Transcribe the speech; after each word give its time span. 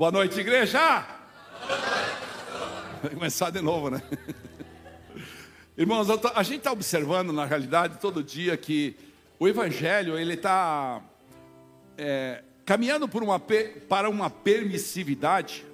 Boa 0.00 0.10
noite, 0.10 0.40
igreja! 0.40 1.04
Vai 3.02 3.10
começar 3.12 3.50
de 3.50 3.60
novo, 3.60 3.90
né? 3.90 4.02
Irmãos, 5.76 6.08
a 6.34 6.42
gente 6.42 6.60
está 6.60 6.72
observando, 6.72 7.34
na 7.34 7.44
realidade, 7.44 7.98
todo 7.98 8.24
dia 8.24 8.56
que 8.56 8.96
o 9.38 9.46
Evangelho 9.46 10.18
ele 10.18 10.32
está 10.32 11.02
é, 11.98 12.42
caminhando 12.64 13.10
uma, 13.12 13.38
para 13.90 14.08
uma 14.08 14.30
permissividade 14.30 15.66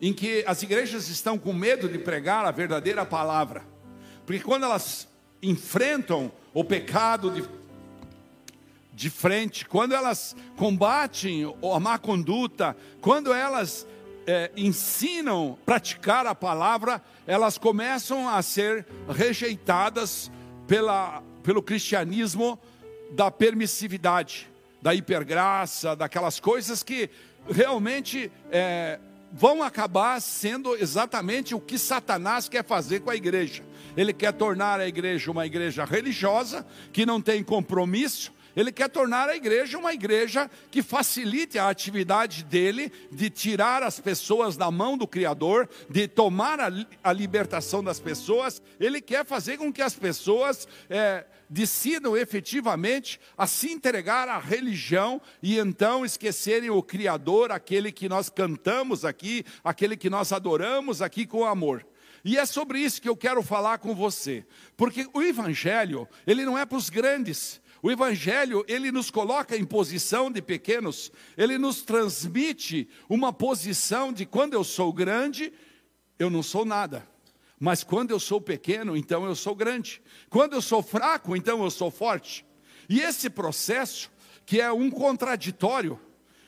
em 0.00 0.14
que 0.14 0.42
as 0.46 0.62
igrejas 0.62 1.10
estão 1.10 1.38
com 1.38 1.52
medo 1.52 1.86
de 1.86 1.98
pregar 1.98 2.46
a 2.46 2.50
verdadeira 2.50 3.04
palavra. 3.04 3.62
Porque 4.24 4.42
quando 4.42 4.64
elas 4.64 5.06
enfrentam 5.42 6.32
o 6.54 6.64
pecado 6.64 7.30
de 7.30 7.44
de 9.00 9.08
frente, 9.08 9.64
quando 9.64 9.94
elas 9.94 10.36
combatem 10.58 11.56
a 11.74 11.80
má 11.80 11.96
conduta, 11.96 12.76
quando 13.00 13.32
elas 13.32 13.86
é, 14.26 14.50
ensinam 14.54 15.58
praticar 15.64 16.26
a 16.26 16.34
palavra, 16.34 17.02
elas 17.26 17.56
começam 17.56 18.28
a 18.28 18.42
ser 18.42 18.86
rejeitadas 19.08 20.30
pela, 20.68 21.22
pelo 21.42 21.62
cristianismo 21.62 22.58
da 23.12 23.30
permissividade, 23.30 24.50
da 24.82 24.94
hipergraça, 24.94 25.96
daquelas 25.96 26.38
coisas 26.38 26.82
que 26.82 27.08
realmente 27.48 28.30
é, 28.52 29.00
vão 29.32 29.62
acabar 29.62 30.20
sendo 30.20 30.76
exatamente 30.76 31.54
o 31.54 31.60
que 31.60 31.78
Satanás 31.78 32.50
quer 32.50 32.66
fazer 32.66 33.00
com 33.00 33.08
a 33.08 33.16
igreja. 33.16 33.62
Ele 33.96 34.12
quer 34.12 34.34
tornar 34.34 34.78
a 34.78 34.86
igreja 34.86 35.30
uma 35.30 35.46
igreja 35.46 35.86
religiosa, 35.86 36.66
que 36.92 37.06
não 37.06 37.18
tem 37.18 37.42
compromisso, 37.42 38.30
ele 38.56 38.72
quer 38.72 38.88
tornar 38.88 39.28
a 39.28 39.36
igreja 39.36 39.78
uma 39.78 39.92
igreja 39.92 40.50
que 40.70 40.82
facilite 40.82 41.58
a 41.58 41.68
atividade 41.68 42.44
dele 42.44 42.92
de 43.10 43.30
tirar 43.30 43.82
as 43.82 43.98
pessoas 43.98 44.56
da 44.56 44.70
mão 44.70 44.96
do 44.96 45.06
Criador, 45.06 45.68
de 45.88 46.06
tomar 46.06 46.60
a, 46.60 46.70
a 47.02 47.12
libertação 47.12 47.82
das 47.82 47.98
pessoas. 47.98 48.62
Ele 48.78 49.00
quer 49.00 49.24
fazer 49.24 49.56
com 49.56 49.72
que 49.72 49.82
as 49.82 49.94
pessoas 49.94 50.66
é, 50.88 51.24
decidam 51.48 52.16
efetivamente 52.16 53.20
a 53.36 53.46
se 53.46 53.72
entregar 53.72 54.28
à 54.28 54.38
religião 54.38 55.20
e 55.42 55.58
então 55.58 56.04
esquecerem 56.04 56.70
o 56.70 56.82
Criador, 56.82 57.50
aquele 57.50 57.90
que 57.90 58.08
nós 58.08 58.28
cantamos 58.28 59.04
aqui, 59.04 59.44
aquele 59.64 59.96
que 59.96 60.08
nós 60.08 60.32
adoramos 60.32 61.02
aqui 61.02 61.26
com 61.26 61.44
amor. 61.44 61.84
E 62.24 62.36
é 62.36 62.44
sobre 62.44 62.78
isso 62.78 63.00
que 63.00 63.08
eu 63.08 63.16
quero 63.16 63.42
falar 63.42 63.78
com 63.78 63.94
você, 63.94 64.44
porque 64.76 65.08
o 65.14 65.22
Evangelho, 65.22 66.06
ele 66.26 66.44
não 66.44 66.56
é 66.56 66.66
para 66.66 66.76
os 66.76 66.90
grandes, 66.90 67.60
o 67.82 67.90
Evangelho, 67.90 68.64
ele 68.68 68.92
nos 68.92 69.10
coloca 69.10 69.56
em 69.56 69.64
posição 69.64 70.30
de 70.30 70.42
pequenos, 70.42 71.10
ele 71.36 71.56
nos 71.56 71.82
transmite 71.82 72.88
uma 73.08 73.32
posição 73.32 74.12
de 74.12 74.26
quando 74.26 74.54
eu 74.54 74.62
sou 74.62 74.92
grande, 74.92 75.52
eu 76.18 76.28
não 76.28 76.42
sou 76.42 76.64
nada. 76.64 77.06
Mas 77.58 77.82
quando 77.82 78.10
eu 78.10 78.20
sou 78.20 78.40
pequeno, 78.40 78.96
então 78.96 79.24
eu 79.24 79.34
sou 79.34 79.54
grande. 79.54 80.02
Quando 80.28 80.54
eu 80.54 80.62
sou 80.62 80.82
fraco, 80.82 81.36
então 81.36 81.62
eu 81.62 81.70
sou 81.70 81.90
forte. 81.90 82.44
E 82.88 83.00
esse 83.00 83.30
processo, 83.30 84.10
que 84.44 84.60
é 84.60 84.72
um 84.72 84.90
contraditório, 84.90 86.00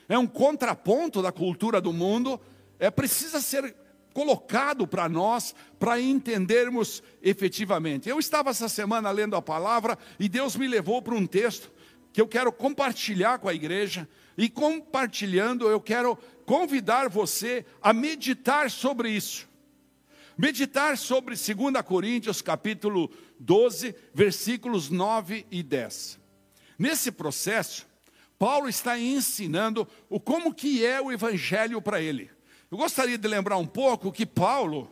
é 0.09 0.19
um 0.19 0.27
contraponto 0.27 1.23
da 1.23 1.31
cultura 1.31 1.81
do 1.81 1.93
mundo, 1.93 2.41
é 2.79 2.91
precisa 2.91 3.41
ser 3.41 3.75
colocado 4.13 4.87
para 4.87 5.09
nós, 5.09 5.55
para 5.79 6.01
entendermos 6.01 7.03
efetivamente. 7.23 8.09
Eu 8.09 8.19
estava 8.19 8.51
essa 8.51 8.69
semana 8.69 9.11
lendo 9.11 9.37
a 9.37 9.43
palavra 9.43 9.99
e 10.19 10.29
Deus 10.29 10.57
me 10.57 10.69
levou 10.69 11.01
para 11.03 11.15
um 11.15 11.27
texto 11.27 11.71
que 12.13 12.21
eu 12.21 12.29
quero 12.29 12.53
compartilhar 12.53 13.39
com 13.39 13.49
a 13.49 13.55
igreja, 13.55 14.07
e 14.37 14.49
compartilhando, 14.49 15.69
eu 15.69 15.81
quero 15.81 16.17
convidar 16.47 17.09
você 17.09 17.65
a 17.81 17.93
meditar 17.93 18.71
sobre 18.71 19.11
isso. 19.11 19.49
Meditar 20.37 20.97
sobre 20.97 21.35
2 21.35 21.83
Coríntios 21.85 22.41
capítulo 22.41 23.11
12, 23.39 23.95
versículos 24.15 24.89
9 24.89 25.47
e 25.51 25.63
10. 25.63 26.19
Nesse 26.79 27.13
processo, 27.13 27.87
Paulo 28.39 28.69
está 28.69 28.99
ensinando 28.99 29.87
o 30.09 30.19
como 30.19 30.55
que 30.55 30.85
é 30.85 31.01
o 31.01 31.13
evangelho 31.13 31.81
para 31.81 32.01
ele. 32.01 32.31
Eu 32.73 32.79
gostaria 32.79 33.19
de 33.19 33.29
lembrar 33.29 33.59
um 33.59 33.67
pouco 33.67 34.11
que 34.11 34.25
Paulo, 34.25 34.91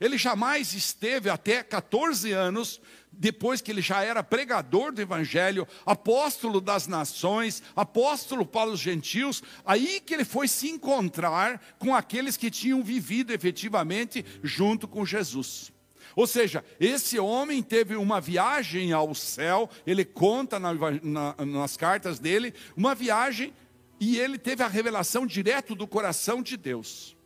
ele 0.00 0.18
jamais 0.18 0.74
esteve 0.74 1.30
até 1.30 1.62
14 1.62 2.32
anos, 2.32 2.80
depois 3.12 3.60
que 3.60 3.70
ele 3.70 3.80
já 3.80 4.02
era 4.02 4.20
pregador 4.20 4.90
do 4.90 5.00
Evangelho, 5.00 5.64
apóstolo 5.86 6.60
das 6.60 6.88
nações, 6.88 7.62
apóstolo 7.76 8.44
para 8.44 8.68
os 8.68 8.80
gentios, 8.80 9.44
aí 9.64 10.00
que 10.00 10.12
ele 10.12 10.24
foi 10.24 10.48
se 10.48 10.70
encontrar 10.70 11.62
com 11.78 11.94
aqueles 11.94 12.36
que 12.36 12.50
tinham 12.50 12.82
vivido 12.82 13.32
efetivamente 13.32 14.26
junto 14.42 14.88
com 14.88 15.06
Jesus. 15.06 15.70
Ou 16.16 16.26
seja, 16.26 16.64
esse 16.80 17.16
homem 17.16 17.62
teve 17.62 17.94
uma 17.94 18.20
viagem 18.20 18.92
ao 18.92 19.14
céu, 19.14 19.70
ele 19.86 20.04
conta 20.04 20.58
na, 20.58 20.74
na, 20.74 21.36
nas 21.46 21.76
cartas 21.76 22.18
dele, 22.18 22.52
uma 22.76 22.92
viagem, 22.92 23.54
e 24.00 24.18
ele 24.18 24.36
teve 24.36 24.64
a 24.64 24.66
revelação 24.66 25.24
direto 25.24 25.76
do 25.76 25.86
coração 25.86 26.42
de 26.42 26.56
Deus. 26.56 27.19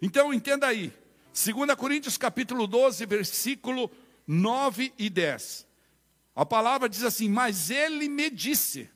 Então 0.00 0.32
entenda 0.32 0.66
aí, 0.66 0.92
2 1.32 1.74
Coríntios 1.76 2.16
capítulo 2.16 2.66
12, 2.66 3.04
versículo 3.06 3.90
9 4.26 4.92
e 4.98 5.10
10. 5.10 5.66
A 6.34 6.44
palavra 6.44 6.88
diz 6.88 7.02
assim: 7.02 7.28
Mas 7.28 7.70
ele 7.70 8.08
me 8.08 8.30
disse, 8.30 8.90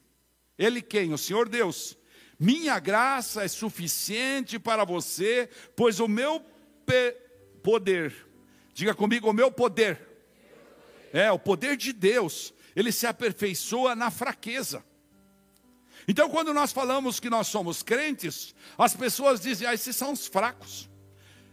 ele 0.58 0.82
quem? 0.82 1.12
O 1.12 1.18
Senhor 1.18 1.48
Deus, 1.48 1.96
minha 2.38 2.78
graça 2.78 3.44
é 3.44 3.48
suficiente 3.48 4.58
para 4.58 4.84
você, 4.84 5.48
pois 5.76 6.00
o 6.00 6.08
meu 6.08 6.44
poder, 7.62 8.14
diga 8.74 8.94
comigo, 8.94 9.28
o 9.28 9.32
meu 9.32 9.52
poder, 9.52 10.00
é 11.12 11.30
o 11.30 11.38
poder 11.38 11.76
de 11.76 11.92
Deus, 11.92 12.52
ele 12.74 12.90
se 12.90 13.06
aperfeiçoa 13.06 13.94
na 13.94 14.10
fraqueza. 14.10 14.84
Então, 16.06 16.30
quando 16.30 16.54
nós 16.54 16.72
falamos 16.72 17.20
que 17.20 17.28
nós 17.28 17.48
somos 17.48 17.82
crentes, 17.82 18.54
as 18.78 18.94
pessoas 18.94 19.40
dizem, 19.40 19.68
ah, 19.68 19.74
esses 19.74 19.94
são 19.94 20.12
os 20.12 20.26
fracos. 20.26 20.87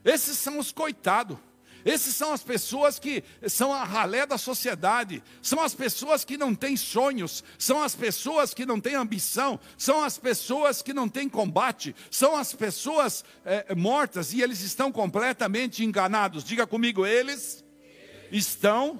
Esses 0.06 0.38
são 0.38 0.60
os 0.60 0.72
coitados. 0.72 1.38
Esses 1.86 2.16
são 2.16 2.34
as 2.34 2.42
pessoas 2.42 2.98
que 2.98 3.24
são 3.48 3.72
a 3.72 3.84
ralé 3.84 4.26
da 4.26 4.40
sociedade, 4.40 5.22
são 5.40 5.62
as 5.62 5.76
pessoas 5.76 6.26
que 6.26 6.36
não 6.36 6.56
têm 6.56 6.76
sonhos, 6.76 7.44
são 7.60 7.84
as 7.84 7.94
pessoas 7.94 8.56
que 8.56 8.66
não 8.66 8.82
têm 8.82 8.96
ambição, 8.96 9.60
são 9.78 10.04
as 10.04 10.18
pessoas 10.18 10.82
que 10.82 10.96
não 10.96 11.08
têm 11.08 11.30
combate, 11.30 11.96
são 12.10 12.36
as 12.36 12.54
pessoas 12.54 13.24
é, 13.46 13.76
mortas 13.76 14.34
e 14.34 14.42
eles 14.42 14.62
estão 14.62 14.92
completamente 14.92 15.86
enganados. 15.86 16.44
Diga 16.44 16.66
comigo, 16.66 17.06
eles 17.06 17.64
estão 18.32 19.00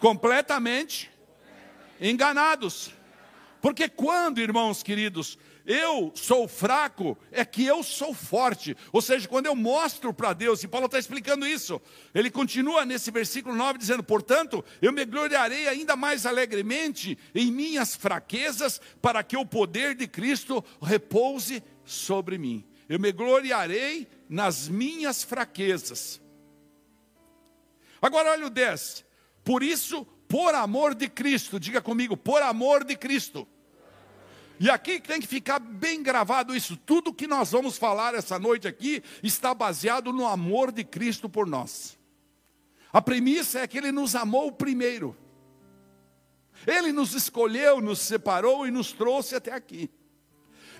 completamente 0.00 1.10
enganados. 2.00 2.92
Porque 3.60 3.90
quando, 3.90 4.38
irmãos 4.38 4.82
queridos, 4.82 5.36
eu 5.66 6.12
sou 6.14 6.46
fraco, 6.46 7.18
é 7.32 7.44
que 7.44 7.64
eu 7.66 7.82
sou 7.82 8.14
forte. 8.14 8.76
Ou 8.92 9.02
seja, 9.02 9.26
quando 9.26 9.46
eu 9.46 9.56
mostro 9.56 10.14
para 10.14 10.32
Deus, 10.32 10.62
e 10.62 10.68
Paulo 10.68 10.86
está 10.86 10.96
explicando 10.96 11.44
isso, 11.44 11.82
ele 12.14 12.30
continua 12.30 12.84
nesse 12.84 13.10
versículo 13.10 13.56
9 13.56 13.76
dizendo: 13.76 14.02
Portanto, 14.04 14.64
eu 14.80 14.92
me 14.92 15.04
gloriarei 15.04 15.66
ainda 15.66 15.96
mais 15.96 16.24
alegremente 16.24 17.18
em 17.34 17.50
minhas 17.50 17.96
fraquezas, 17.96 18.80
para 19.02 19.24
que 19.24 19.36
o 19.36 19.44
poder 19.44 19.96
de 19.96 20.06
Cristo 20.06 20.64
repouse 20.80 21.60
sobre 21.84 22.38
mim. 22.38 22.64
Eu 22.88 23.00
me 23.00 23.10
gloriarei 23.10 24.06
nas 24.28 24.68
minhas 24.68 25.24
fraquezas. 25.24 26.20
Agora 28.00 28.30
olha 28.30 28.46
o 28.46 28.50
10. 28.50 29.04
Por 29.42 29.64
isso, 29.64 30.04
por 30.28 30.54
amor 30.54 30.94
de 30.94 31.08
Cristo, 31.08 31.58
diga 31.58 31.80
comigo, 31.80 32.16
por 32.16 32.40
amor 32.40 32.84
de 32.84 32.94
Cristo 32.94 33.48
e 34.58 34.70
aqui 34.70 35.00
tem 35.00 35.20
que 35.20 35.26
ficar 35.26 35.58
bem 35.58 36.02
gravado 36.02 36.54
isso. 36.54 36.76
Tudo 36.76 37.12
que 37.12 37.26
nós 37.26 37.52
vamos 37.52 37.76
falar 37.76 38.14
essa 38.14 38.38
noite 38.38 38.66
aqui 38.66 39.02
está 39.22 39.52
baseado 39.52 40.12
no 40.12 40.26
amor 40.26 40.72
de 40.72 40.82
Cristo 40.82 41.28
por 41.28 41.46
nós. 41.46 41.98
A 42.92 43.02
premissa 43.02 43.60
é 43.60 43.66
que 43.66 43.76
Ele 43.76 43.92
nos 43.92 44.14
amou 44.14 44.50
primeiro. 44.50 45.16
Ele 46.66 46.92
nos 46.92 47.12
escolheu, 47.12 47.80
nos 47.80 47.98
separou 47.98 48.66
e 48.66 48.70
nos 48.70 48.92
trouxe 48.92 49.34
até 49.34 49.52
aqui. 49.52 49.90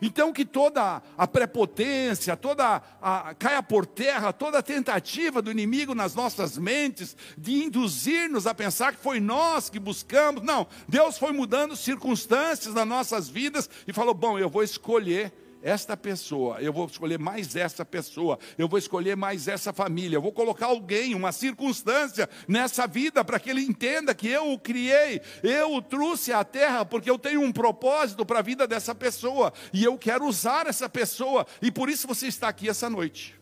Então 0.00 0.32
que 0.32 0.44
toda 0.44 1.02
a 1.16 1.26
prepotência, 1.26 2.36
toda 2.36 2.82
a, 3.00 3.34
caia 3.34 3.62
por 3.62 3.86
terra, 3.86 4.32
toda 4.32 4.58
a 4.58 4.62
tentativa 4.62 5.40
do 5.40 5.50
inimigo 5.50 5.94
nas 5.94 6.14
nossas 6.14 6.58
mentes 6.58 7.16
de 7.36 7.64
induzir-nos 7.64 8.46
a 8.46 8.54
pensar 8.54 8.94
que 8.94 9.02
foi 9.02 9.20
nós 9.20 9.70
que 9.70 9.78
buscamos. 9.78 10.42
Não, 10.42 10.66
Deus 10.88 11.18
foi 11.18 11.32
mudando 11.32 11.76
circunstâncias 11.76 12.74
nas 12.74 12.86
nossas 12.86 13.28
vidas 13.28 13.68
e 13.86 13.92
falou: 13.92 14.14
"Bom, 14.14 14.38
eu 14.38 14.48
vou 14.48 14.62
escolher 14.62 15.32
esta 15.66 15.96
pessoa, 15.96 16.60
eu 16.60 16.72
vou 16.72 16.86
escolher 16.86 17.18
mais 17.18 17.56
essa 17.56 17.84
pessoa, 17.84 18.38
eu 18.56 18.68
vou 18.68 18.78
escolher 18.78 19.16
mais 19.16 19.48
essa 19.48 19.72
família, 19.72 20.16
eu 20.16 20.22
vou 20.22 20.30
colocar 20.30 20.66
alguém, 20.66 21.12
uma 21.12 21.32
circunstância 21.32 22.30
nessa 22.46 22.86
vida 22.86 23.24
para 23.24 23.40
que 23.40 23.50
ele 23.50 23.62
entenda 23.62 24.14
que 24.14 24.28
eu 24.28 24.52
o 24.52 24.60
criei, 24.60 25.20
eu 25.42 25.74
o 25.74 25.82
trouxe 25.82 26.32
à 26.32 26.44
terra 26.44 26.84
porque 26.84 27.10
eu 27.10 27.18
tenho 27.18 27.40
um 27.40 27.50
propósito 27.50 28.24
para 28.24 28.38
a 28.38 28.42
vida 28.42 28.64
dessa 28.64 28.94
pessoa 28.94 29.52
e 29.72 29.82
eu 29.82 29.98
quero 29.98 30.24
usar 30.24 30.68
essa 30.68 30.88
pessoa 30.88 31.44
e 31.60 31.68
por 31.68 31.90
isso 31.90 32.06
você 32.06 32.28
está 32.28 32.46
aqui 32.46 32.68
essa 32.68 32.88
noite. 32.88 33.34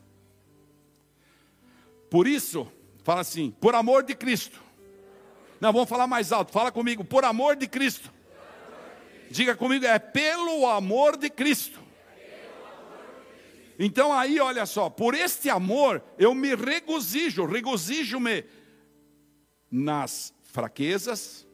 Por 2.09 2.25
isso, 2.25 2.67
fala 3.03 3.21
assim, 3.21 3.51
por 3.61 3.75
amor 3.75 4.01
de 4.01 4.15
Cristo. 4.15 4.59
Não, 5.61 5.71
vamos 5.71 5.87
falar 5.87 6.07
mais 6.07 6.31
alto, 6.31 6.51
fala 6.51 6.71
comigo, 6.71 7.05
por 7.05 7.23
amor 7.23 7.55
de 7.55 7.67
Cristo. 7.67 8.11
Diga 9.29 9.55
comigo, 9.55 9.85
é 9.85 9.99
pelo 9.99 10.65
amor 10.65 11.17
de 11.17 11.29
Cristo. 11.29 11.84
Então 13.77 14.13
aí, 14.13 14.39
olha 14.39 14.65
só, 14.65 14.89
por 14.89 15.13
este 15.13 15.49
amor 15.49 16.03
eu 16.17 16.33
me 16.33 16.55
regozijo, 16.55 17.45
regozijo-me 17.45 18.45
nas 19.69 20.33
fraquezas, 20.43 21.45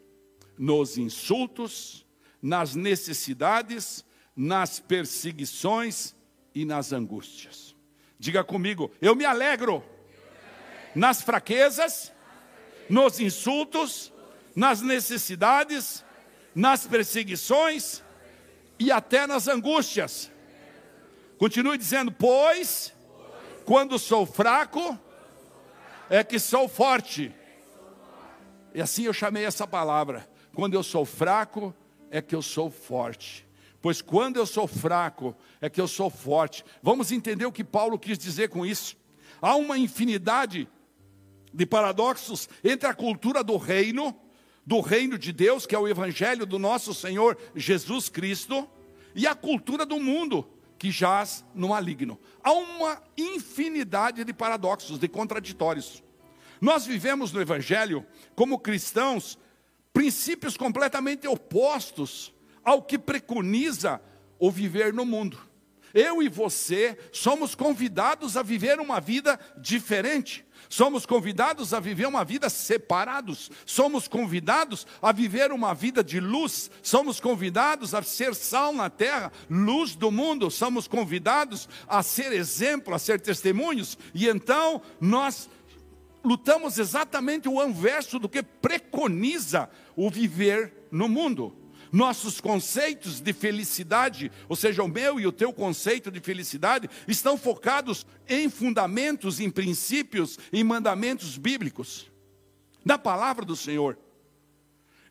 nos 0.58 0.98
insultos, 0.98 2.06
nas 2.42 2.76
necessidades, 2.76 4.06
nas 4.36 4.80
perseguições 4.80 6.16
e 6.54 6.66
nas 6.66 6.94
angústias. 6.94 7.76
Diga 8.20 8.44
comigo, 8.44 8.92
eu 9.02 9.16
me 9.16 9.26
alegro 9.26 9.84
nas 10.94 11.22
fraquezas, 11.22 12.12
nos 12.90 13.20
insultos, 13.20 14.14
nas 14.56 14.82
necessidades, 14.82 16.04
nas 16.54 16.86
perseguições 16.86 18.04
e 18.78 18.92
até 18.92 19.26
nas 19.26 19.48
angústias. 19.48 20.31
Continue 21.42 21.76
dizendo: 21.76 22.12
Pois, 22.12 22.94
quando 23.66 23.98
sou 23.98 24.28
fraco, 24.28 24.96
é 26.08 26.24
que 26.24 26.38
sou 26.38 26.70
forte. 26.70 27.34
E 28.76 28.80
assim 28.80 29.06
eu 29.06 29.14
chamei 29.14 29.44
essa 29.44 29.66
palavra. 29.66 30.30
Quando 30.54 30.76
eu 30.76 30.84
sou 30.84 31.04
fraco, 31.04 31.74
é 32.12 32.22
que 32.22 32.36
eu 32.36 32.44
sou 32.44 32.70
forte. 32.70 33.44
Pois 33.82 34.04
quando 34.04 34.38
eu 34.38 34.46
sou 34.46 34.68
fraco, 34.68 35.36
é 35.60 35.68
que 35.68 35.82
eu 35.82 35.88
sou 35.88 36.12
forte. 36.12 36.64
Vamos 36.84 37.12
entender 37.12 37.48
o 37.48 37.52
que 37.52 37.64
Paulo 37.64 37.98
quis 37.98 38.20
dizer 38.20 38.50
com 38.50 38.64
isso. 38.64 38.96
Há 39.42 39.56
uma 39.56 39.80
infinidade 39.80 40.70
de 41.52 41.66
paradoxos 41.66 42.48
entre 42.64 42.88
a 42.88 42.94
cultura 42.94 43.44
do 43.44 43.58
reino, 43.58 44.16
do 44.64 44.80
reino 44.80 45.18
de 45.18 45.34
Deus, 45.34 45.66
que 45.66 45.74
é 45.74 45.80
o 45.80 45.88
evangelho 45.88 46.46
do 46.46 46.60
nosso 46.60 46.94
Senhor 46.94 47.36
Jesus 47.56 48.10
Cristo, 48.10 48.70
e 49.16 49.26
a 49.26 49.34
cultura 49.34 49.88
do 49.88 50.00
mundo, 50.00 50.48
que 50.82 50.90
jaz 50.90 51.46
no 51.54 51.70
maligno. 51.70 52.20
Há 52.44 52.54
uma 52.54 53.00
infinidade 53.16 54.24
de 54.24 54.34
paradoxos, 54.34 54.98
de 54.98 55.08
contraditórios. 55.08 56.04
Nós 56.60 56.88
vivemos 56.88 57.32
no 57.32 57.40
evangelho 57.40 58.04
como 58.36 58.58
cristãos 58.58 59.38
princípios 59.94 60.58
completamente 60.58 61.28
opostos 61.28 62.34
ao 62.64 62.82
que 62.82 62.98
preconiza 62.98 64.02
o 64.40 64.50
viver 64.50 64.92
no 64.92 65.06
mundo. 65.06 65.38
Eu 65.94 66.22
e 66.22 66.30
você 66.30 66.98
somos 67.12 67.56
convidados 67.56 68.38
a 68.38 68.44
viver 68.44 68.80
uma 68.80 69.00
vida 69.00 69.40
diferente. 69.58 70.46
Somos 70.70 71.06
convidados 71.06 71.74
a 71.74 71.80
viver 71.80 72.08
uma 72.08 72.24
vida 72.24 72.50
separados. 72.50 73.52
Somos 73.66 74.08
convidados 74.08 74.88
a 75.02 75.12
viver 75.12 75.52
uma 75.52 75.74
vida 75.74 76.04
de 76.04 76.20
luz. 76.20 76.72
Somos 76.82 77.20
convidados 77.20 77.94
a 77.94 78.02
ser 78.02 78.34
sal 78.34 78.74
na 78.74 78.90
terra, 78.90 79.32
luz 79.50 79.96
do 79.96 80.12
mundo. 80.12 80.50
Somos 80.50 80.88
convidados 80.88 81.68
a 81.88 82.02
ser 82.02 82.32
exemplo, 82.32 82.94
a 82.94 83.00
ser 83.00 83.20
testemunhos. 83.20 83.98
E 84.14 84.28
então 84.28 84.82
nós 85.00 85.50
lutamos 86.24 86.78
exatamente 86.78 87.50
o 87.50 87.62
inverso 87.64 88.20
do 88.20 88.30
que 88.30 88.44
preconiza 88.44 89.70
o 89.96 90.10
viver 90.10 90.88
no 90.92 91.10
mundo. 91.10 91.61
Nossos 91.92 92.40
conceitos 92.40 93.20
de 93.20 93.34
felicidade, 93.34 94.32
ou 94.48 94.56
seja, 94.56 94.82
o 94.82 94.88
meu 94.88 95.20
e 95.20 95.28
o 95.28 95.32
teu 95.32 95.52
conceito 95.52 96.10
de 96.10 96.22
felicidade, 96.22 96.90
estão 97.06 97.38
focados 97.38 98.06
em 98.30 98.50
fundamentos, 98.50 99.42
em 99.42 99.50
princípios, 99.50 100.40
em 100.54 100.64
mandamentos 100.64 101.38
bíblicos, 101.38 102.10
na 102.86 102.98
palavra 102.98 103.44
do 103.44 103.58
Senhor. 103.58 103.98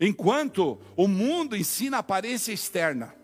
Enquanto 0.00 0.80
o 0.96 1.06
mundo 1.06 1.54
ensina 1.54 1.98
a 1.98 2.00
aparência 2.00 2.52
externa, 2.52 3.14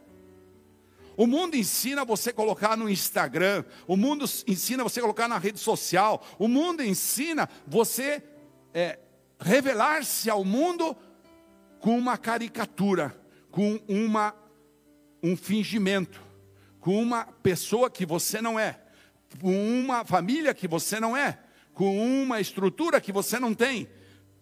o 1.16 1.26
mundo 1.26 1.56
ensina 1.56 2.04
você 2.04 2.34
colocar 2.34 2.76
no 2.76 2.90
Instagram, 2.90 3.64
o 3.86 3.96
mundo 3.96 4.26
ensina 4.46 4.82
você 4.82 5.00
colocar 5.00 5.26
na 5.26 5.38
rede 5.38 5.58
social, 5.58 6.22
o 6.38 6.46
mundo 6.46 6.82
ensina 6.82 7.48
você 7.66 8.22
é, 8.74 8.98
revelar-se 9.40 10.28
ao 10.28 10.44
mundo 10.44 10.94
com 11.80 11.96
uma 11.96 12.18
caricatura 12.18 13.18
com 13.56 13.80
uma, 13.88 14.34
um 15.22 15.34
fingimento, 15.34 16.20
com 16.78 17.00
uma 17.00 17.24
pessoa 17.24 17.88
que 17.88 18.04
você 18.04 18.42
não 18.42 18.60
é, 18.60 18.78
com 19.40 19.80
uma 19.80 20.04
família 20.04 20.52
que 20.52 20.68
você 20.68 21.00
não 21.00 21.16
é, 21.16 21.38
com 21.72 22.22
uma 22.22 22.38
estrutura 22.38 23.00
que 23.00 23.10
você 23.10 23.40
não 23.40 23.54
tem. 23.54 23.88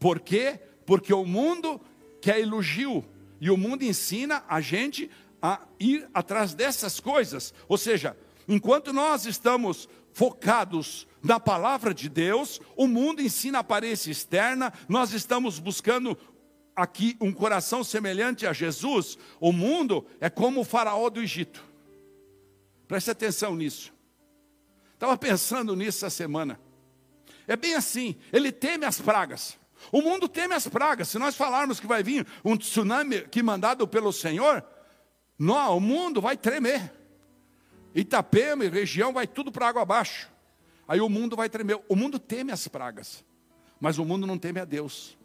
Por 0.00 0.18
quê? 0.18 0.58
Porque 0.84 1.14
o 1.14 1.24
mundo 1.24 1.80
quer 2.20 2.40
elogio 2.40 3.04
e 3.40 3.52
o 3.52 3.56
mundo 3.56 3.84
ensina 3.84 4.42
a 4.48 4.60
gente 4.60 5.08
a 5.40 5.60
ir 5.78 6.08
atrás 6.12 6.52
dessas 6.52 6.98
coisas. 6.98 7.54
Ou 7.68 7.78
seja, 7.78 8.16
enquanto 8.48 8.92
nós 8.92 9.26
estamos 9.26 9.88
focados 10.12 11.06
na 11.22 11.38
palavra 11.38 11.94
de 11.94 12.08
Deus, 12.08 12.60
o 12.76 12.88
mundo 12.88 13.22
ensina 13.22 13.58
a 13.58 13.60
aparência 13.60 14.10
externa, 14.10 14.72
nós 14.88 15.12
estamos 15.12 15.60
buscando 15.60 16.18
aqui 16.74 17.16
um 17.20 17.32
coração 17.32 17.84
semelhante 17.84 18.46
a 18.46 18.52
Jesus, 18.52 19.18
o 19.40 19.52
mundo 19.52 20.06
é 20.20 20.28
como 20.28 20.60
o 20.60 20.64
faraó 20.64 21.08
do 21.08 21.20
Egito. 21.20 21.64
Preste 22.86 23.10
atenção 23.10 23.54
nisso. 23.54 23.92
Estava 24.94 25.16
pensando 25.16 25.74
nisso 25.76 26.04
essa 26.04 26.10
semana. 26.10 26.60
É 27.46 27.56
bem 27.56 27.74
assim, 27.74 28.16
ele 28.32 28.50
teme 28.50 28.84
as 28.86 29.00
pragas. 29.00 29.58
O 29.92 30.00
mundo 30.00 30.28
teme 30.28 30.54
as 30.54 30.66
pragas. 30.66 31.08
Se 31.08 31.18
nós 31.18 31.36
falarmos 31.36 31.78
que 31.78 31.86
vai 31.86 32.02
vir 32.02 32.26
um 32.44 32.56
tsunami 32.56 33.22
que 33.22 33.42
mandado 33.42 33.86
pelo 33.86 34.12
Senhor, 34.12 34.64
não, 35.38 35.76
o 35.76 35.80
mundo 35.80 36.20
vai 36.20 36.36
tremer. 36.36 36.92
Itapema 37.94 38.64
e 38.64 38.68
região 38.68 39.12
vai 39.12 39.26
tudo 39.26 39.52
para 39.52 39.68
água 39.68 39.82
abaixo. 39.82 40.30
Aí 40.88 41.00
o 41.00 41.08
mundo 41.08 41.36
vai 41.36 41.48
tremer. 41.48 41.80
O 41.88 41.96
mundo 41.96 42.18
teme 42.18 42.52
as 42.52 42.66
pragas, 42.66 43.24
mas 43.80 43.98
o 43.98 44.04
mundo 44.04 44.26
não 44.26 44.38
teme 44.38 44.60
a 44.60 44.64
Deus. 44.64 45.16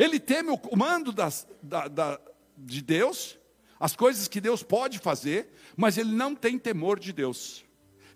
Ele 0.00 0.18
teme 0.18 0.48
o 0.48 0.56
comando 0.56 1.12
das, 1.12 1.46
da, 1.62 1.86
da, 1.86 2.18
de 2.56 2.80
Deus, 2.80 3.38
as 3.78 3.94
coisas 3.94 4.28
que 4.28 4.40
Deus 4.40 4.62
pode 4.62 4.98
fazer, 4.98 5.52
mas 5.76 5.98
ele 5.98 6.10
não 6.10 6.34
tem 6.34 6.58
temor 6.58 6.98
de 6.98 7.12
Deus. 7.12 7.62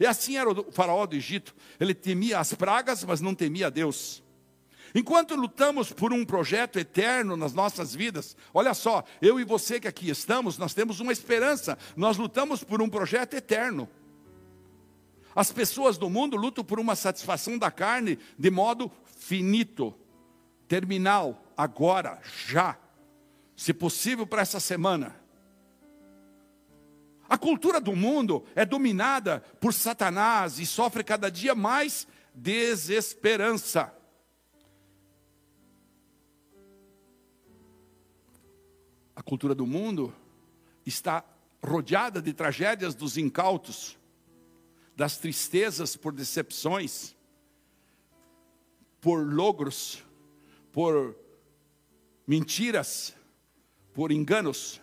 E 0.00 0.06
assim 0.06 0.38
era 0.38 0.50
o 0.50 0.72
faraó 0.72 1.04
do 1.04 1.14
Egito. 1.14 1.54
Ele 1.78 1.92
temia 1.92 2.38
as 2.38 2.54
pragas, 2.54 3.04
mas 3.04 3.20
não 3.20 3.34
temia 3.34 3.70
Deus. 3.70 4.22
Enquanto 4.94 5.36
lutamos 5.36 5.92
por 5.92 6.10
um 6.10 6.24
projeto 6.24 6.78
eterno 6.78 7.36
nas 7.36 7.52
nossas 7.52 7.94
vidas, 7.94 8.34
olha 8.54 8.72
só, 8.72 9.04
eu 9.20 9.38
e 9.38 9.44
você 9.44 9.78
que 9.78 9.88
aqui 9.88 10.08
estamos, 10.08 10.56
nós 10.56 10.72
temos 10.72 11.00
uma 11.00 11.12
esperança, 11.12 11.76
nós 11.94 12.16
lutamos 12.16 12.64
por 12.64 12.80
um 12.80 12.88
projeto 12.88 13.34
eterno. 13.34 13.86
As 15.36 15.52
pessoas 15.52 15.98
do 15.98 16.08
mundo 16.08 16.34
lutam 16.34 16.64
por 16.64 16.80
uma 16.80 16.96
satisfação 16.96 17.58
da 17.58 17.70
carne 17.70 18.18
de 18.38 18.50
modo 18.50 18.90
finito, 19.04 19.94
terminal 20.74 21.40
agora, 21.56 22.20
já, 22.48 22.76
se 23.56 23.72
possível 23.72 24.26
para 24.26 24.42
essa 24.42 24.58
semana. 24.58 25.14
A 27.28 27.38
cultura 27.38 27.80
do 27.80 27.94
mundo 27.94 28.44
é 28.56 28.66
dominada 28.66 29.38
por 29.60 29.72
Satanás 29.72 30.58
e 30.58 30.66
sofre 30.66 31.04
cada 31.04 31.30
dia 31.30 31.54
mais 31.54 32.08
desesperança. 32.34 33.96
A 39.14 39.22
cultura 39.22 39.54
do 39.54 39.68
mundo 39.68 40.12
está 40.84 41.24
rodeada 41.64 42.20
de 42.20 42.32
tragédias 42.32 42.96
dos 42.96 43.16
incautos, 43.16 43.96
das 44.96 45.18
tristezas 45.18 45.94
por 45.94 46.12
decepções, 46.12 47.14
por 49.00 49.24
logros, 49.24 50.02
por 50.74 51.16
mentiras, 52.26 53.14
por 53.94 54.10
enganos. 54.10 54.82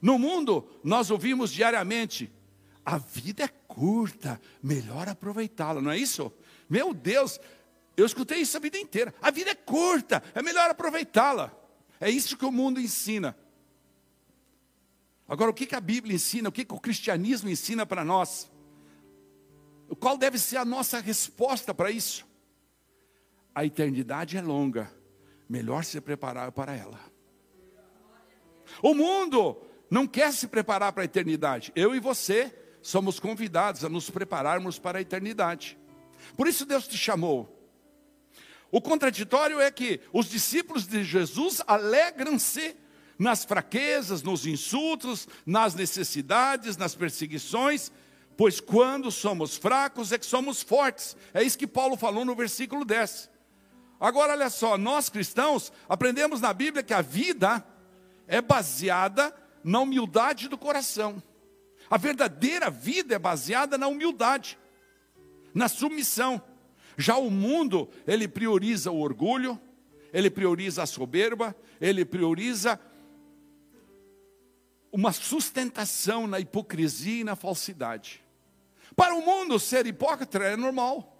No 0.00 0.18
mundo, 0.18 0.66
nós 0.82 1.10
ouvimos 1.10 1.52
diariamente: 1.52 2.32
a 2.82 2.96
vida 2.96 3.44
é 3.44 3.48
curta, 3.48 4.40
melhor 4.62 5.08
aproveitá-la, 5.08 5.82
não 5.82 5.90
é 5.90 5.98
isso? 5.98 6.32
Meu 6.68 6.94
Deus, 6.94 7.38
eu 7.94 8.06
escutei 8.06 8.38
isso 8.38 8.56
a 8.56 8.60
vida 8.60 8.78
inteira. 8.78 9.14
A 9.20 9.30
vida 9.30 9.50
é 9.50 9.54
curta, 9.54 10.22
é 10.34 10.42
melhor 10.42 10.70
aproveitá-la. 10.70 11.52
É 12.00 12.08
isso 12.08 12.36
que 12.36 12.46
o 12.46 12.50
mundo 12.50 12.80
ensina. 12.80 13.36
Agora, 15.28 15.50
o 15.50 15.54
que, 15.54 15.74
a 15.74 15.80
Bíblia 15.80 16.16
ensina, 16.16 16.48
o 16.48 16.52
que 16.52 16.66
o 16.68 16.80
cristianismo 16.80 17.50
ensina 17.50 17.84
para 17.84 18.02
nós? 18.02 18.50
Qual 20.00 20.16
deve 20.16 20.38
ser 20.38 20.56
a 20.56 20.64
nossa 20.64 21.00
resposta 21.00 21.74
para 21.74 21.90
isso? 21.90 22.26
A 23.54 23.64
eternidade 23.64 24.38
é 24.38 24.42
longa, 24.42 24.90
melhor 25.52 25.84
se 25.84 26.00
preparar 26.00 26.50
para 26.50 26.74
ela. 26.74 26.98
O 28.82 28.94
mundo 28.94 29.60
não 29.90 30.06
quer 30.06 30.32
se 30.32 30.48
preparar 30.48 30.94
para 30.94 31.02
a 31.02 31.04
eternidade. 31.04 31.70
Eu 31.76 31.94
e 31.94 32.00
você 32.00 32.50
somos 32.80 33.20
convidados 33.20 33.84
a 33.84 33.88
nos 33.90 34.08
prepararmos 34.08 34.78
para 34.78 34.96
a 34.96 35.02
eternidade. 35.02 35.78
Por 36.38 36.48
isso 36.48 36.64
Deus 36.64 36.88
te 36.88 36.96
chamou. 36.96 37.70
O 38.70 38.80
contraditório 38.80 39.60
é 39.60 39.70
que 39.70 40.00
os 40.10 40.30
discípulos 40.30 40.86
de 40.86 41.04
Jesus 41.04 41.60
alegram-se 41.66 42.74
nas 43.18 43.44
fraquezas, 43.44 44.22
nos 44.22 44.46
insultos, 44.46 45.28
nas 45.44 45.74
necessidades, 45.74 46.78
nas 46.78 46.94
perseguições, 46.94 47.92
pois 48.38 48.58
quando 48.58 49.10
somos 49.10 49.58
fracos 49.58 50.12
é 50.12 50.18
que 50.18 50.24
somos 50.24 50.62
fortes. 50.62 51.14
É 51.34 51.42
isso 51.42 51.58
que 51.58 51.66
Paulo 51.66 51.98
falou 51.98 52.24
no 52.24 52.34
versículo 52.34 52.86
10. 52.86 53.31
Agora, 54.02 54.32
olha 54.32 54.50
só, 54.50 54.76
nós 54.76 55.08
cristãos 55.08 55.72
aprendemos 55.88 56.40
na 56.40 56.52
Bíblia 56.52 56.82
que 56.82 56.92
a 56.92 57.00
vida 57.00 57.64
é 58.26 58.40
baseada 58.40 59.32
na 59.62 59.78
humildade 59.78 60.48
do 60.48 60.58
coração. 60.58 61.22
A 61.88 61.96
verdadeira 61.96 62.68
vida 62.68 63.14
é 63.14 63.18
baseada 63.18 63.78
na 63.78 63.86
humildade, 63.86 64.58
na 65.54 65.68
submissão. 65.68 66.42
Já 66.98 67.16
o 67.16 67.30
mundo, 67.30 67.88
ele 68.04 68.26
prioriza 68.26 68.90
o 68.90 68.98
orgulho, 68.98 69.56
ele 70.12 70.28
prioriza 70.28 70.82
a 70.82 70.86
soberba, 70.86 71.54
ele 71.80 72.04
prioriza 72.04 72.80
uma 74.90 75.12
sustentação 75.12 76.26
na 76.26 76.40
hipocrisia 76.40 77.20
e 77.20 77.24
na 77.24 77.36
falsidade. 77.36 78.20
Para 78.96 79.14
o 79.14 79.24
mundo, 79.24 79.60
ser 79.60 79.86
hipócrita 79.86 80.38
é 80.38 80.56
normal. 80.56 81.11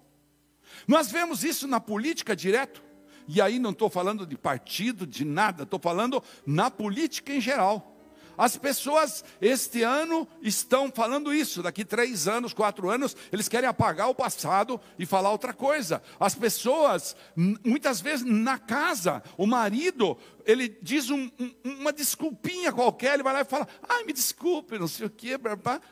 Nós 0.87 1.11
vemos 1.11 1.43
isso 1.43 1.67
na 1.67 1.79
política 1.79 2.35
direto. 2.35 2.81
E 3.27 3.41
aí 3.41 3.57
não 3.57 3.71
estou 3.71 3.89
falando 3.89 4.25
de 4.25 4.37
partido, 4.37 5.07
de 5.07 5.23
nada, 5.23 5.63
estou 5.63 5.79
falando 5.79 6.21
na 6.45 6.69
política 6.69 7.33
em 7.33 7.39
geral. 7.39 7.93
As 8.37 8.57
pessoas 8.57 9.23
este 9.39 9.83
ano 9.83 10.27
estão 10.41 10.91
falando 10.91 11.33
isso, 11.33 11.61
daqui 11.61 11.85
três 11.85 12.27
anos, 12.27 12.53
quatro 12.53 12.89
anos, 12.89 13.15
eles 13.31 13.47
querem 13.47 13.69
apagar 13.69 14.09
o 14.09 14.15
passado 14.15 14.79
e 14.97 15.05
falar 15.05 15.31
outra 15.31 15.53
coisa. 15.53 16.01
As 16.19 16.33
pessoas, 16.33 17.15
muitas 17.35 18.01
vezes 18.01 18.25
na 18.25 18.57
casa, 18.57 19.21
o 19.37 19.45
marido, 19.45 20.17
ele 20.45 20.67
diz 20.81 21.09
um, 21.09 21.29
um, 21.39 21.53
uma 21.63 21.93
desculpinha 21.93 22.73
qualquer, 22.73 23.13
ele 23.13 23.23
vai 23.23 23.33
lá 23.33 23.41
e 23.41 23.45
fala, 23.45 23.67
ai, 23.87 24.03
me 24.03 24.13
desculpe, 24.13 24.79
não 24.79 24.87
sei 24.87 25.05
o 25.05 25.09
quê, 25.09 25.39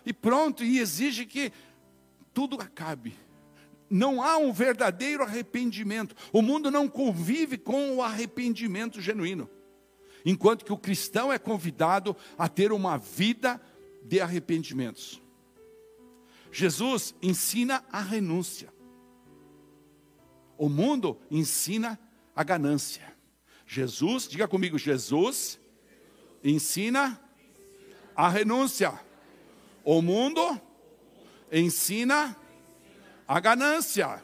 e 0.06 0.14
pronto, 0.14 0.64
e 0.64 0.80
exige 0.80 1.26
que 1.26 1.52
tudo 2.34 2.60
acabe. 2.60 3.16
Não 3.92 4.24
há 4.24 4.38
um 4.38 4.54
verdadeiro 4.54 5.22
arrependimento. 5.22 6.16
O 6.32 6.42
mundo 6.42 6.72
não 6.72 6.88
convive 6.88 7.58
com 7.58 7.98
o 7.98 8.02
arrependimento 8.02 9.02
genuíno. 9.02 9.50
Enquanto 10.26 10.64
que 10.64 10.72
o 10.72 10.78
cristão 10.78 11.34
é 11.34 11.38
convidado 11.38 12.16
a 12.38 12.48
ter 12.48 12.72
uma 12.72 12.98
vida 12.98 13.62
de 14.02 14.22
arrependimentos. 14.22 15.22
Jesus 16.50 17.14
ensina 17.22 17.84
a 17.92 18.00
renúncia. 18.00 18.74
O 20.58 20.70
mundo 20.70 21.20
ensina 21.30 22.00
a 22.34 22.44
ganância. 22.44 23.14
Jesus, 23.68 24.26
diga 24.26 24.48
comigo, 24.48 24.78
Jesus 24.78 25.60
ensina 26.42 27.22
a 28.16 28.30
renúncia. 28.30 28.98
O 29.84 30.02
mundo 30.02 30.62
ensina 31.52 32.38
a 33.32 33.40
ganância. 33.40 34.22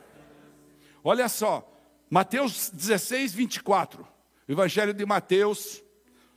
Olha 1.01 1.29
só, 1.29 1.65
Mateus 2.09 2.69
16, 2.69 3.33
24. 3.33 4.05
Evangelho 4.49 4.93
de 4.93 5.05
Mateus, 5.05 5.81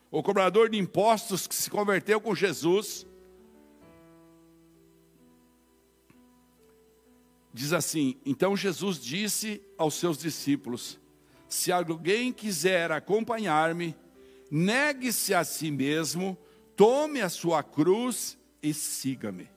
o 0.08 0.22
cobrador 0.22 0.70
de 0.70 0.78
impostos 0.78 1.48
que 1.48 1.54
se 1.54 1.68
converteu 1.68 2.20
com 2.20 2.32
Jesus, 2.32 3.04
diz 7.52 7.72
assim: 7.72 8.20
Então 8.24 8.56
Jesus 8.56 9.02
disse 9.02 9.60
aos 9.76 9.94
seus 9.94 10.16
discípulos: 10.16 10.96
Se 11.48 11.72
alguém 11.72 12.32
quiser 12.32 12.92
acompanhar-me, 12.92 13.96
negue-se 14.48 15.34
a 15.34 15.42
si 15.42 15.72
mesmo, 15.72 16.38
tome 16.76 17.20
a 17.20 17.28
sua 17.28 17.64
cruz 17.64 18.38
e 18.62 18.72
siga-me. 18.72 19.50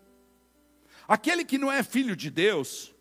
Aquele 1.07 1.45
que 1.45 1.59
não 1.59 1.71
é 1.71 1.83
filho 1.83 2.15
de 2.15 2.31
Deus 2.31 2.92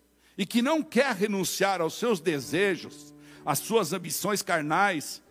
e 0.43 0.45
que 0.45 0.61
não 0.61 0.83
quer 0.83 1.15
renunciar 1.15 1.81
aos 1.81 1.95
seus 1.95 2.19
desejos, 2.19 3.15
às 3.47 3.61
suas 3.61 3.93
ambições 3.93 4.43
carnais, 4.43 5.23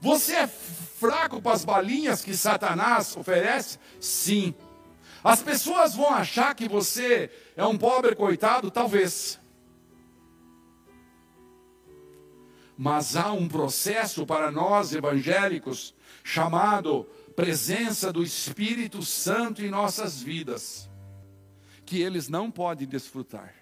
Você 0.00 0.34
é 0.34 0.46
fraco 0.46 1.40
para 1.42 1.52
as 1.52 1.64
balinhas 1.64 2.24
que 2.24 2.34
Satanás 2.34 3.16
oferece? 3.16 3.78
Sim. 4.00 4.54
As 5.22 5.42
pessoas 5.42 5.94
vão 5.94 6.08
achar 6.08 6.54
que 6.54 6.68
você 6.68 7.30
é 7.54 7.64
um 7.64 7.76
pobre 7.76 8.14
coitado? 8.14 8.70
Talvez. 8.70 9.38
Mas 12.76 13.14
há 13.14 13.30
um 13.30 13.46
processo 13.46 14.24
para 14.24 14.50
nós 14.50 14.94
evangélicos 14.94 15.94
chamado 16.24 17.06
presença 17.36 18.10
do 18.10 18.22
Espírito 18.22 19.02
Santo 19.02 19.62
em 19.62 19.70
nossas 19.70 20.22
vidas, 20.22 20.90
que 21.84 22.00
eles 22.00 22.28
não 22.28 22.50
podem 22.50 22.86
desfrutar. 22.86 23.59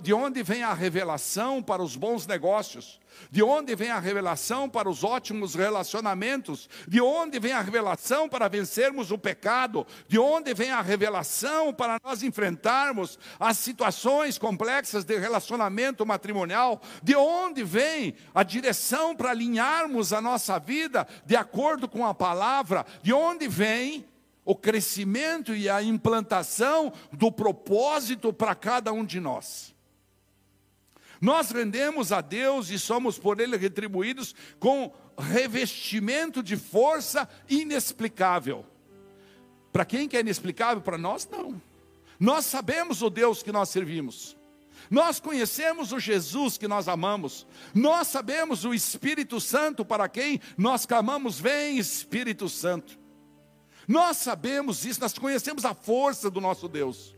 De 0.00 0.12
onde 0.12 0.42
vem 0.42 0.62
a 0.62 0.72
revelação 0.72 1.62
para 1.62 1.82
os 1.82 1.96
bons 1.96 2.26
negócios? 2.26 3.00
De 3.30 3.42
onde 3.42 3.74
vem 3.74 3.90
a 3.90 3.98
revelação 3.98 4.68
para 4.68 4.88
os 4.88 5.02
ótimos 5.02 5.54
relacionamentos? 5.54 6.68
De 6.86 7.00
onde 7.00 7.38
vem 7.38 7.52
a 7.52 7.60
revelação 7.60 8.28
para 8.28 8.48
vencermos 8.48 9.10
o 9.10 9.18
pecado? 9.18 9.86
De 10.06 10.18
onde 10.18 10.54
vem 10.54 10.70
a 10.70 10.80
revelação 10.80 11.72
para 11.72 11.98
nós 12.04 12.22
enfrentarmos 12.22 13.18
as 13.38 13.58
situações 13.58 14.38
complexas 14.38 15.04
de 15.04 15.18
relacionamento 15.18 16.06
matrimonial? 16.06 16.80
De 17.02 17.16
onde 17.16 17.64
vem 17.64 18.14
a 18.34 18.42
direção 18.42 19.14
para 19.14 19.30
alinharmos 19.30 20.12
a 20.12 20.20
nossa 20.20 20.58
vida 20.58 21.06
de 21.26 21.34
acordo 21.34 21.88
com 21.88 22.06
a 22.06 22.14
palavra? 22.14 22.86
De 23.02 23.12
onde 23.12 23.48
vem 23.48 24.04
o 24.44 24.54
crescimento 24.54 25.54
e 25.54 25.68
a 25.68 25.82
implantação 25.82 26.92
do 27.12 27.32
propósito 27.32 28.32
para 28.32 28.54
cada 28.54 28.92
um 28.92 29.04
de 29.04 29.18
nós. 29.20 29.74
Nós 31.20 31.50
rendemos 31.50 32.12
a 32.12 32.20
Deus 32.20 32.68
e 32.68 32.78
somos 32.78 33.18
por 33.18 33.40
Ele 33.40 33.56
retribuídos 33.56 34.34
com 34.58 34.92
revestimento 35.18 36.42
de 36.42 36.56
força 36.56 37.28
inexplicável. 37.48 38.66
Para 39.72 39.84
quem 39.84 40.06
que 40.06 40.16
é 40.16 40.20
inexplicável? 40.20 40.82
Para 40.82 40.98
nós, 40.98 41.26
não. 41.30 41.60
Nós 42.20 42.44
sabemos 42.44 43.00
o 43.02 43.08
Deus 43.08 43.42
que 43.42 43.50
nós 43.50 43.70
servimos. 43.70 44.36
Nós 44.90 45.18
conhecemos 45.18 45.92
o 45.92 45.98
Jesus 45.98 46.58
que 46.58 46.68
nós 46.68 46.88
amamos. 46.88 47.46
Nós 47.74 48.08
sabemos 48.08 48.64
o 48.64 48.74
Espírito 48.74 49.40
Santo 49.40 49.84
para 49.84 50.08
quem 50.08 50.40
nós 50.58 50.84
clamamos: 50.84 51.40
Vem, 51.40 51.78
Espírito 51.78 52.48
Santo. 52.48 52.98
Nós 53.86 54.16
sabemos 54.18 54.84
isso, 54.84 55.00
nós 55.00 55.16
conhecemos 55.16 55.64
a 55.64 55.74
força 55.74 56.30
do 56.30 56.40
nosso 56.40 56.68
Deus. 56.68 57.14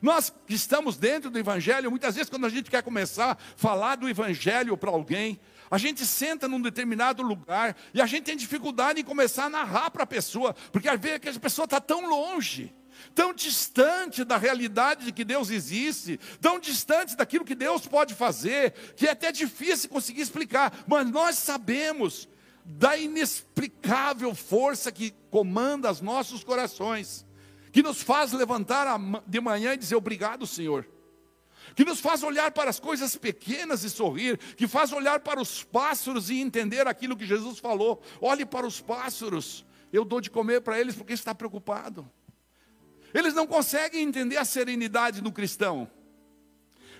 Nós 0.00 0.32
que 0.46 0.54
estamos 0.54 0.96
dentro 0.96 1.30
do 1.30 1.38
Evangelho, 1.38 1.90
muitas 1.90 2.14
vezes, 2.14 2.30
quando 2.30 2.46
a 2.46 2.48
gente 2.48 2.70
quer 2.70 2.82
começar 2.82 3.32
a 3.32 3.36
falar 3.56 3.96
do 3.96 4.08
Evangelho 4.08 4.76
para 4.76 4.90
alguém, 4.90 5.40
a 5.70 5.76
gente 5.76 6.06
senta 6.06 6.48
num 6.48 6.60
determinado 6.60 7.22
lugar 7.22 7.76
e 7.92 8.00
a 8.00 8.06
gente 8.06 8.24
tem 8.24 8.36
dificuldade 8.36 9.00
em 9.00 9.04
começar 9.04 9.46
a 9.46 9.50
narrar 9.50 9.90
para 9.90 10.04
a 10.04 10.06
pessoa, 10.06 10.54
porque 10.72 10.88
às 10.88 11.00
vezes 11.00 11.36
a 11.36 11.40
pessoa 11.40 11.64
está 11.64 11.80
tão 11.80 12.08
longe, 12.08 12.74
tão 13.14 13.34
distante 13.34 14.24
da 14.24 14.36
realidade 14.36 15.04
de 15.04 15.12
que 15.12 15.24
Deus 15.24 15.50
existe, 15.50 16.18
tão 16.40 16.58
distante 16.58 17.16
daquilo 17.16 17.44
que 17.44 17.54
Deus 17.54 17.86
pode 17.86 18.14
fazer, 18.14 18.72
que 18.96 19.06
é 19.06 19.10
até 19.10 19.30
difícil 19.30 19.90
conseguir 19.90 20.22
explicar, 20.22 20.72
mas 20.86 21.10
nós 21.10 21.36
sabemos 21.36 22.28
da 22.70 22.98
inexplicável 22.98 24.34
força 24.34 24.92
que 24.92 25.14
comanda 25.30 25.90
os 25.90 26.02
nossos 26.02 26.44
corações, 26.44 27.24
que 27.72 27.82
nos 27.82 28.02
faz 28.02 28.32
levantar 28.32 28.86
de 29.26 29.40
manhã 29.40 29.72
e 29.72 29.78
dizer 29.78 29.96
obrigado, 29.96 30.46
Senhor. 30.46 30.86
Que 31.74 31.82
nos 31.82 31.98
faz 31.98 32.22
olhar 32.22 32.50
para 32.50 32.68
as 32.68 32.78
coisas 32.78 33.16
pequenas 33.16 33.84
e 33.84 33.90
sorrir, 33.90 34.36
que 34.54 34.68
faz 34.68 34.92
olhar 34.92 35.20
para 35.20 35.40
os 35.40 35.64
pássaros 35.64 36.28
e 36.28 36.40
entender 36.40 36.86
aquilo 36.86 37.16
que 37.16 37.24
Jesus 37.24 37.58
falou. 37.58 38.02
Olhe 38.20 38.44
para 38.44 38.66
os 38.66 38.82
pássaros, 38.82 39.64
eu 39.90 40.04
dou 40.04 40.20
de 40.20 40.30
comer 40.30 40.60
para 40.60 40.78
eles 40.78 40.94
porque 40.94 41.14
está 41.14 41.34
preocupado. 41.34 42.10
Eles 43.14 43.32
não 43.32 43.46
conseguem 43.46 44.02
entender 44.02 44.36
a 44.36 44.44
serenidade 44.44 45.22
do 45.22 45.32
cristão. 45.32 45.90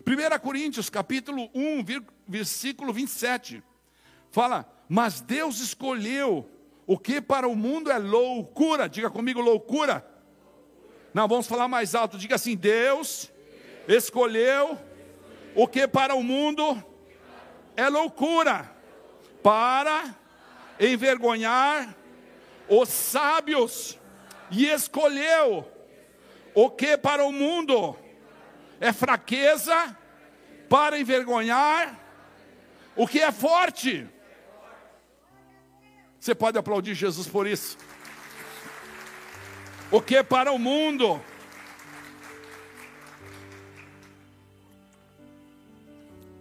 1 0.06 0.38
Coríntios 0.38 0.88
capítulo 0.88 1.50
1, 1.54 1.84
versículo 2.26 2.90
27, 2.90 3.62
fala: 4.30 4.77
mas 4.88 5.20
Deus 5.20 5.60
escolheu 5.60 6.48
o 6.86 6.98
que 6.98 7.20
para 7.20 7.46
o 7.46 7.54
mundo 7.54 7.90
é 7.90 7.98
loucura. 7.98 8.88
Diga 8.88 9.10
comigo, 9.10 9.40
loucura. 9.40 10.04
Não, 11.12 11.28
vamos 11.28 11.46
falar 11.46 11.68
mais 11.68 11.94
alto. 11.94 12.16
Diga 12.16 12.36
assim: 12.36 12.56
Deus 12.56 13.30
escolheu 13.86 14.78
o 15.54 15.66
que 15.66 15.86
para 15.86 16.14
o 16.14 16.22
mundo 16.22 16.82
é 17.76 17.88
loucura, 17.88 18.70
para 19.42 20.14
envergonhar 20.80 21.94
os 22.68 22.88
sábios, 22.88 23.98
e 24.50 24.66
escolheu 24.66 25.70
o 26.54 26.70
que 26.70 26.96
para 26.96 27.24
o 27.24 27.32
mundo 27.32 27.96
é 28.80 28.92
fraqueza, 28.92 29.96
para 30.68 30.98
envergonhar 30.98 31.98
o 32.96 33.06
que 33.06 33.20
é 33.20 33.30
forte. 33.30 34.08
Você 36.20 36.34
pode 36.34 36.58
aplaudir 36.58 36.94
Jesus 36.94 37.26
por 37.26 37.46
isso? 37.46 37.78
O 39.90 40.00
que 40.00 40.22
para 40.22 40.52
o 40.52 40.58
mundo? 40.58 41.20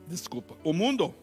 Desculpa, 0.08 0.58
o 0.64 0.74
mundo 0.74 1.14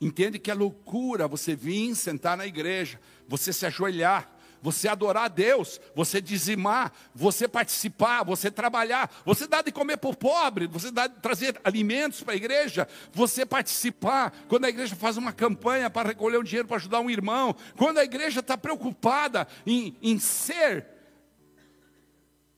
entende 0.00 0.38
que 0.38 0.50
é 0.50 0.54
loucura 0.54 1.28
você 1.28 1.54
vir 1.54 1.94
sentar 1.94 2.36
na 2.36 2.46
igreja, 2.46 2.98
você 3.28 3.52
se 3.52 3.66
ajoelhar, 3.66 4.30
você 4.62 4.88
adorar 4.88 5.24
a 5.24 5.28
Deus, 5.28 5.80
você 5.94 6.20
dizimar, 6.20 6.92
você 7.14 7.48
participar, 7.48 8.24
você 8.24 8.50
trabalhar, 8.50 9.10
você 9.24 9.46
dar 9.46 9.62
de 9.62 9.72
comer 9.72 9.96
para 9.96 10.10
o 10.10 10.16
pobre, 10.16 10.66
você 10.66 10.90
dar, 10.90 11.08
trazer 11.08 11.60
alimentos 11.64 12.22
para 12.22 12.34
a 12.34 12.36
igreja, 12.36 12.86
você 13.12 13.46
participar, 13.46 14.32
quando 14.48 14.64
a 14.64 14.68
igreja 14.68 14.94
faz 14.94 15.16
uma 15.16 15.32
campanha 15.32 15.88
para 15.88 16.08
recolher 16.08 16.38
um 16.38 16.44
dinheiro 16.44 16.68
para 16.68 16.76
ajudar 16.76 17.00
um 17.00 17.10
irmão, 17.10 17.54
quando 17.76 17.98
a 17.98 18.04
igreja 18.04 18.40
está 18.40 18.56
preocupada 18.56 19.46
em, 19.66 19.96
em 20.02 20.18
ser 20.18 20.86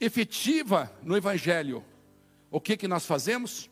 efetiva 0.01 0.93
no 1.03 1.17
Evangelho, 1.17 1.85
o 2.51 2.61
que, 2.61 2.77
que 2.77 2.89
nós 2.89 3.07
fazemos? 3.07 3.71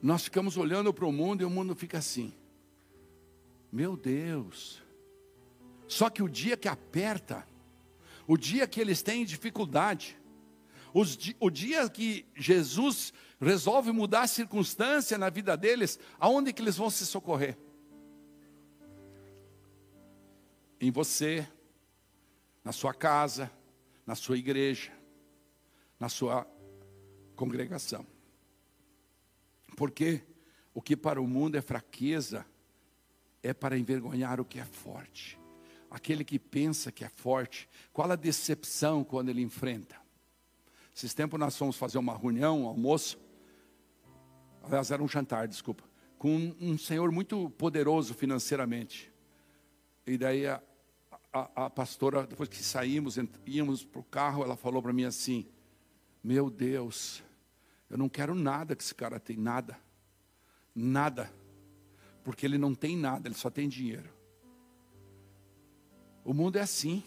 Nós 0.00 0.24
ficamos 0.24 0.56
olhando 0.56 0.92
para 0.92 1.06
o 1.06 1.12
mundo 1.12 1.42
e 1.42 1.44
o 1.44 1.50
mundo 1.50 1.74
fica 1.76 1.98
assim. 1.98 2.32
Meu 3.70 3.96
Deus, 3.96 4.81
só 5.88 6.08
que 6.08 6.22
o 6.22 6.28
dia 6.28 6.56
que 6.56 6.68
aperta, 6.68 7.46
o 8.26 8.36
dia 8.36 8.66
que 8.66 8.80
eles 8.80 9.02
têm 9.02 9.24
dificuldade, 9.24 10.18
o 11.40 11.50
dia 11.50 11.88
que 11.88 12.26
Jesus 12.34 13.12
resolve 13.40 13.92
mudar 13.92 14.22
a 14.22 14.26
circunstância 14.26 15.16
na 15.16 15.30
vida 15.30 15.56
deles, 15.56 15.98
aonde 16.18 16.52
que 16.52 16.60
eles 16.60 16.76
vão 16.76 16.90
se 16.90 17.06
socorrer? 17.06 17.58
Em 20.80 20.90
você, 20.90 21.48
na 22.62 22.72
sua 22.72 22.92
casa, 22.92 23.50
na 24.06 24.14
sua 24.14 24.36
igreja, 24.36 24.92
na 25.98 26.08
sua 26.08 26.46
congregação. 27.34 28.06
Porque 29.76 30.22
o 30.74 30.82
que 30.82 30.96
para 30.96 31.20
o 31.20 31.26
mundo 31.26 31.56
é 31.56 31.62
fraqueza, 31.62 32.44
é 33.42 33.54
para 33.54 33.78
envergonhar 33.78 34.40
o 34.40 34.44
que 34.44 34.58
é 34.58 34.64
forte 34.64 35.41
aquele 35.92 36.24
que 36.24 36.38
pensa 36.38 36.90
que 36.90 37.04
é 37.04 37.08
forte, 37.08 37.68
qual 37.92 38.10
a 38.10 38.16
decepção 38.16 39.04
quando 39.04 39.28
ele 39.28 39.42
enfrenta? 39.42 39.94
Esses 40.96 41.12
tempos 41.12 41.38
nós 41.38 41.56
fomos 41.56 41.76
fazer 41.76 41.98
uma 41.98 42.16
reunião, 42.16 42.62
um 42.62 42.66
almoço, 42.66 43.18
aliás, 44.62 44.90
era 44.90 45.02
um 45.02 45.08
jantar, 45.08 45.46
desculpa, 45.46 45.84
com 46.18 46.54
um, 46.58 46.78
senhor 46.78 47.12
muito 47.12 47.50
poderoso 47.50 48.14
financeiramente. 48.14 49.12
E 50.06 50.16
daí 50.16 50.46
a, 50.46 50.62
a, 51.32 51.66
a 51.66 51.70
pastora, 51.70 52.26
depois 52.26 52.48
que 52.48 52.62
saímos, 52.62 53.18
íamos 53.46 53.84
para 53.84 54.00
o 54.00 54.04
carro, 54.04 54.42
ela 54.42 54.56
falou 54.56 54.82
para 54.82 54.92
mim 54.92 55.04
assim: 55.04 55.46
Meu 56.22 56.48
Deus, 56.48 57.22
eu 57.90 57.98
não 57.98 58.08
quero 58.08 58.34
nada 58.34 58.74
que 58.74 58.82
esse 58.82 58.94
cara 58.94 59.20
tem, 59.20 59.36
nada, 59.36 59.78
nada, 60.74 61.30
porque 62.24 62.46
ele 62.46 62.56
não 62.56 62.74
tem 62.74 62.96
nada, 62.96 63.28
ele 63.28 63.34
só 63.34 63.50
tem 63.50 63.68
dinheiro. 63.68 64.21
O 66.24 66.32
mundo 66.32 66.56
é 66.56 66.60
assim. 66.60 67.02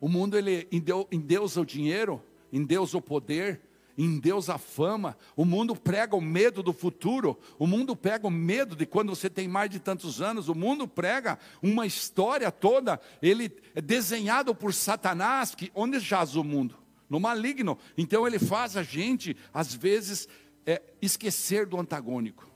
O 0.00 0.08
mundo 0.08 0.36
ele 0.36 0.66
endeusa 1.12 1.60
o 1.60 1.66
dinheiro, 1.66 2.22
endeusa 2.52 2.96
o 2.96 3.02
poder, 3.02 3.60
endeusa 3.96 4.54
a 4.54 4.58
fama. 4.58 5.16
O 5.36 5.44
mundo 5.44 5.76
prega 5.76 6.16
o 6.16 6.20
medo 6.20 6.62
do 6.62 6.72
futuro. 6.72 7.38
O 7.58 7.66
mundo 7.66 7.94
prega 7.94 8.26
o 8.26 8.30
medo 8.30 8.74
de 8.74 8.86
quando 8.86 9.14
você 9.14 9.28
tem 9.28 9.46
mais 9.46 9.70
de 9.70 9.78
tantos 9.78 10.22
anos. 10.22 10.48
O 10.48 10.54
mundo 10.54 10.88
prega 10.88 11.38
uma 11.62 11.86
história 11.86 12.50
toda. 12.50 13.00
Ele 13.20 13.52
é 13.74 13.80
desenhado 13.80 14.54
por 14.54 14.72
Satanás, 14.72 15.54
que 15.54 15.70
onde 15.74 15.98
jaz 15.98 16.36
o 16.36 16.44
mundo? 16.44 16.76
No 17.08 17.20
maligno. 17.20 17.76
Então 17.96 18.26
ele 18.26 18.38
faz 18.38 18.76
a 18.76 18.82
gente 18.82 19.36
às 19.52 19.74
vezes 19.74 20.28
é, 20.64 20.82
esquecer 21.02 21.66
do 21.66 21.78
antagônico. 21.78 22.48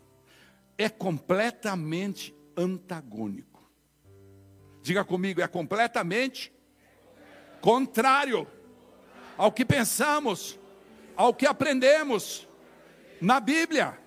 É 0.78 0.88
completamente 0.88 2.34
antagônico. 2.56 3.53
Diga 4.84 5.02
comigo, 5.02 5.40
é 5.40 5.48
completamente 5.48 6.52
contrário 7.62 8.46
ao 9.34 9.50
que 9.50 9.64
pensamos, 9.64 10.58
ao 11.16 11.32
que 11.32 11.46
aprendemos 11.46 12.46
na 13.18 13.40
Bíblia. 13.40 13.98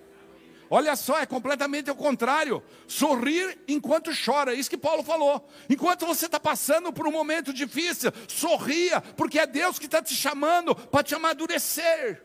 Olha 0.70 0.96
só, 0.96 1.18
é 1.18 1.26
completamente 1.26 1.90
o 1.90 1.96
contrário. 1.96 2.62
Sorrir 2.88 3.58
enquanto 3.68 4.12
chora, 4.24 4.54
é 4.54 4.56
isso 4.56 4.70
que 4.70 4.78
Paulo 4.78 5.02
falou. 5.02 5.50
Enquanto 5.68 6.06
você 6.06 6.28
está 6.28 6.40
passando 6.40 6.94
por 6.94 7.08
um 7.08 7.12
momento 7.12 7.52
difícil, 7.52 8.12
sorria, 8.28 9.02
porque 9.02 9.40
é 9.40 9.48
Deus 9.48 9.80
que 9.80 9.86
está 9.86 10.00
te 10.00 10.13
chamando 10.13 10.76
para 10.76 11.02
te 11.02 11.16
amadurecer. 11.16 12.24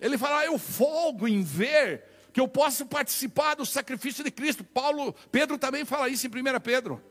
Ele 0.00 0.18
fala, 0.18 0.40
ah, 0.40 0.46
eu 0.46 0.58
folgo 0.58 1.28
em 1.28 1.44
ver 1.44 2.07
que 2.38 2.40
eu 2.40 2.46
posso 2.46 2.86
participar 2.86 3.56
do 3.56 3.66
sacrifício 3.66 4.22
de 4.22 4.30
Cristo. 4.30 4.62
Paulo, 4.62 5.12
Pedro 5.32 5.58
também 5.58 5.84
fala 5.84 6.08
isso 6.08 6.24
em 6.24 6.30
1 6.30 6.60
Pedro. 6.60 7.02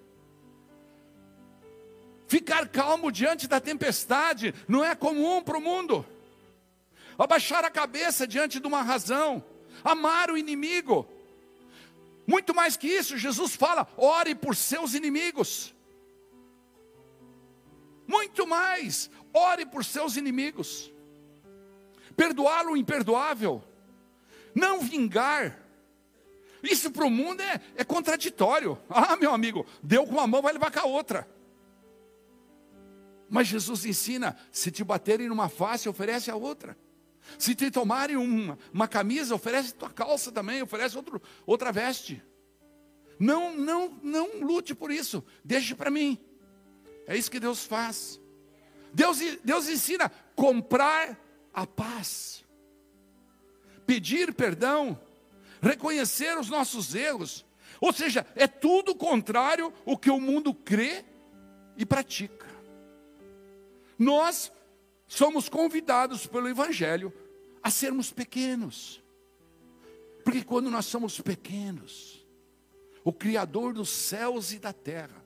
Ficar 2.30 2.70
calmo 2.70 3.12
diante 3.12 3.46
da 3.46 3.60
tempestade 3.60 4.56
não 4.70 4.86
é 4.86 4.96
comum 4.96 5.44
para 5.44 5.58
o 5.58 5.62
mundo. 5.62 6.06
Abaixar 7.20 7.66
a 7.66 7.70
cabeça 7.70 8.26
diante 8.26 8.58
de 8.58 8.66
uma 8.66 8.82
razão, 8.82 9.44
amar 9.84 10.32
o 10.32 10.38
inimigo. 10.38 11.06
Muito 12.26 12.56
mais 12.56 12.78
que 12.78 12.88
isso, 12.88 13.18
Jesus 13.18 13.54
fala: 13.54 13.86
ore 13.98 14.34
por 14.34 14.56
seus 14.56 14.94
inimigos. 14.94 15.76
Muito 18.08 18.48
mais, 18.48 19.12
ore 19.34 19.66
por 19.66 19.84
seus 19.84 20.16
inimigos. 20.16 20.90
Perdoar 22.16 22.66
o 22.68 22.78
imperdoável, 22.78 23.62
não 24.58 24.82
vingar. 24.82 25.60
Isso 26.64 26.90
para 26.90 27.06
o 27.06 27.10
mundo 27.10 27.42
é, 27.42 27.62
é 27.76 27.84
contraditório. 27.84 28.78
Ah, 28.90 29.16
meu 29.16 29.32
amigo, 29.32 29.66
deu 29.84 30.06
com 30.06 30.14
uma 30.14 30.26
mão, 30.26 30.42
vai 30.42 30.54
levar 30.54 30.72
com 30.72 30.80
a 30.80 30.86
outra. 30.86 31.30
Mas 33.30 33.48
Jesus 33.48 33.86
ensina: 33.86 34.36
se 34.52 34.72
te 34.72 34.84
baterem 34.84 35.30
numa 35.30 35.48
face, 35.48 35.88
oferece 35.88 36.32
a 36.32 36.36
outra. 36.36 36.78
Se 37.38 37.54
te 37.54 37.70
tomarem 37.70 38.16
uma, 38.16 38.58
uma 38.74 38.88
camisa, 38.88 39.36
oferece 39.36 39.74
tua 39.74 39.90
calça 39.90 40.32
também, 40.32 40.62
oferece 40.62 40.98
outro, 40.98 41.22
outra 41.46 41.72
veste. 41.72 42.24
Não, 43.20 43.56
não, 43.56 43.90
não 44.02 44.40
lute 44.42 44.74
por 44.74 44.92
isso. 44.92 45.24
Deixe 45.44 45.76
para 45.76 45.92
mim. 45.92 46.18
É 47.06 47.16
isso 47.16 47.30
que 47.30 47.40
Deus 47.40 47.66
faz. 47.66 48.20
Deus, 48.94 49.20
Deus 49.44 49.68
ensina 49.68 50.10
comprar 50.36 51.20
a 51.54 51.68
paz, 51.68 52.44
pedir 53.88 54.34
perdão, 54.34 55.00
reconhecer 55.62 56.38
os 56.38 56.50
nossos 56.50 56.94
erros. 56.94 57.46
Ou 57.80 57.94
seja, 57.94 58.28
é 58.36 58.46
tudo 58.46 58.94
contrário 58.94 59.74
o 59.86 59.98
que 59.98 60.12
o 60.12 60.20
mundo 60.20 60.54
crê 60.54 61.06
e 61.78 61.86
pratica. 61.86 62.46
Nós 63.98 64.52
somos 65.08 65.48
convidados 65.48 66.28
pelo 66.28 66.50
Evangelho 66.50 67.14
a 67.64 67.72
sermos 67.72 68.12
pequenos. 68.12 69.02
Porque 70.24 70.44
quando 70.44 70.70
nós 70.70 70.86
somos 70.86 71.22
pequenos, 71.22 72.26
o 73.04 73.14
Criador 73.14 73.74
dos 73.74 73.90
céus 73.90 74.52
e 74.52 74.60
da 74.60 74.74
terra, 74.74 75.24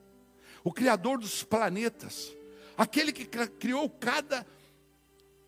o 0.62 0.72
Criador 0.72 1.18
dos 1.18 1.42
planetas, 1.42 2.32
aquele 2.76 3.12
que 3.12 3.24
criou 3.24 3.90
cada, 3.90 4.46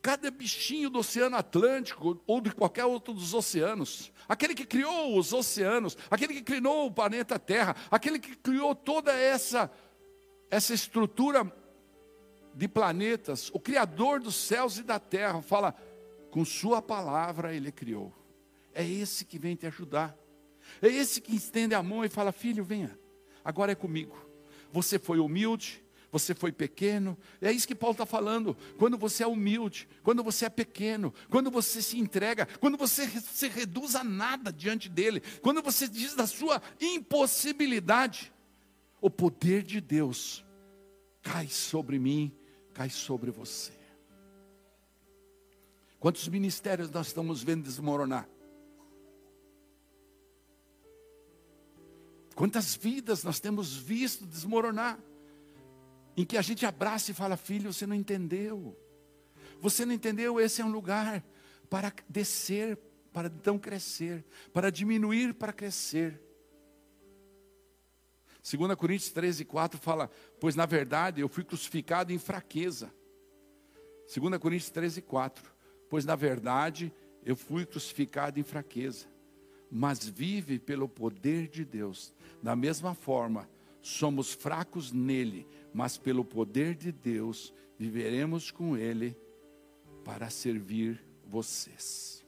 cada 0.05 0.31
bichinho 0.31 0.91
do 0.91 0.99
Oceano 0.99 1.35
Atlântico 1.35 2.23
ou 2.27 2.39
de 2.39 2.51
qualquer 2.51 2.85
outro 2.85 3.15
dos 3.15 3.33
oceanos, 3.33 4.13
aquele 4.29 4.55
que 4.55 4.67
criou 4.67 5.19
os 5.19 5.33
oceanos, 5.33 5.97
aquele 6.11 6.35
que 6.35 6.43
criou 6.43 6.87
o 6.87 6.91
planeta 6.91 7.39
Terra, 7.39 7.75
aquele 7.91 8.19
que 8.19 8.37
criou 8.37 8.75
toda 8.75 9.15
essa, 9.15 9.73
essa 10.51 10.75
estrutura 10.75 11.51
de 12.55 12.69
planetas, 12.69 13.49
o 13.55 13.59
Criador 13.59 14.21
dos 14.21 14.35
céus 14.35 14.77
e 14.77 14.83
da 14.83 14.99
terra, 15.01 15.41
fala, 15.41 15.75
com 16.31 16.45
Sua 16.45 16.83
palavra 16.83 17.55
Ele 17.55 17.73
criou. 17.73 18.13
É 18.75 18.87
esse 18.87 19.25
que 19.25 19.39
vem 19.39 19.57
te 19.57 19.67
ajudar. 19.67 20.15
É 20.83 20.89
esse 20.89 21.19
que 21.19 21.35
estende 21.35 21.75
a 21.75 21.83
mão 21.83 22.05
e 22.05 22.11
fala: 22.11 22.31
Filho, 22.31 22.63
venha, 22.63 22.99
agora 23.43 23.73
é 23.73 23.75
comigo. 23.75 24.19
Você 24.71 24.99
foi 24.99 25.19
humilde, 25.19 25.83
você 26.15 26.35
foi 26.35 26.53
pequeno. 26.53 27.19
É 27.41 27.51
isso 27.53 27.67
que 27.67 27.75
Paulo 27.75 27.93
está 27.95 28.07
falando. 28.07 28.57
Quando 28.79 28.97
você 28.97 29.23
é 29.23 29.27
humilde, 29.27 29.89
quando 30.03 30.23
você 30.23 30.47
é 30.47 30.49
pequeno, 30.49 31.13
quando 31.29 31.51
você 31.51 31.83
se 31.83 31.99
entrega, 31.99 32.47
quando 32.61 32.79
você 32.79 33.07
se 33.07 33.49
reduz 33.49 33.95
a 33.95 34.05
nada 34.05 34.53
diante 34.53 34.89
dele, 34.89 35.21
quando 35.43 35.63
você 35.63 35.89
diz 35.89 36.15
da 36.15 36.27
sua 36.27 36.63
impossibilidade, 36.81 38.33
o 39.01 39.11
poder 39.11 39.63
de 39.63 39.81
Deus 39.81 40.45
cai 41.23 41.49
sobre 41.49 41.99
mim 41.99 42.33
cai 42.75 42.91
sobre 42.91 43.31
você. 43.31 43.73
Quantos 46.01 46.29
ministérios 46.29 46.91
nós 46.91 47.07
estamos 47.07 47.43
vendo 47.43 47.63
desmoronar? 47.63 48.29
Quantas 52.35 52.75
vidas 52.75 53.23
nós 53.23 53.39
temos 53.39 53.75
visto 53.75 54.27
desmoronar? 54.27 54.99
Em 56.17 56.25
que 56.25 56.37
a 56.37 56.43
gente 56.43 56.65
abraça 56.65 57.11
e 57.11 57.15
fala, 57.15 57.37
filho, 57.37 57.73
você 57.73 57.87
não 57.87 57.95
entendeu. 57.95 58.79
Você 59.61 59.85
não 59.85 59.93
entendeu, 59.93 60.41
esse 60.41 60.61
é 60.61 60.65
um 60.65 60.71
lugar 60.71 61.25
para 61.69 61.93
descer, 62.09 62.79
para 63.13 63.29
então 63.29 63.59
crescer, 63.59 64.25
para 64.53 64.71
diminuir, 64.71 65.35
para 65.35 65.53
crescer. 65.53 66.21
2 68.43 68.75
Coríntios 68.75 69.11
13, 69.11 69.45
4 69.45 69.81
fala: 69.81 70.11
Pois 70.39 70.55
na 70.55 70.67
verdade 70.67 71.23
eu 71.23 71.29
fui 71.29 71.43
crucificado 71.43 72.13
em 72.13 72.19
fraqueza. 72.19 72.93
2 74.15 74.37
Coríntios 74.39 74.71
13, 74.71 75.01
4. 75.01 75.51
Pois 75.89 76.05
na 76.05 76.15
verdade 76.15 76.93
eu 77.25 77.35
fui 77.35 77.65
crucificado 77.65 78.39
em 78.39 78.43
fraqueza, 78.43 79.07
mas 79.71 80.07
vive 80.07 80.59
pelo 80.59 80.87
poder 80.87 81.49
de 81.49 81.65
Deus. 81.65 82.13
Da 82.43 82.55
mesma 82.55 82.95
forma, 82.95 83.49
somos 83.81 84.35
fracos 84.35 84.93
nele, 84.93 85.47
mas 85.75 85.99
pelo 85.99 86.25
poder 86.25 86.75
de 86.75 86.91
Deus 86.91 87.53
viveremos 87.77 88.51
com 88.51 88.77
ele 88.77 89.15
para 90.05 90.31
servir 90.31 91.05
vocês. 91.27 92.25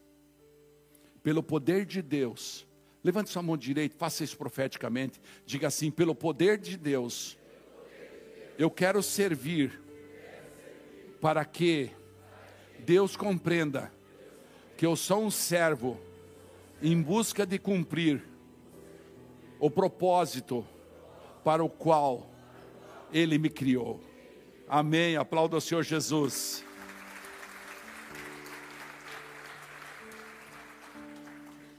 Pelo 1.23 1.43
poder 1.43 1.87
de 1.87 2.03
Deus, 2.03 2.67
Levante 3.07 3.31
sua 3.31 3.41
mão 3.41 3.57
direita, 3.57 3.95
faça 3.97 4.25
isso 4.25 4.37
profeticamente. 4.37 5.21
Diga 5.45 5.69
assim: 5.69 5.93
pelo 5.93 6.13
poder 6.13 6.59
de 6.59 6.77
Deus, 6.77 7.39
eu 8.59 8.69
quero 8.69 9.01
servir 9.01 9.81
para 11.21 11.45
que 11.45 11.93
Deus 12.81 13.15
compreenda 13.15 13.93
que 14.77 14.85
eu 14.85 14.97
sou 14.97 15.23
um 15.23 15.31
servo 15.31 16.01
em 16.83 17.01
busca 17.01 17.47
de 17.47 17.61
cumprir 17.61 18.25
o 19.61 19.71
propósito 19.71 20.67
para 21.45 21.63
o 21.63 21.71
qual 21.71 22.29
Ele 23.13 23.39
me 23.39 23.49
criou. 23.49 24.03
Amém. 24.69 25.17
Aplauda 25.17 25.57
o 25.57 25.61
Senhor 25.61 25.83
Jesus. 25.83 26.65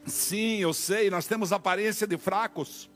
Sim, 0.05 0.57
eu 0.57 0.73
sei, 0.73 1.09
nós 1.09 1.27
temos 1.27 1.51
aparência 1.51 2.07
de 2.07 2.17
fracos 2.17 2.89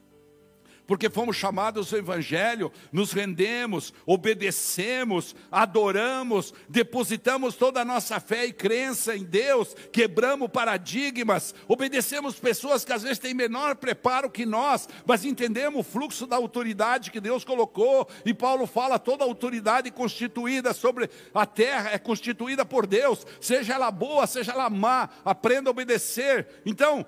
porque 0.91 1.09
fomos 1.09 1.37
chamados 1.37 1.93
ao 1.93 1.99
Evangelho, 1.99 2.69
nos 2.91 3.13
rendemos, 3.13 3.93
obedecemos, 4.05 5.33
adoramos, 5.49 6.53
depositamos 6.67 7.55
toda 7.55 7.79
a 7.79 7.85
nossa 7.85 8.19
fé 8.19 8.47
e 8.47 8.51
crença 8.51 9.15
em 9.15 9.23
Deus, 9.23 9.73
quebramos 9.93 10.49
paradigmas, 10.49 11.55
obedecemos 11.65 12.37
pessoas 12.37 12.83
que 12.83 12.91
às 12.91 13.03
vezes 13.03 13.19
têm 13.19 13.33
menor 13.33 13.77
preparo 13.77 14.29
que 14.29 14.45
nós, 14.45 14.89
mas 15.05 15.23
entendemos 15.23 15.79
o 15.79 15.89
fluxo 15.89 16.27
da 16.27 16.35
autoridade 16.35 17.09
que 17.09 17.21
Deus 17.21 17.45
colocou, 17.45 18.05
e 18.25 18.33
Paulo 18.33 18.67
fala: 18.67 18.99
toda 18.99 19.23
autoridade 19.23 19.89
constituída 19.91 20.73
sobre 20.73 21.09
a 21.33 21.45
terra 21.45 21.91
é 21.91 21.97
constituída 21.97 22.65
por 22.65 22.85
Deus, 22.85 23.25
seja 23.39 23.75
ela 23.75 23.91
boa, 23.91 24.27
seja 24.27 24.51
ela 24.51 24.69
má, 24.69 25.07
aprenda 25.23 25.69
a 25.69 25.71
obedecer. 25.71 26.49
Então, 26.65 27.05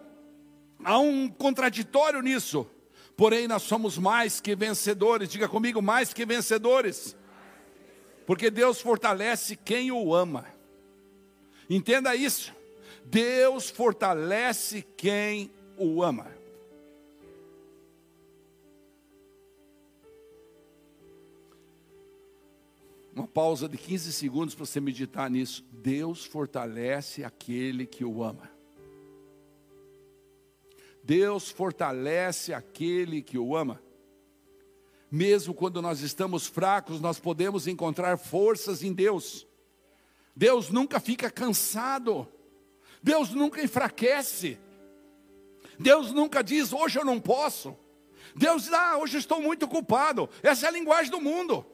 há 0.86 0.98
um 0.98 1.28
contraditório 1.28 2.22
nisso. 2.22 2.66
Porém, 3.16 3.48
nós 3.48 3.64
somos 3.64 3.98
mais 3.98 4.42
que 4.42 4.56
vencedores. 4.56 5.30
Diga 5.30 5.48
comigo, 5.48 5.82
mais 5.82 6.14
que 6.14 6.26
vencedores. 6.26 7.16
Porque 8.26 8.50
Deus 8.50 8.82
fortalece 8.82 9.56
quem 9.56 9.92
o 9.92 10.14
ama. 10.14 10.46
Entenda 11.70 12.16
isso. 12.16 12.54
Deus 13.06 13.70
fortalece 13.70 14.82
quem 14.98 15.52
o 15.78 16.02
ama. 16.02 16.32
Uma 23.16 23.28
pausa 23.28 23.70
de 23.70 23.78
15 23.78 24.12
segundos 24.12 24.56
para 24.56 24.66
você 24.66 24.80
meditar 24.80 25.30
nisso. 25.30 25.64
Deus 25.72 26.26
fortalece 26.26 27.24
aquele 27.24 27.86
que 27.86 28.04
o 28.04 28.24
ama. 28.24 28.53
Deus 31.04 31.50
fortalece 31.50 32.54
aquele 32.54 33.22
que 33.22 33.38
o 33.38 33.56
ama. 33.56 33.82
Mesmo 35.12 35.54
quando 35.54 35.82
nós 35.82 36.00
estamos 36.02 36.48
fracos, 36.48 37.02
nós 37.02 37.20
podemos 37.20 37.68
encontrar 37.68 38.18
forças 38.18 38.82
em 38.82 38.94
Deus. 38.94 39.46
Deus 40.36 40.70
nunca 40.70 41.00
fica 41.00 41.30
cansado. 41.30 42.28
Deus 43.02 43.32
nunca 43.32 43.62
enfraquece. 43.62 44.58
Deus 45.78 46.12
nunca 46.12 46.42
diz, 46.42 46.72
hoje 46.72 46.98
eu 46.98 47.06
não 47.06 47.20
posso. 47.20 47.78
Deus 48.36 48.64
diz, 48.64 48.74
ah, 48.74 48.98
hoje 48.98 49.18
estou 49.18 49.42
muito 49.42 49.66
ocupado. 49.66 50.30
Essa 50.42 50.66
é 50.66 50.70
a 50.70 50.72
linguagem 50.72 51.12
do 51.12 51.22
mundo. 51.22 51.66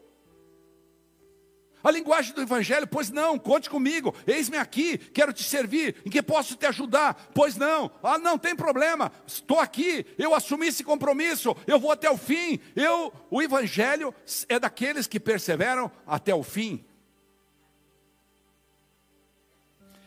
A 1.84 1.92
linguagem 1.92 2.34
do 2.34 2.42
Evangelho, 2.42 2.86
pois 2.86 3.10
não, 3.10 3.40
conte 3.40 3.70
comigo, 3.70 4.14
eis-me 4.28 4.58
aqui, 4.58 4.98
quero 4.98 5.32
te 5.32 5.44
servir, 5.44 5.96
em 6.06 6.10
que 6.10 6.22
posso 6.22 6.56
te 6.56 6.66
ajudar? 6.66 7.30
Pois 7.34 7.56
não, 7.56 7.90
ah, 8.04 8.18
não 8.18 8.38
tem 8.38 8.54
problema, 8.54 9.12
estou 9.26 9.60
aqui, 9.60 10.06
eu 10.18 10.36
assumi 10.36 10.68
esse 10.68 10.84
compromisso, 10.84 11.56
eu 11.66 11.80
vou 11.80 11.92
até 11.92 12.10
o 12.10 12.18
fim. 12.18 12.60
Eu, 12.76 13.14
o 13.32 13.42
Evangelho 13.42 14.14
é 14.50 14.60
daqueles 14.60 15.08
que 15.08 15.20
perseveram 15.20 15.90
até 16.06 16.36
o 16.36 16.44
fim. 16.44 16.84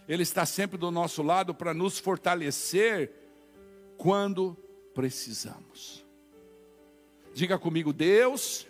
Ele 0.07 0.25
está 0.25 0.45
sempre 0.45 0.77
do 0.77 0.91
nosso 0.91 1.23
lado 1.23 1.55
para 1.55 1.73
nos 1.73 1.99
fortalecer 1.99 3.11
quando 3.97 4.55
precisamos. 4.95 6.05
Diga 7.33 7.59
comigo, 7.59 7.95
Deus. 7.95 8.67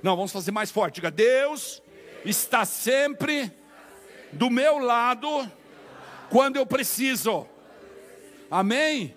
Não, 0.00 0.14
vamos 0.14 0.30
fazer 0.30 0.52
mais 0.52 0.70
forte. 0.70 0.96
Diga, 0.96 1.10
Deus 1.10 1.82
está 2.24 2.64
sempre 2.64 3.52
do 4.32 4.50
meu 4.50 4.78
lado 4.78 5.50
quando 6.30 6.56
eu 6.56 6.66
preciso. 6.66 7.46
Amém? 8.50 9.14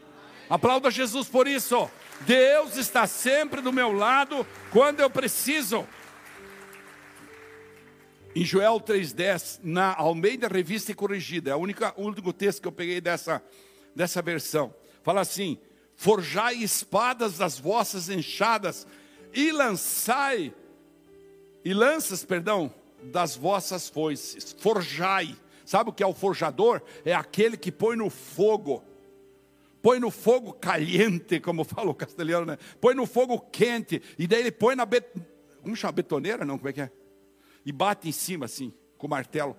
Aplauda 0.50 0.92
Jesus 0.92 1.28
por 1.28 1.48
isso. 1.48 1.90
Deus 2.22 2.78
está 2.78 3.08
sempre 3.08 3.62
do 3.62 3.74
meu 3.74 3.92
lado 3.92 4.46
quando 4.72 5.00
eu 5.00 5.10
preciso. 5.10 5.88
Em 8.34 8.46
Joel 8.46 8.80
3,10, 8.80 9.60
na 9.64 9.94
Almeida 9.94 10.48
Revista 10.48 10.92
e 10.92 10.96
Corrigida, 10.96 11.52
é 11.52 11.56
o 11.56 11.60
único 11.60 12.32
texto 12.32 12.62
que 12.62 12.68
eu 12.68 12.72
peguei 12.72 13.02
dessa, 13.02 13.44
dessa 13.96 14.22
versão. 14.22 14.74
Fala 15.04 15.22
assim: 15.22 15.60
Forjai 15.96 16.56
espadas 16.56 17.38
das 17.38 17.60
vossas 17.60 18.10
enxadas 18.10 18.88
e 19.34 19.52
lançai, 19.52 20.54
e 21.64 21.74
lanças, 21.74 22.24
perdão, 22.24 22.74
das 23.04 23.36
vossas 23.36 23.90
foices, 23.90 24.56
forjai. 24.60 25.36
Sabe 25.66 25.90
o 25.90 25.94
que 25.94 26.04
é 26.04 26.08
o 26.08 26.14
forjador? 26.14 26.82
É 27.06 27.14
aquele 27.14 27.56
que 27.56 27.72
põe 27.72 27.96
no 27.96 28.10
fogo. 28.10 28.84
Põe 29.82 30.00
no 30.00 30.12
fogo 30.12 30.54
caliente, 30.54 31.40
como 31.40 31.64
fala 31.66 31.90
o 31.90 31.96
castelhano, 31.96 32.46
né? 32.46 32.58
Põe 32.80 32.94
no 32.94 33.06
fogo 33.06 33.40
quente. 33.40 34.02
E 34.18 34.28
daí 34.28 34.42
ele 34.42 34.52
põe 34.52 34.76
na 34.76 34.86
bet... 34.86 35.08
Como 35.62 35.76
chama? 35.76 35.94
Betoneira? 35.94 36.46
Não, 36.46 36.58
como 36.58 36.70
é 36.70 36.74
que 36.74 36.82
é? 36.82 36.92
E 37.66 37.72
bate 37.72 38.10
em 38.10 38.12
cima 38.12 38.46
assim, 38.46 38.74
com 38.98 39.08
o 39.08 39.10
martelo. 39.10 39.56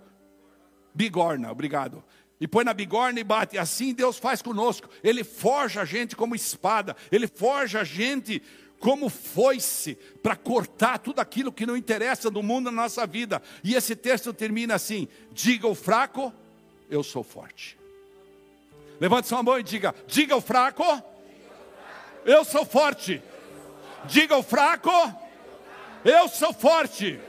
Bigorna, 0.95 1.51
obrigado. 1.51 2.05
E 2.41 2.49
põe 2.49 2.65
na 2.65 2.75
bigorna 2.75 3.21
e 3.21 3.25
bate. 3.25 3.57
Assim 3.57 3.95
Deus 3.95 4.19
faz 4.19 4.43
conosco. 4.43 4.89
Ele 5.03 5.23
forja 5.23 5.83
a 5.83 5.85
gente 5.85 6.17
como 6.17 6.35
espada. 6.35 6.97
Ele 7.11 7.29
forja 7.29 7.81
a 7.81 7.85
gente 7.85 8.43
como 8.83 9.09
foice 9.09 9.95
para 10.21 10.35
cortar 10.35 10.99
tudo 10.99 11.21
aquilo 11.21 11.53
que 11.53 11.65
não 11.65 11.77
interessa 11.77 12.29
do 12.29 12.43
mundo 12.43 12.65
na 12.65 12.83
nossa 12.83 13.07
vida. 13.07 13.41
E 13.63 13.77
esse 13.77 13.95
texto 13.95 14.35
termina 14.35 14.75
assim: 14.75 15.07
diga 15.31 15.69
o 15.69 15.75
fraco, 15.75 16.35
eu 16.91 17.05
sou 17.05 17.23
forte. 17.23 17.79
Levante 19.01 19.29
sua 19.29 19.41
mão 19.41 19.57
e 19.57 19.63
diga: 19.63 19.95
diga 20.09 20.35
o 20.35 20.41
fraco, 20.41 20.83
eu 22.27 22.45
sou 22.45 22.67
forte. 22.67 23.23
Diga 24.07 24.37
o 24.37 24.43
fraco, 24.43 24.91
eu 26.05 26.29
sou 26.29 26.53
forte. 26.53 27.21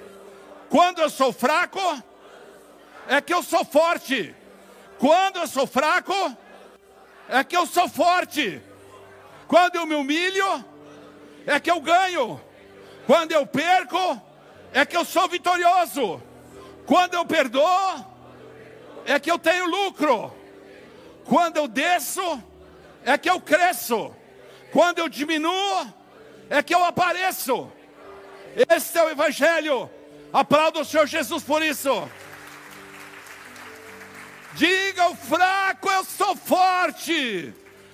Quando 0.70 1.02
eu 1.02 1.10
sou 1.10 1.32
fraco, 1.32 1.80
é 3.08 3.22
que 3.22 3.32
eu 3.32 3.44
sou 3.44 3.64
forte. 3.64 4.36
Quando 4.98 5.38
eu 5.38 5.48
sou 5.48 5.68
fraco, 5.68 6.36
é 7.30 7.44
que 7.44 7.56
eu 7.56 7.68
sou 7.68 7.88
forte. 7.88 8.60
Quando 9.48 9.76
eu 9.76 9.86
me 9.86 9.94
humilho, 9.94 10.73
é 11.46 11.60
que 11.60 11.70
eu 11.70 11.80
ganho. 11.82 12.40
Quando 13.06 13.32
eu 13.32 13.46
perco, 13.46 14.22
é 14.72 14.86
que 14.86 14.96
eu 14.96 15.06
sou 15.06 15.28
vitorioso. 15.28 16.22
Quando 16.86 17.14
eu 17.14 17.26
perdoo, 17.26 18.06
é 19.06 19.20
que 19.20 19.32
eu 19.32 19.38
tenho 19.38 19.66
lucro. 19.66 20.34
Quando 21.26 21.58
eu 21.58 21.68
desço, 21.68 22.42
é 23.06 23.18
que 23.18 23.30
eu 23.30 23.40
cresço. 23.40 24.14
Quando 24.72 25.00
eu 25.00 25.08
diminuo, 25.08 25.94
é 26.50 26.62
que 26.64 26.74
eu 26.74 26.84
apareço. 26.84 27.72
Este 28.70 28.98
é 28.98 29.04
o 29.04 29.10
Evangelho. 29.10 29.90
Aplauda 30.32 30.80
o 30.80 30.86
Senhor 30.86 31.06
Jesus 31.06 31.44
por 31.44 31.62
isso. 31.62 32.10
Diga 34.56 35.04
ao 35.04 35.16
fraco, 35.16 35.90
eu 35.90 36.04
sou 36.04 36.36
forte. 36.36 37.54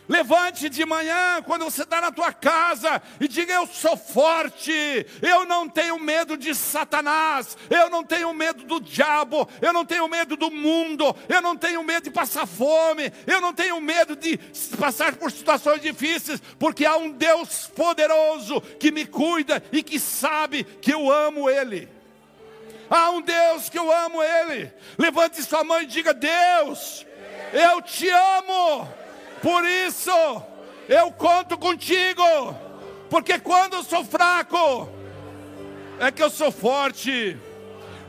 Levante 0.09 0.69
de 0.69 0.83
manhã, 0.87 1.39
quando 1.45 1.65
você 1.65 1.83
está 1.83 2.01
na 2.01 2.11
tua 2.11 2.33
casa, 2.33 2.99
e 3.19 3.27
diga: 3.27 3.53
Eu 3.53 3.67
sou 3.67 3.95
forte, 3.95 4.73
eu 5.21 5.45
não 5.45 5.69
tenho 5.69 5.99
medo 5.99 6.35
de 6.35 6.55
Satanás, 6.55 7.55
eu 7.69 7.91
não 7.91 8.03
tenho 8.03 8.33
medo 8.33 8.63
do 8.63 8.81
diabo, 8.81 9.47
eu 9.61 9.71
não 9.71 9.85
tenho 9.85 10.07
medo 10.07 10.35
do 10.35 10.49
mundo, 10.49 11.15
eu 11.29 11.43
não 11.43 11.55
tenho 11.55 11.83
medo 11.83 12.05
de 12.05 12.09
passar 12.09 12.47
fome, 12.47 13.13
eu 13.27 13.39
não 13.39 13.53
tenho 13.53 13.79
medo 13.79 14.15
de 14.15 14.39
passar 14.79 15.15
por 15.15 15.31
situações 15.31 15.79
difíceis, 15.79 16.41
porque 16.57 16.87
há 16.87 16.97
um 16.97 17.11
Deus 17.11 17.67
poderoso 17.67 18.61
que 18.79 18.91
me 18.91 19.05
cuida 19.05 19.63
e 19.71 19.83
que 19.83 19.99
sabe 19.99 20.63
que 20.63 20.91
eu 20.91 21.11
amo 21.11 21.47
Ele. 21.47 21.87
Há 22.89 23.11
um 23.11 23.21
Deus 23.21 23.69
que 23.69 23.77
eu 23.77 23.91
amo 23.91 24.23
Ele. 24.23 24.73
Levante 24.97 25.43
sua 25.43 25.63
mão 25.63 25.79
e 25.83 25.85
diga: 25.85 26.15
Deus, 26.15 27.05
eu 27.53 27.79
te 27.83 28.09
amo 28.09 28.98
por 29.41 29.63
isso, 29.65 30.11
eu 30.87 31.11
conto 31.11 31.57
contigo, 31.57 32.23
porque 33.09 33.39
quando 33.39 33.75
eu 33.75 33.83
sou 33.83 34.03
fraco, 34.03 34.89
é 35.99 36.11
que 36.11 36.23
eu 36.23 36.29
sou 36.29 36.51
forte. 36.51 37.37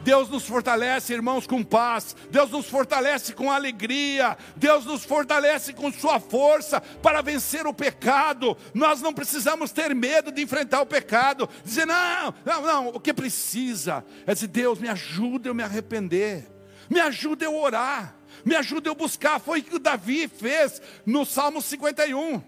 Deus 0.02 0.30
nos 0.30 0.46
fortalece, 0.46 1.12
irmãos, 1.12 1.46
com 1.46 1.62
paz. 1.62 2.16
Deus 2.30 2.50
nos 2.50 2.66
fortalece 2.66 3.34
com 3.34 3.50
alegria. 3.50 4.36
Deus 4.56 4.84
nos 4.84 5.04
fortalece 5.04 5.72
com 5.72 5.92
Sua 5.92 6.18
força 6.18 6.80
para 6.80 7.20
vencer 7.20 7.66
o 7.66 7.74
pecado. 7.74 8.56
Nós 8.72 9.02
não 9.02 9.12
precisamos 9.12 9.72
ter 9.72 9.94
medo 9.94 10.32
de 10.32 10.42
enfrentar 10.42 10.80
o 10.80 10.86
pecado. 10.86 11.48
Dizer, 11.64 11.86
não, 11.86 12.34
não, 12.44 12.62
não. 12.62 12.88
O 12.88 13.00
que 13.00 13.12
precisa 13.12 14.04
é 14.26 14.32
dizer, 14.32 14.46
Deus, 14.46 14.78
me 14.78 14.88
ajuda 14.88 15.48
eu 15.48 15.54
me 15.54 15.62
arrepender. 15.62 16.50
Me 16.88 16.98
ajuda 16.98 17.44
eu 17.44 17.54
orar 17.54 18.19
me 18.44 18.54
ajuda 18.56 18.88
eu 18.88 18.94
buscar. 18.94 19.40
Foi 19.40 19.60
o 19.60 19.62
que 19.62 19.76
o 19.76 19.78
Davi 19.78 20.28
fez 20.28 20.80
no 21.04 21.24
Salmo 21.24 21.60
51. 21.60 22.42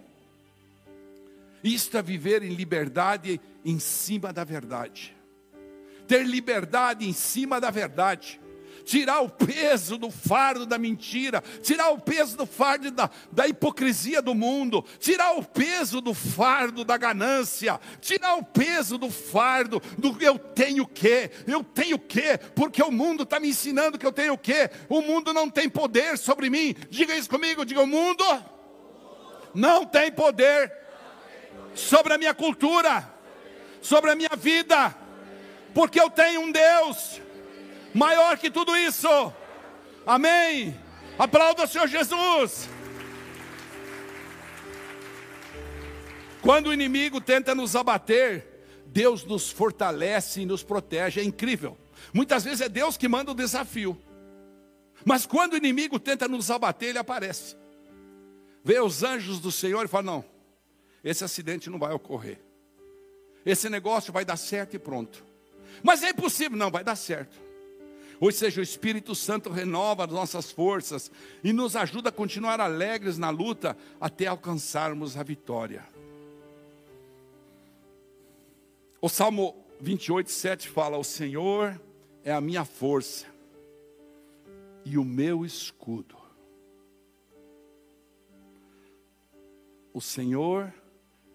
Isto 1.62 1.96
é 1.96 2.02
viver 2.02 2.42
em 2.42 2.54
liberdade 2.54 3.40
em 3.64 3.78
cima 3.78 4.32
da 4.32 4.44
verdade. 4.44 5.16
Ter 6.08 6.26
liberdade 6.26 7.08
em 7.08 7.12
cima 7.12 7.60
da 7.60 7.70
verdade 7.70 8.40
tirar 8.84 9.20
o 9.20 9.28
peso 9.28 9.96
do 9.96 10.10
fardo 10.10 10.66
da 10.66 10.78
mentira, 10.78 11.42
tirar 11.62 11.90
o 11.90 11.98
peso 11.98 12.36
do 12.36 12.46
fardo 12.46 12.90
da, 12.90 13.10
da 13.30 13.46
hipocrisia 13.46 14.20
do 14.20 14.34
mundo, 14.34 14.84
tirar 14.98 15.36
o 15.36 15.44
peso 15.44 16.00
do 16.00 16.14
fardo 16.14 16.84
da 16.84 16.96
ganância, 16.96 17.80
tirar 18.00 18.36
o 18.36 18.44
peso 18.44 18.98
do 18.98 19.10
fardo 19.10 19.80
do 19.98 20.16
eu 20.20 20.38
tenho 20.38 20.86
que, 20.86 21.30
eu 21.46 21.64
tenho 21.64 21.98
que, 21.98 22.38
porque 22.54 22.82
o 22.82 22.90
mundo 22.90 23.22
está 23.22 23.40
me 23.40 23.48
ensinando 23.48 23.98
que 23.98 24.06
eu 24.06 24.12
tenho 24.12 24.36
que, 24.36 24.70
o 24.88 25.00
mundo 25.00 25.32
não 25.32 25.48
tem 25.48 25.68
poder 25.68 26.18
sobre 26.18 26.50
mim. 26.50 26.74
Diga 26.90 27.14
isso 27.14 27.28
comigo, 27.28 27.64
diga: 27.64 27.82
o 27.82 27.86
mundo 27.86 28.24
não 29.54 29.84
tem 29.84 30.10
poder 30.10 30.72
sobre 31.74 32.12
a 32.12 32.18
minha 32.18 32.34
cultura, 32.34 33.08
sobre 33.80 34.10
a 34.10 34.14
minha 34.14 34.36
vida, 34.36 34.94
porque 35.74 36.00
eu 36.00 36.10
tenho 36.10 36.42
um 36.42 36.52
Deus 36.52 37.20
maior 37.94 38.38
que 38.38 38.50
tudo 38.50 38.76
isso. 38.76 39.08
Amém. 40.06 40.78
Aplauda 41.18 41.64
o 41.64 41.66
Senhor 41.66 41.86
Jesus. 41.86 42.68
Quando 46.40 46.68
o 46.68 46.72
inimigo 46.72 47.20
tenta 47.20 47.54
nos 47.54 47.76
abater, 47.76 48.44
Deus 48.86 49.24
nos 49.24 49.50
fortalece 49.50 50.40
e 50.40 50.46
nos 50.46 50.62
protege. 50.62 51.20
É 51.20 51.24
incrível. 51.24 51.78
Muitas 52.12 52.44
vezes 52.44 52.60
é 52.60 52.68
Deus 52.68 52.96
que 52.96 53.08
manda 53.08 53.30
o 53.30 53.34
desafio. 53.34 53.96
Mas 55.04 55.24
quando 55.24 55.54
o 55.54 55.56
inimigo 55.56 55.98
tenta 55.98 56.26
nos 56.26 56.50
abater, 56.50 56.90
ele 56.90 56.98
aparece. 56.98 57.56
Vê 58.64 58.80
os 58.80 59.02
anjos 59.02 59.38
do 59.40 59.52
Senhor 59.52 59.84
e 59.84 59.88
fala: 59.88 60.04
Não, 60.04 60.24
esse 61.02 61.24
acidente 61.24 61.70
não 61.70 61.78
vai 61.78 61.92
ocorrer. 61.92 62.40
Esse 63.44 63.68
negócio 63.68 64.12
vai 64.12 64.24
dar 64.24 64.36
certo 64.36 64.74
e 64.74 64.78
pronto. 64.78 65.24
Mas 65.82 66.02
é 66.02 66.10
impossível, 66.10 66.56
não, 66.56 66.70
vai 66.70 66.84
dar 66.84 66.96
certo. 66.96 67.36
Ou 68.22 68.30
seja, 68.30 68.60
o 68.60 68.62
Espírito 68.62 69.16
Santo 69.16 69.50
renova 69.50 70.04
as 70.04 70.12
nossas 70.12 70.48
forças 70.48 71.10
e 71.42 71.52
nos 71.52 71.74
ajuda 71.74 72.10
a 72.10 72.12
continuar 72.12 72.60
alegres 72.60 73.18
na 73.18 73.30
luta 73.30 73.76
até 74.00 74.28
alcançarmos 74.28 75.16
a 75.16 75.24
vitória. 75.24 75.84
O 79.00 79.08
Salmo 79.08 79.56
28, 79.80 80.30
7 80.30 80.68
fala: 80.68 80.96
O 80.98 81.02
Senhor 81.02 81.82
é 82.22 82.32
a 82.32 82.40
minha 82.40 82.64
força 82.64 83.26
e 84.84 84.96
o 84.96 85.04
meu 85.04 85.44
escudo. 85.44 86.16
O 89.92 90.00
Senhor 90.00 90.72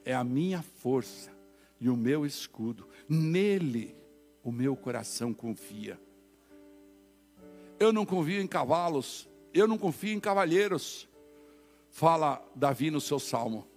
é 0.06 0.16
a 0.16 0.24
minha 0.24 0.62
força 0.62 1.34
e 1.82 1.90
o 1.90 1.98
meu 1.98 2.26
escudo. 2.26 2.88
Nele 3.10 3.94
o 4.42 4.54
meu 4.54 4.74
coração 4.74 5.34
confia. 5.34 6.07
Eu 7.80 7.94
não 7.94 8.06
confio 8.06 8.42
em 8.42 8.48
cavalos, 8.48 9.30
eu 9.54 9.68
não 9.68 9.78
confio 9.78 10.14
em 10.14 10.20
cavalheiros, 10.20 11.08
fala 11.90 12.44
Davi 12.56 12.90
no 12.90 13.00
seu 13.02 13.20
salmo. 13.20 13.68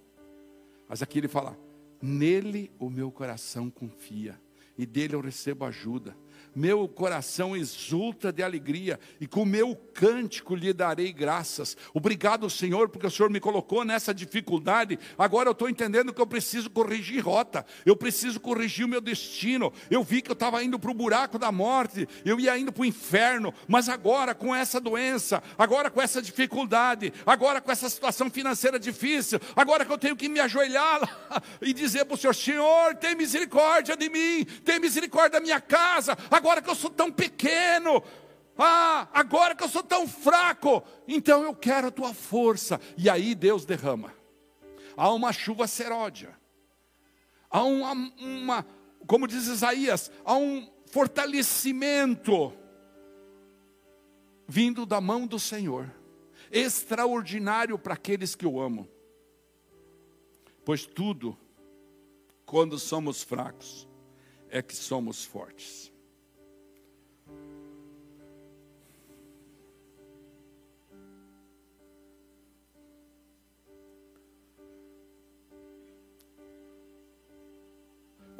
Mas 0.87 1.01
aqui 1.01 1.19
ele 1.19 1.27
fala: 1.27 1.57
Nele 2.01 2.71
o 2.79 2.89
meu 2.89 3.11
coração 3.11 3.69
confia, 3.69 4.39
e 4.77 4.85
dele 4.85 5.15
eu 5.15 5.21
recebo 5.21 5.65
ajuda 5.65 6.15
meu 6.55 6.87
coração 6.87 7.55
exulta 7.55 8.31
de 8.31 8.43
alegria, 8.43 8.99
e 9.19 9.27
com 9.27 9.45
meu 9.45 9.75
cântico 9.75 10.55
lhe 10.55 10.73
darei 10.73 11.11
graças. 11.13 11.77
Obrigado, 11.93 12.49
Senhor, 12.49 12.89
porque 12.89 13.07
o 13.07 13.11
Senhor 13.11 13.29
me 13.29 13.39
colocou 13.39 13.83
nessa 13.85 14.13
dificuldade. 14.13 14.99
Agora 15.17 15.49
eu 15.49 15.53
estou 15.53 15.69
entendendo 15.69 16.13
que 16.13 16.21
eu 16.21 16.27
preciso 16.27 16.69
corrigir 16.69 17.23
rota, 17.23 17.65
eu 17.85 17.95
preciso 17.95 18.39
corrigir 18.39 18.85
o 18.85 18.89
meu 18.89 19.01
destino. 19.01 19.71
Eu 19.89 20.03
vi 20.03 20.21
que 20.21 20.29
eu 20.29 20.33
estava 20.33 20.63
indo 20.63 20.79
para 20.79 20.91
o 20.91 20.93
buraco 20.93 21.37
da 21.37 21.51
morte, 21.51 22.07
eu 22.25 22.39
ia 22.39 22.57
indo 22.57 22.71
para 22.71 22.81
o 22.81 22.85
inferno, 22.85 23.53
mas 23.67 23.89
agora 23.89 24.33
com 24.33 24.53
essa 24.53 24.79
doença, 24.79 25.41
agora 25.57 25.89
com 25.89 26.01
essa 26.01 26.21
dificuldade, 26.21 27.13
agora 27.25 27.61
com 27.61 27.71
essa 27.71 27.89
situação 27.89 28.29
financeira 28.29 28.79
difícil, 28.79 29.39
agora 29.55 29.85
que 29.85 29.91
eu 29.91 29.97
tenho 29.97 30.15
que 30.15 30.29
me 30.29 30.39
ajoelhar 30.39 31.01
e 31.61 31.73
dizer 31.73 32.05
para 32.05 32.15
o 32.15 32.17
Senhor: 32.17 32.33
Senhor, 32.33 32.95
tem 32.95 33.15
misericórdia 33.15 33.95
de 33.95 34.09
mim, 34.09 34.45
tem 34.65 34.79
misericórdia 34.79 35.39
da 35.39 35.39
minha 35.39 35.61
casa 35.61 36.17
que 36.41 36.69
eu 36.69 36.75
sou 36.75 36.89
tão 36.89 37.11
pequeno, 37.11 38.03
ah, 38.57 39.07
agora 39.13 39.55
que 39.55 39.63
eu 39.63 39.69
sou 39.69 39.83
tão 39.83 40.07
fraco, 40.07 40.83
então 41.07 41.43
eu 41.43 41.55
quero 41.55 41.87
a 41.87 41.91
tua 41.91 42.13
força. 42.13 42.79
E 42.97 43.09
aí 43.09 43.33
Deus 43.35 43.65
derrama. 43.65 44.13
Há 44.95 45.11
uma 45.11 45.31
chuva 45.31 45.67
seródia, 45.67 46.37
há 47.49 47.63
uma, 47.63 47.93
uma 48.19 48.65
como 49.07 49.27
diz 49.27 49.47
Isaías, 49.47 50.11
há 50.23 50.35
um 50.35 50.69
fortalecimento 50.87 52.53
vindo 54.47 54.85
da 54.85 54.99
mão 54.99 55.25
do 55.25 55.39
Senhor, 55.39 55.89
extraordinário 56.51 57.79
para 57.79 57.93
aqueles 57.93 58.35
que 58.35 58.45
o 58.45 58.59
amam. 58.59 58.87
Pois 60.65 60.85
tudo, 60.85 61.37
quando 62.45 62.77
somos 62.77 63.23
fracos, 63.23 63.87
é 64.49 64.61
que 64.61 64.75
somos 64.75 65.23
fortes. 65.23 65.90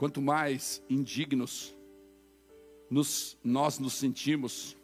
Quanto 0.02 0.20
mais 0.20 0.84
indignos 0.90 1.78
nos, 2.90 3.38
nós 3.44 3.78
nos 3.78 3.94
sentimos, 3.94 4.76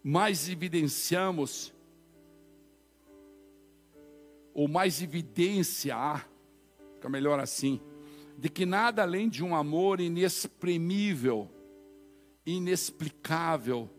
mais 0.00 0.48
evidenciamos, 0.48 1.74
ou 4.54 4.68
mais 4.68 5.02
evidência 5.02 5.96
há, 5.96 6.24
fica 6.94 7.08
melhor 7.08 7.40
assim, 7.40 7.80
de 8.38 8.48
que 8.48 8.64
nada 8.64 9.02
além 9.02 9.28
de 9.28 9.42
um 9.42 9.56
amor 9.56 10.00
inexprimível, 10.00 11.50
inexplicável, 12.46 13.90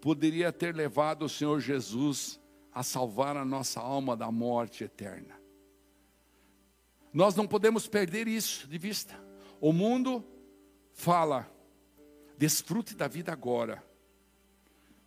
poderia 0.00 0.50
ter 0.50 0.74
levado 0.74 1.24
o 1.24 1.28
Senhor 1.28 1.60
Jesus 1.60 2.40
a 2.72 2.82
salvar 2.82 3.36
a 3.36 3.44
nossa 3.44 3.80
alma 3.80 4.16
da 4.16 4.32
morte 4.32 4.82
eterna. 4.82 5.43
Nós 7.14 7.36
não 7.36 7.46
podemos 7.46 7.86
perder 7.86 8.26
isso 8.26 8.66
de 8.66 8.76
vista. 8.76 9.14
O 9.60 9.72
mundo 9.72 10.24
fala, 10.92 11.48
desfrute 12.36 12.96
da 12.96 13.06
vida 13.06 13.32
agora. 13.32 13.84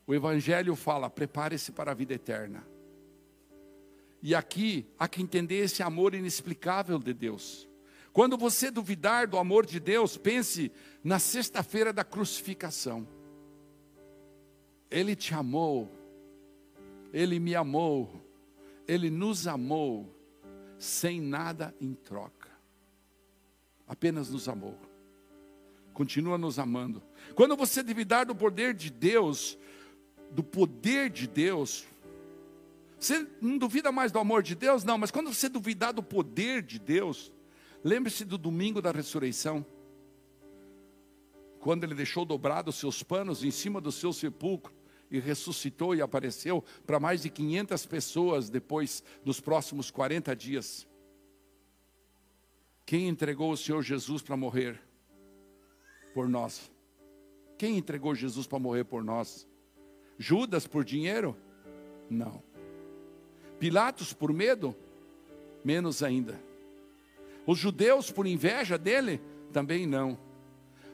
O 0.07 0.15
Evangelho 0.15 0.73
fala, 0.73 1.09
prepare-se 1.09 1.73
para 1.73 1.91
a 1.91 1.93
vida 1.93 2.13
eterna. 2.13 2.65
E 4.23 4.33
aqui 4.33 4.87
há 4.97 5.05
que 5.05 5.21
entender 5.21 5.57
esse 5.57 5.83
amor 5.83 6.15
inexplicável 6.15 6.97
de 6.97 7.13
Deus. 7.13 7.67
Quando 8.13 8.37
você 8.37 8.71
duvidar 8.71 9.27
do 9.27 9.37
amor 9.37 9.65
de 9.65 9.77
Deus, 9.77 10.17
pense 10.17 10.71
na 11.03 11.19
sexta-feira 11.19 11.91
da 11.91 12.05
crucificação. 12.05 13.05
Ele 14.89 15.13
te 15.13 15.33
amou, 15.33 15.91
Ele 17.11 17.37
me 17.37 17.53
amou, 17.53 18.09
Ele 18.87 19.09
nos 19.09 19.45
amou 19.45 20.16
sem 20.77 21.21
nada 21.21 21.73
em 21.79 21.93
troca. 21.93 22.49
Apenas 23.87 24.29
nos 24.29 24.47
amou. 24.47 24.77
Continua 25.93 26.37
nos 26.37 26.59
amando. 26.59 27.01
Quando 27.33 27.55
você 27.55 27.81
duvidar 27.81 28.25
do 28.25 28.35
poder 28.35 28.73
de 28.73 28.89
Deus, 28.89 29.57
do 30.31 30.43
poder 30.43 31.09
de 31.09 31.27
Deus, 31.27 31.85
você 32.99 33.27
não 33.41 33.57
duvida 33.57 33.91
mais 33.91 34.11
do 34.11 34.19
amor 34.19 34.43
de 34.43 34.55
Deus? 34.55 34.83
Não, 34.83 34.97
mas 34.97 35.11
quando 35.11 35.33
você 35.33 35.49
duvidar 35.49 35.93
do 35.93 36.03
poder 36.03 36.61
de 36.61 36.77
Deus, 36.77 37.31
lembre-se 37.83 38.25
do 38.25 38.37
domingo 38.37 38.81
da 38.81 38.91
ressurreição. 38.91 39.65
Quando 41.59 41.83
ele 41.83 41.95
deixou 41.95 42.25
dobrados 42.25 42.75
os 42.75 42.79
seus 42.79 43.01
panos 43.01 43.43
em 43.43 43.51
cima 43.51 43.81
do 43.81 43.91
seu 43.91 44.13
sepulcro 44.13 44.76
e 45.09 45.19
ressuscitou 45.19 45.95
e 45.95 46.01
apareceu 46.01 46.63
para 46.85 46.99
mais 46.99 47.21
de 47.21 47.29
500 47.29 47.85
pessoas 47.85 48.49
depois, 48.49 49.03
nos 49.23 49.39
próximos 49.39 49.89
40 49.89 50.35
dias. 50.35 50.87
Quem 52.85 53.07
entregou 53.07 53.51
o 53.51 53.57
Senhor 53.57 53.81
Jesus 53.81 54.21
para 54.21 54.37
morrer 54.37 54.81
por 56.13 56.27
nós? 56.29 56.71
Quem 57.57 57.77
entregou 57.77 58.15
Jesus 58.15 58.47
para 58.47 58.59
morrer 58.59 58.85
por 58.85 59.03
nós? 59.03 59.47
Judas 60.17 60.67
por 60.67 60.85
dinheiro? 60.85 61.35
Não. 62.09 62.41
Pilatos 63.59 64.13
por 64.13 64.31
medo? 64.31 64.75
Menos 65.63 66.03
ainda. 66.03 66.39
Os 67.45 67.57
judeus 67.57 68.11
por 68.11 68.27
inveja 68.27 68.77
dele? 68.77 69.21
Também 69.51 69.85
não. 69.85 70.17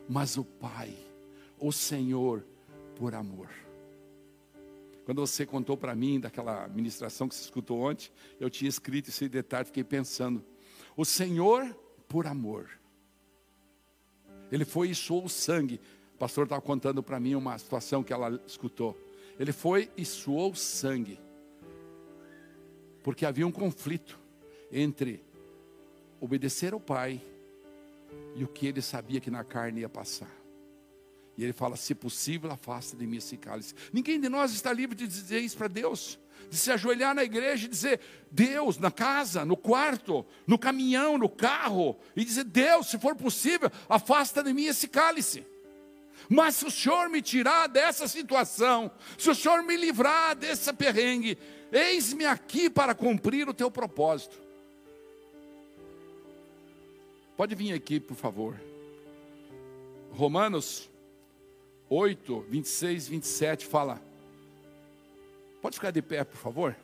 Mas 0.08 0.38
o 0.38 0.44
Pai, 0.44 0.96
o 1.60 1.72
Senhor, 1.72 2.46
por 2.96 3.14
amor. 3.14 3.50
Quando 5.06 5.20
você 5.20 5.46
contou 5.46 5.76
para 5.76 5.94
mim 5.96 6.20
daquela 6.20 6.68
ministração 6.70 7.28
que 7.28 7.36
você 7.36 7.44
escutou 7.44 7.82
ontem, 7.82 8.10
eu 8.40 8.50
tinha 8.50 8.70
escrito 8.70 9.10
esse 9.10 9.28
detalhe, 9.28 9.66
fiquei 9.66 9.84
pensando. 9.84 10.44
O 10.96 11.04
Senhor, 11.04 11.76
por 12.08 12.26
amor, 12.26 12.70
Ele 14.52 14.64
foi 14.64 14.92
e 14.92 14.96
suou 14.96 15.28
sangue. 15.28 15.82
O 16.16 16.18
pastor 16.18 16.46
estava 16.46 16.62
contando 16.62 17.04
para 17.04 17.20
mim 17.20 17.36
uma 17.36 17.58
situação 17.58 18.04
que 18.04 18.14
ela 18.14 18.42
escutou. 18.48 18.98
Ele 19.38 19.52
foi 19.52 19.90
e 19.98 20.06
suou 20.06 20.56
sangue. 20.56 21.20
Porque 23.04 23.26
havia 23.26 23.46
um 23.46 23.52
conflito 23.52 24.18
entre 24.72 25.22
obedecer 26.22 26.74
ao 26.74 26.80
Pai 26.80 27.22
e 28.36 28.44
o 28.44 28.48
que 28.48 28.68
ele 28.68 28.82
sabia 28.82 29.20
que 29.20 29.30
na 29.30 29.44
carne 29.44 29.82
ia 29.82 29.90
passar. 29.90 30.43
E 31.38 31.44
ele 31.44 31.54
fala: 31.54 31.76
se 31.76 31.96
possível, 31.96 32.52
afasta 32.52 32.96
de 32.96 33.06
mim 33.06 33.18
esse 33.18 33.38
cálice. 33.38 33.74
Ninguém 33.92 34.20
de 34.20 34.30
nós 34.30 34.52
está 34.54 34.72
livre 34.72 34.96
de 34.96 35.08
dizer 35.08 35.40
isso 35.40 35.58
para 35.58 35.68
Deus. 35.68 36.20
De 36.50 36.58
se 36.58 36.72
ajoelhar 36.72 37.16
na 37.16 37.24
igreja 37.24 37.66
e 37.66 37.70
dizer, 37.70 38.00
Deus, 38.30 38.78
na 38.78 38.92
casa, 38.92 39.44
no 39.44 39.58
quarto, 39.58 40.26
no 40.46 40.58
caminhão, 40.58 41.18
no 41.18 41.30
carro, 41.30 41.98
e 42.16 42.24
dizer, 42.24 42.44
Deus, 42.44 42.88
se 42.88 43.00
for 43.00 43.16
possível, 43.16 43.72
afasta 43.90 44.44
de 44.44 44.54
mim 44.54 44.66
esse 44.66 44.88
cálice. 44.88 45.44
Mas 46.30 46.58
se 46.58 46.66
o 46.66 46.72
Senhor 46.72 47.10
me 47.10 47.22
tirar 47.22 47.68
dessa 47.68 48.08
situação, 48.08 48.92
se 49.18 49.30
o 49.30 49.36
Senhor 49.36 49.64
me 49.64 49.76
livrar 49.76 50.36
desse 50.36 50.72
perrengue, 50.74 51.38
eis-me 51.72 52.26
aqui 52.26 52.70
para 52.70 52.94
cumprir 52.94 53.50
o 53.50 53.54
teu 53.54 53.72
propósito. 53.72 54.38
Pode 57.36 57.56
vir 57.56 57.74
aqui, 57.74 58.00
por 58.00 58.16
favor. 58.16 58.56
Romanos 60.12 60.90
8, 61.96 62.46
26, 62.50 63.08
27 63.08 63.68
fala. 63.68 64.02
Pode 65.62 65.76
ficar 65.76 65.92
de 65.92 66.02
pé, 66.02 66.24
por 66.24 66.38
favor? 66.38 66.76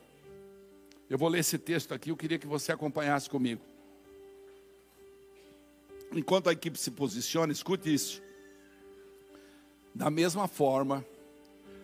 Eu 1.08 1.18
vou 1.18 1.28
ler 1.28 1.40
esse 1.40 1.58
texto 1.58 1.92
aqui, 1.92 2.10
eu 2.10 2.16
queria 2.16 2.38
que 2.38 2.46
você 2.46 2.70
acompanhasse 2.70 3.28
comigo. 3.28 3.60
Enquanto 6.12 6.48
a 6.48 6.52
equipe 6.52 6.78
se 6.78 6.92
posiciona, 6.92 7.52
escute 7.52 7.92
isso. 7.92 8.22
Da 9.92 10.08
mesma 10.10 10.46
forma, 10.46 11.04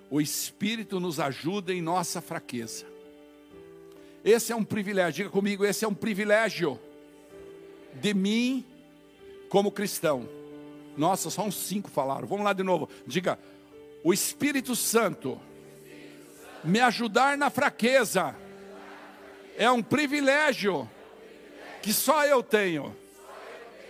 o 0.09 0.21
Espírito 0.21 1.01
nos 1.01 1.19
ajuda 1.19 1.75
em 1.75 1.83
nossa 1.83 2.21
fraqueza. 2.21 2.87
Esse 4.25 4.53
é 4.53 4.57
um 4.57 4.65
privilégio, 4.65 5.25
diga 5.25 5.31
comigo, 5.31 5.65
esse 5.65 5.85
é 5.85 5.89
um 5.89 5.95
privilégio 5.95 6.79
de 8.01 8.15
mim 8.15 8.65
como 9.49 9.73
cristão. 9.73 10.29
Nossa, 10.97 11.31
só 11.31 11.43
uns 11.43 11.57
cinco 11.57 11.91
falaram. 11.91 12.27
Vamos 12.27 12.45
lá 12.45 12.53
de 12.53 12.63
novo. 12.63 12.89
Diga, 13.07 13.39
o 14.03 14.13
Espírito 14.13 14.75
Santo 14.75 15.41
me 16.65 16.81
ajudar 16.81 17.37
na 17.37 17.51
fraqueza 17.51 18.35
é 19.57 19.71
um 19.71 19.83
privilégio 19.83 20.89
que 21.83 21.93
só 21.93 22.25
eu 22.25 22.43
tenho 22.43 22.97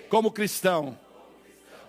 como 0.08 0.30
cristão. 0.30 0.98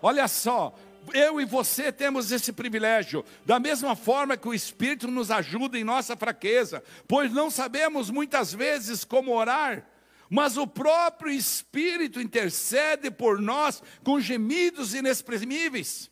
Olha 0.01 0.27
só, 0.27 0.73
eu 1.13 1.39
e 1.39 1.45
você 1.45 1.91
temos 1.91 2.31
esse 2.31 2.51
privilégio, 2.51 3.23
da 3.45 3.59
mesma 3.59 3.95
forma 3.95 4.37
que 4.37 4.47
o 4.47 4.53
Espírito 4.53 5.07
nos 5.07 5.31
ajuda 5.31 5.77
em 5.77 5.83
nossa 5.83 6.15
fraqueza, 6.15 6.83
pois 7.07 7.31
não 7.31 7.49
sabemos 7.49 8.09
muitas 8.09 8.53
vezes 8.53 9.03
como 9.03 9.35
orar, 9.35 9.85
mas 10.29 10.57
o 10.57 10.67
próprio 10.67 11.31
Espírito 11.31 12.21
intercede 12.21 13.09
por 13.09 13.41
nós 13.41 13.81
com 14.03 14.19
gemidos 14.19 14.93
inexprimíveis. 14.93 16.11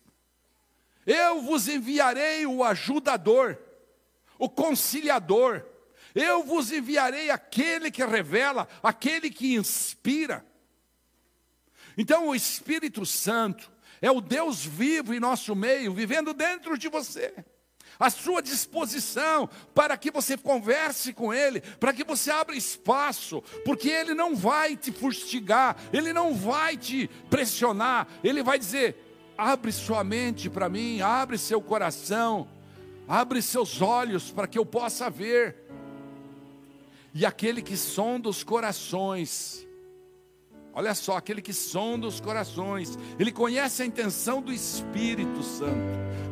Eu 1.04 1.42
vos 1.42 1.68
enviarei 1.68 2.46
o 2.46 2.64
ajudador, 2.64 3.58
o 4.38 4.48
conciliador, 4.48 5.64
eu 6.14 6.42
vos 6.42 6.72
enviarei 6.72 7.30
aquele 7.30 7.90
que 7.90 8.04
revela, 8.04 8.66
aquele 8.82 9.30
que 9.30 9.54
inspira. 9.54 10.44
Então 11.96 12.28
o 12.28 12.34
Espírito 12.34 13.04
Santo 13.04 13.70
é 14.00 14.10
o 14.10 14.20
Deus 14.20 14.64
vivo 14.64 15.14
em 15.14 15.20
nosso 15.20 15.54
meio, 15.54 15.92
vivendo 15.92 16.32
dentro 16.32 16.76
de 16.78 16.88
você. 16.88 17.34
A 17.98 18.10
sua 18.10 18.42
disposição 18.42 19.48
para 19.74 19.96
que 19.96 20.10
você 20.10 20.36
converse 20.36 21.12
com 21.12 21.32
Ele, 21.32 21.60
para 21.60 21.92
que 21.92 22.04
você 22.04 22.30
abra 22.30 22.54
espaço, 22.54 23.42
porque 23.64 23.88
Ele 23.88 24.14
não 24.14 24.36
vai 24.36 24.76
te 24.76 24.92
fustigar, 24.92 25.76
Ele 25.92 26.12
não 26.12 26.34
vai 26.34 26.76
te 26.76 27.08
pressionar, 27.30 28.06
Ele 28.22 28.42
vai 28.42 28.58
dizer: 28.58 28.96
abre 29.36 29.72
sua 29.72 30.04
mente 30.04 30.48
para 30.48 30.68
mim, 30.68 31.00
abre 31.00 31.38
seu 31.38 31.60
coração, 31.60 32.48
abre 33.08 33.40
seus 33.42 33.80
olhos 33.80 34.30
para 34.30 34.46
que 34.46 34.58
eu 34.58 34.66
possa 34.66 35.10
ver. 35.10 35.66
E 37.14 37.24
aquele 37.24 37.62
que 37.62 37.76
sonda 37.76 38.28
os 38.28 38.44
corações, 38.44 39.65
Olha 40.76 40.94
só, 40.94 41.16
aquele 41.16 41.40
que 41.40 41.54
sonda 41.54 42.06
os 42.06 42.20
corações, 42.20 42.98
ele 43.18 43.32
conhece 43.32 43.82
a 43.82 43.86
intenção 43.86 44.42
do 44.42 44.52
Espírito 44.52 45.42
Santo, 45.42 45.72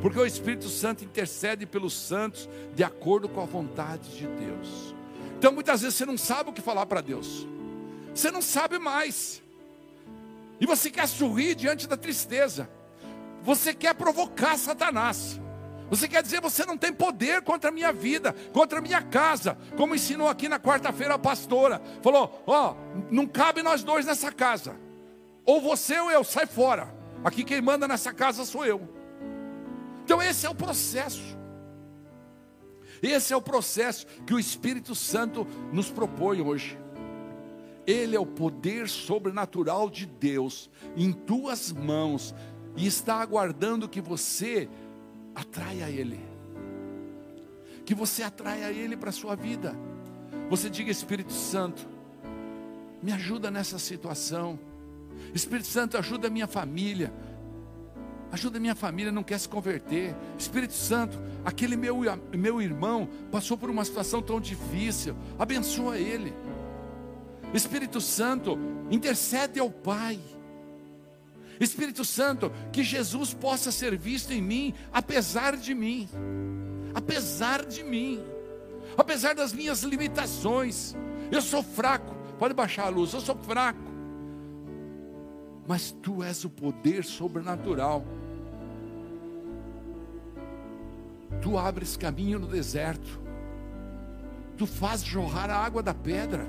porque 0.03 0.18
o 0.18 0.26
Espírito 0.26 0.68
Santo 0.68 1.03
intercede 1.03 1.64
pelos 1.64 1.95
santos 1.95 2.47
de 2.74 2.84
acordo 2.84 3.26
com 3.26 3.40
a 3.40 3.47
vontade 3.47 4.11
de 4.11 4.26
Deus. 4.26 4.95
Então 5.38 5.51
muitas 5.51 5.80
vezes 5.80 5.97
você 5.97 6.05
não 6.05 6.18
sabe 6.18 6.51
o 6.51 6.53
que 6.53 6.61
falar 6.61 6.84
para 6.84 7.01
Deus, 7.01 7.49
você 8.14 8.30
não 8.30 8.42
sabe 8.42 8.78
mais, 8.78 9.42
e 10.61 10.66
você 10.66 10.90
quer 10.90 11.09
sorrir 11.09 11.55
diante 11.55 11.88
da 11.88 11.97
tristeza, 11.97 12.68
você 13.42 13.72
quer 13.72 13.95
provocar 13.95 14.59
Satanás. 14.59 15.40
Você 15.91 16.09
quer 16.09 16.22
dizer, 16.22 16.41
você 16.41 16.64
não 16.64 16.78
tem 16.78 16.93
poder 16.93 17.43
contra 17.43 17.70
a 17.70 17.72
minha 17.72 17.93
vida, 17.93 18.35
contra 18.53 18.78
a 18.78 18.82
minha 18.82 19.03
casa, 19.03 19.57
como 19.76 19.95
ensinou 19.95 20.28
aqui 20.28 20.49
na 20.49 20.59
quarta-feira 20.59 21.14
a 21.14 21.18
pastora. 21.18 21.80
Falou: 22.03 22.43
Ó, 22.47 22.72
oh, 22.72 23.05
não 23.11 23.26
cabe 23.26 23.62
nós 23.62 23.82
dois 23.82 24.07
nessa 24.07 24.32
casa. 24.32 24.76
Ou 25.45 25.61
você 25.61 25.99
ou 26.01 26.11
eu, 26.11 26.24
sai 26.24 26.47
fora. 26.47 26.95
Aqui 27.22 27.45
quem 27.45 27.61
manda 27.61 27.87
nessa 27.87 28.12
casa 28.12 28.45
sou 28.45 28.64
eu. 28.64 28.89
Então 30.05 30.22
esse 30.22 30.47
é 30.47 30.51
o 30.51 30.55
processo. 30.55 31.39
Esse 33.03 33.32
é 33.35 33.37
o 33.37 33.43
processo 33.43 34.07
que 34.26 34.32
o 34.32 34.39
Espírito 34.39 34.95
Santo 34.95 35.47
nos 35.72 35.91
propõe 35.91 36.41
hoje. 36.41 36.78
Ele 37.87 38.16
é 38.16 38.20
o 38.20 38.24
poder 38.24 38.89
sobrenatural 38.89 39.91
de 39.91 40.07
Deus 40.07 40.70
em 40.97 41.12
tuas 41.12 41.70
mãos 41.70 42.35
e 42.76 42.87
está 42.87 43.16
aguardando 43.16 43.89
que 43.89 44.01
você 44.01 44.68
atraia 45.35 45.89
Ele. 45.89 46.20
Que 47.85 47.95
você 47.95 48.22
atraia 48.22 48.70
Ele 48.70 48.97
para 48.97 49.11
a 49.11 49.12
sua 49.12 49.35
vida. 49.35 49.74
Você 50.49 50.68
diga, 50.70 50.91
Espírito 50.91 51.32
Santo, 51.32 51.87
me 53.03 53.12
ajuda 53.12 53.51
nessa 53.51 53.78
situação. 53.78 54.59
Espírito 55.35 55.68
Santo, 55.68 55.97
ajuda 55.97 56.28
a 56.28 56.30
minha 56.30 56.47
família. 56.47 57.12
Ajuda 58.32 58.59
a 58.59 58.61
minha 58.61 58.74
família, 58.74 59.12
não 59.12 59.22
quer 59.22 59.39
se 59.39 59.49
converter. 59.49 60.14
Espírito 60.39 60.72
Santo, 60.72 61.18
aquele 61.45 61.76
meu, 61.76 62.01
meu 62.32 62.61
irmão 62.61 63.09
passou 63.30 63.57
por 63.57 63.70
uma 63.70 63.85
situação 63.85 64.20
tão 64.20 64.41
difícil. 64.41 65.14
Abençoa 65.39 65.99
ele. 65.99 66.35
Espírito 67.53 68.01
Santo, 68.01 68.59
intercede 68.91 69.61
ao 69.61 69.70
Pai. 69.70 70.18
Espírito 71.61 72.05
Santo, 72.05 72.51
que 72.73 72.83
Jesus 72.83 73.33
possa 73.33 73.71
ser 73.71 73.97
visto 73.97 74.33
em 74.33 74.43
mim, 74.43 74.75
apesar 74.93 75.57
de 75.57 75.75
mim, 75.75 76.09
apesar 76.95 77.65
de 77.65 77.83
mim, 77.83 78.23
apesar 78.97 79.35
das 79.35 79.53
minhas 79.53 79.83
limitações. 79.83 80.95
Eu 81.31 81.41
sou 81.41 81.63
fraco, 81.63 82.15
pode 82.39 82.55
baixar 82.55 82.87
a 82.87 82.91
luz, 82.91 83.13
eu 83.13 83.21
sou 83.21 83.37
fraco, 83.37 83.81
mas 85.67 85.93
tu 86.03 86.23
és 86.23 86.45
o 86.45 86.51
poder 86.51 87.05
sobrenatural. 87.05 88.05
Tu 91.41 91.59
abres 91.59 91.97
caminho 91.97 92.39
no 92.39 92.47
deserto, 92.47 93.21
tu 94.57 94.67
faz 94.67 95.03
jorrar 95.03 95.51
a 95.51 95.57
água 95.57 95.83
da 95.83 95.93
pedra, 95.93 96.47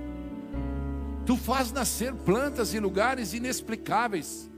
tu 1.26 1.36
faz 1.36 1.72
nascer 1.72 2.14
plantas 2.14 2.74
em 2.74 2.80
lugares 2.80 3.34
inexplicáveis. 3.34 4.50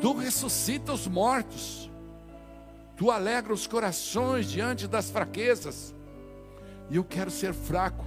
Tu 0.00 0.12
ressuscita 0.12 0.92
os 0.92 1.08
mortos, 1.08 1.90
tu 2.96 3.10
alegra 3.10 3.52
os 3.52 3.66
corações 3.66 4.48
diante 4.48 4.86
das 4.86 5.10
fraquezas. 5.10 5.94
E 6.90 6.96
eu 6.96 7.04
quero 7.04 7.30
ser 7.30 7.52
fraco, 7.52 8.04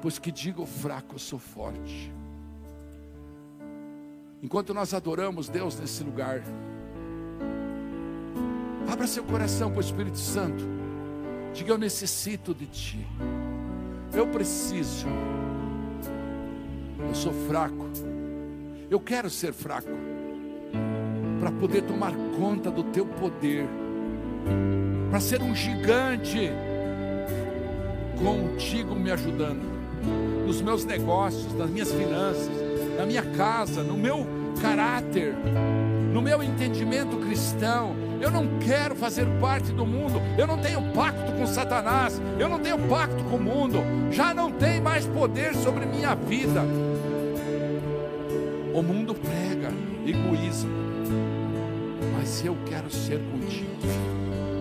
pois 0.00 0.18
que 0.18 0.32
digo 0.32 0.66
fraco, 0.66 1.14
eu 1.14 1.18
sou 1.18 1.38
forte. 1.38 2.12
Enquanto 4.42 4.72
nós 4.72 4.94
adoramos 4.94 5.48
Deus 5.48 5.78
nesse 5.78 6.02
lugar, 6.02 6.42
abra 8.90 9.06
seu 9.06 9.24
coração 9.24 9.70
para 9.70 9.78
o 9.78 9.82
Espírito 9.82 10.18
Santo. 10.18 10.64
Diga: 11.52 11.72
Eu 11.72 11.78
necessito 11.78 12.54
de 12.54 12.66
Ti. 12.66 13.06
Eu 14.12 14.26
preciso. 14.28 15.06
Eu 17.06 17.14
sou 17.14 17.32
fraco. 17.48 17.88
Eu 18.90 18.98
quero 18.98 19.28
ser 19.28 19.52
fraco 19.52 19.90
para 21.38 21.52
poder 21.52 21.82
tomar 21.82 22.14
conta 22.38 22.70
do 22.70 22.84
teu 22.84 23.04
poder, 23.04 23.68
para 25.10 25.20
ser 25.20 25.42
um 25.42 25.54
gigante 25.54 26.50
contigo 28.16 28.94
me 28.94 29.10
ajudando 29.10 29.62
nos 30.46 30.62
meus 30.62 30.86
negócios, 30.86 31.52
nas 31.52 31.68
minhas 31.68 31.92
finanças, 31.92 32.48
na 32.96 33.04
minha 33.04 33.22
casa, 33.22 33.82
no 33.82 33.94
meu 33.94 34.26
caráter, 34.62 35.34
no 36.14 36.22
meu 36.22 36.42
entendimento 36.42 37.18
cristão. 37.18 37.94
Eu 38.22 38.30
não 38.30 38.58
quero 38.58 38.96
fazer 38.96 39.26
parte 39.38 39.70
do 39.70 39.84
mundo, 39.84 40.18
eu 40.38 40.46
não 40.46 40.56
tenho 40.56 40.80
pacto 40.94 41.30
com 41.32 41.46
Satanás, 41.46 42.20
eu 42.38 42.48
não 42.48 42.58
tenho 42.58 42.78
pacto 42.88 43.22
com 43.24 43.36
o 43.36 43.40
mundo, 43.40 43.80
já 44.10 44.32
não 44.32 44.50
tem 44.50 44.80
mais 44.80 45.06
poder 45.06 45.54
sobre 45.54 45.84
minha 45.84 46.14
vida. 46.14 46.64
O 48.78 48.82
mundo 48.82 49.12
prega 49.12 49.72
egoísmo, 50.06 50.70
mas 52.16 52.44
eu 52.44 52.56
quero 52.64 52.88
ser 52.88 53.18
contigo. 53.18 53.68
fazer 53.82 54.57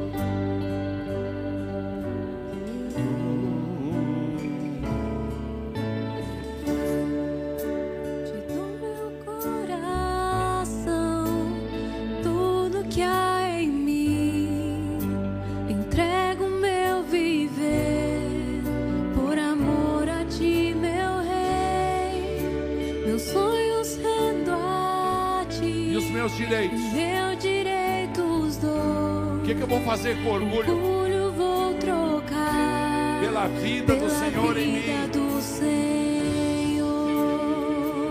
com 30.28 30.34
orgulho. 30.34 30.72
orgulho 30.76 31.32
vou 31.32 31.74
trocar 31.76 33.22
pela 33.22 33.48
vida 33.48 33.96
pela 33.96 34.08
do 34.08 34.10
Senhor 34.10 34.58
vida 34.58 34.58
em 34.58 34.74
mim. 34.74 35.08
Do 35.12 35.42
Senhor. 35.42 36.88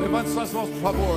Levante 0.01 0.31
suas 0.31 0.53
mãos, 0.53 0.71
por 0.71 0.81
favor. 0.81 1.16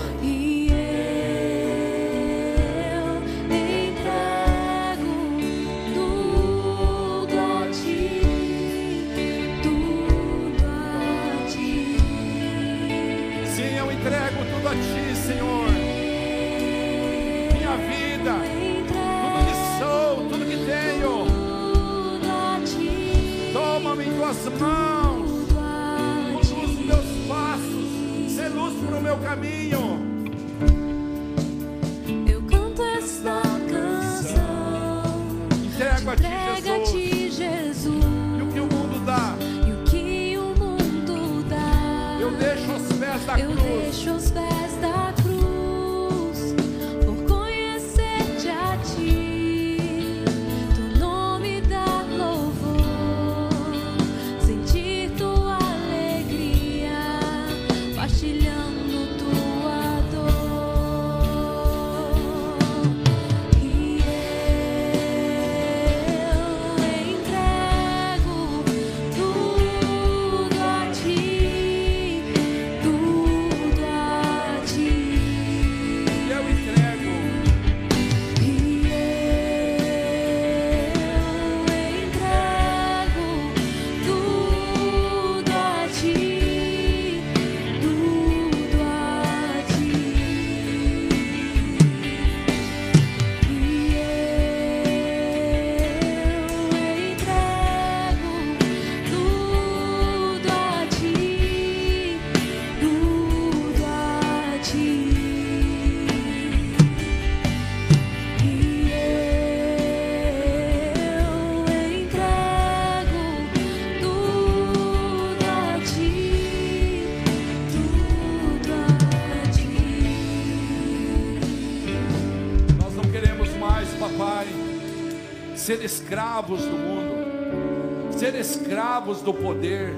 Ser 125.70 125.86
escravos 125.86 126.64
do 126.64 126.76
mundo, 126.76 128.18
ser 128.18 128.34
escravos 128.34 129.22
do 129.22 129.32
poder, 129.32 129.94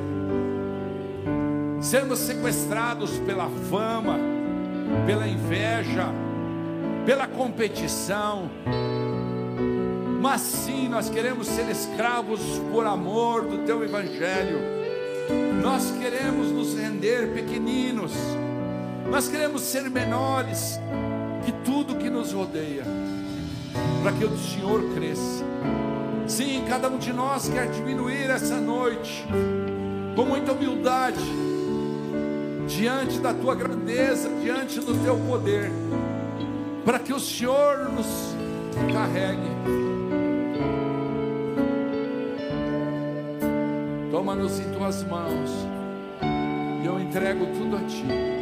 sermos 1.80 2.20
sequestrados 2.20 3.18
pela 3.20 3.50
fama, 3.70 4.20
pela 5.06 5.26
inveja, 5.26 6.10
pela 7.06 7.26
competição. 7.26 8.52
Mas 10.20 10.42
sim, 10.42 10.90
nós 10.90 11.10
queremos 11.10 11.48
ser 11.48 11.70
escravos 11.70 12.42
por 12.70 12.86
amor 12.86 13.44
do 13.44 13.60
teu 13.60 13.82
evangelho. 13.82 14.60
Nós 15.64 15.90
queremos 16.02 16.52
nos 16.52 16.76
render 16.76 17.34
pequeninos. 17.34 18.12
Nós 19.10 19.30
queremos 19.30 19.62
ser 19.62 19.90
menores 19.90 20.78
que 21.46 21.54
tudo 21.64 21.96
que 21.96 22.10
nos 22.10 22.34
rodeia, 22.34 22.84
para 24.02 24.12
que 24.14 24.26
o 24.26 24.38
Senhor 24.38 24.82
cresça. 24.96 25.46
Sim, 26.28 26.64
cada 26.68 26.90
um 26.90 26.98
de 26.98 27.14
nós 27.14 27.48
quer 27.50 27.70
diminuir 27.70 28.30
essa 28.30 28.58
noite, 28.58 29.26
com 30.16 30.26
muita 30.26 30.54
humildade, 30.54 31.24
diante 32.68 33.20
da 33.20 33.34
tua 33.34 33.54
grandeza, 33.54 34.30
diante 34.42 34.80
do 34.80 34.96
teu 35.04 35.18
poder, 35.18 35.72
para 36.86 37.00
que 37.00 37.14
o 37.14 37.20
Senhor 37.20 37.90
nos 37.90 38.36
carregue. 38.92 39.52
Toma-nos 44.10 44.60
em 44.60 44.72
tuas 44.72 45.04
mãos, 45.04 45.50
e 46.82 46.86
eu 46.86 47.00
entrego 47.00 47.46
tudo 47.58 47.76
a 47.76 47.80
ti. 47.82 48.41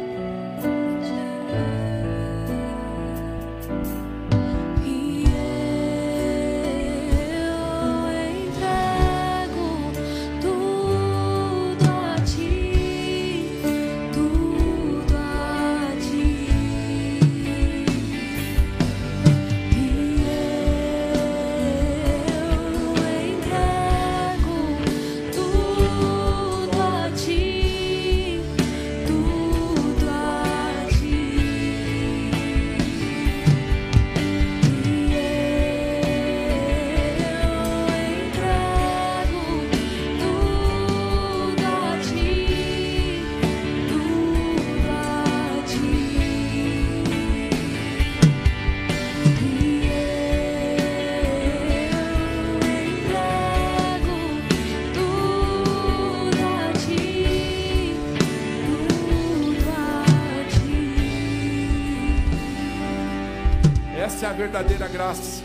Verdadeira 64.40 64.88
graça. 64.88 65.42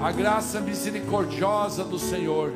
A 0.00 0.12
graça 0.12 0.60
misericordiosa 0.60 1.82
do 1.82 1.98
Senhor, 1.98 2.52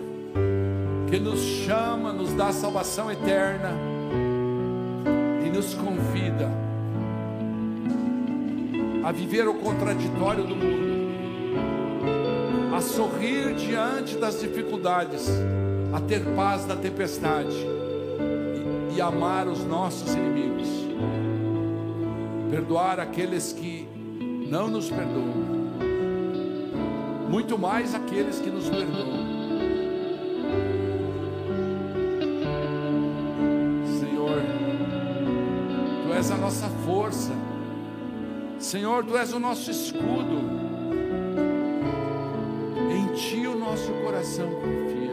que 1.11 1.19
nos 1.19 1.41
chama, 1.41 2.13
nos 2.13 2.33
dá 2.35 2.53
salvação 2.53 3.11
eterna 3.11 3.73
e 5.45 5.51
nos 5.51 5.75
convida 5.75 6.49
a 9.05 9.11
viver 9.11 9.49
o 9.49 9.55
contraditório 9.55 10.45
do 10.45 10.55
mundo, 10.55 11.05
a 12.77 12.81
sorrir 12.81 13.57
diante 13.57 14.17
das 14.19 14.41
dificuldades, 14.41 15.29
a 15.93 16.01
ter 16.01 16.21
paz 16.37 16.65
na 16.65 16.77
tempestade 16.77 17.57
e, 18.93 18.95
e 18.95 19.01
amar 19.01 19.49
os 19.49 19.65
nossos 19.65 20.15
inimigos 20.15 20.85
perdoar 22.55 23.01
aqueles 23.01 23.53
que 23.53 23.74
não 24.55 24.69
nos 24.69 24.89
perdoam, 24.89 25.35
muito 27.29 27.59
mais 27.59 27.93
aqueles 27.93 28.39
que 28.39 28.49
nos 28.49 28.69
perdoam. 28.69 29.25
Senhor, 33.99 34.41
Tu 36.07 36.13
és 36.13 36.31
a 36.31 36.37
nossa 36.37 36.69
força, 36.87 37.33
Senhor, 38.61 39.05
Tu 39.05 39.17
és 39.17 39.33
o 39.33 39.41
nosso 39.41 39.73
escudo, 39.73 40.39
em 42.93 43.13
Ti 43.13 43.49
o 43.49 43.59
nosso 43.59 43.91
coração 44.05 44.49
confia, 44.51 45.11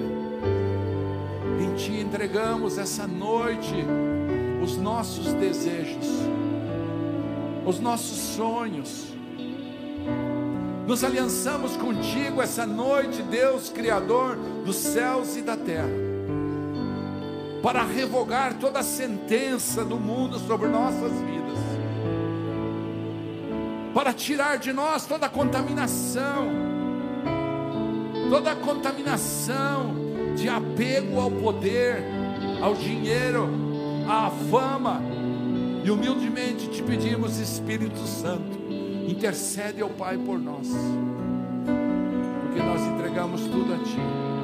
em 1.65 1.75
Ti 1.77 1.99
entregamos 1.99 2.77
essa 2.77 3.07
noite 3.07 3.73
os 4.63 4.77
nossos 4.77 5.33
desejos 5.33 6.21
os 7.63 7.79
nossos 7.79 8.17
sonhos. 8.35 9.11
Nos 10.88 11.03
aliançamos 11.03 11.77
contigo 11.77 12.41
essa 12.41 12.65
noite, 12.65 13.21
Deus 13.21 13.69
Criador 13.69 14.36
dos 14.65 14.75
céus 14.75 15.38
e 15.38 15.41
da 15.41 15.55
terra. 15.55 15.89
para 17.61 17.84
revogar 17.84 18.55
toda 18.55 18.79
a 18.79 18.84
sentença 18.84 19.86
do 19.86 19.95
mundo 19.97 20.39
sobre 20.39 20.67
nossas 20.67 21.11
vidas, 21.11 21.59
para 23.93 24.11
tirar 24.13 24.57
de 24.57 24.73
nós 24.73 25.05
toda 25.05 25.27
a 25.27 25.29
contaminação, 25.29 26.49
toda 28.29 28.51
a 28.51 28.55
contaminação 28.55 29.93
de 30.36 30.49
apego 30.49 31.19
ao 31.19 31.29
poder, 31.29 32.03
ao 32.61 32.73
dinheiro, 32.73 33.47
à 34.09 34.32
fama, 34.49 35.01
e 35.84 35.91
humildemente 35.91 36.67
te 36.67 36.82
pedimos, 36.82 37.38
Espírito 37.38 37.99
Santo, 38.07 38.61
intercede 39.12 39.82
ao 39.82 39.89
Pai 39.89 40.18
por 40.18 40.39
nós, 40.39 40.68
porque 42.41 42.62
nós 42.62 42.82
entregamos 42.82 43.41
tudo 43.41 43.74
a 43.74 43.78
Ti. 43.78 44.40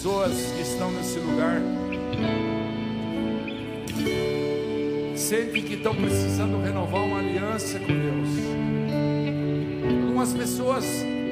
Pessoas 0.00 0.32
que 0.56 0.62
estão 0.62 0.90
nesse 0.92 1.18
lugar 1.18 1.60
sentem 5.14 5.62
que 5.62 5.74
estão 5.74 5.94
precisando 5.94 6.58
renovar 6.62 7.02
uma 7.02 7.18
aliança 7.18 7.78
com 7.78 7.86
Deus. 7.86 8.28
Algumas 10.06 10.32
pessoas 10.32 10.86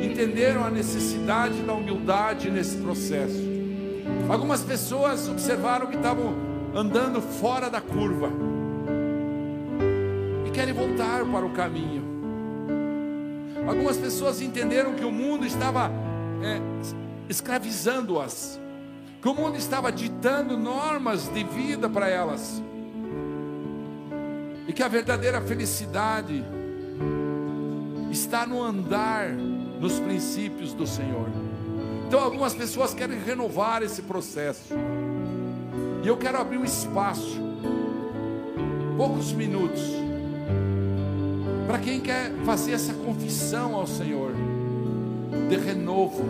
entenderam 0.05 0.67
a 0.67 0.71
necessidade 0.71 1.63
da 1.63 1.73
humildade 1.73 2.51
nesse 2.51 2.77
processo. 2.77 3.43
Algumas 4.29 4.61
pessoas 4.61 5.27
observaram 5.31 5.87
que 5.87 5.97
estavam 5.97 6.35
andando 6.75 7.23
fora 7.23 7.71
da 7.71 7.81
curva 7.81 8.31
e 10.47 10.51
querem 10.51 10.75
voltar 10.75 11.25
para 11.25 11.47
o 11.47 11.51
caminho. 11.55 12.03
Algumas 13.67 13.97
pessoas 13.97 14.43
entenderam 14.43 14.93
que 14.93 15.07
o 15.07 15.11
mundo 15.11 15.47
estava 15.47 15.91
escravizando-as, 17.29 18.61
que 19.21 19.29
o 19.29 19.35
mundo 19.35 19.57
estava 19.57 19.91
ditando 19.91 20.57
normas 20.57 21.29
de 21.29 21.45
vida 21.45 21.89
para 21.89 22.09
elas, 22.09 22.63
e 24.67 24.73
que 24.73 24.83
a 24.83 24.89
verdadeira 24.89 25.41
felicidade 25.41 26.45
está 28.11 28.47
no 28.47 28.63
andar 28.63 29.31
nos 29.31 29.99
princípios 30.01 30.73
do 30.73 30.87
Senhor. 30.87 31.29
Então, 32.07 32.21
algumas 32.21 32.55
pessoas 32.55 32.95
querem 32.95 33.19
renovar 33.19 33.83
esse 33.83 34.03
processo, 34.03 34.75
e 36.03 36.09
eu 36.09 36.17
quero 36.17 36.39
abrir 36.39 36.59
um 36.59 36.65
espaço, 36.65 37.39
poucos 38.97 39.33
minutos, 39.33 39.83
para 41.67 41.79
quem 41.79 42.01
quer 42.01 42.33
fazer 42.47 42.73
essa 42.73 42.95
confissão 42.95 43.75
ao 43.75 43.87
Senhor 43.87 44.33
de 45.49 45.57
renovo. 45.57 46.25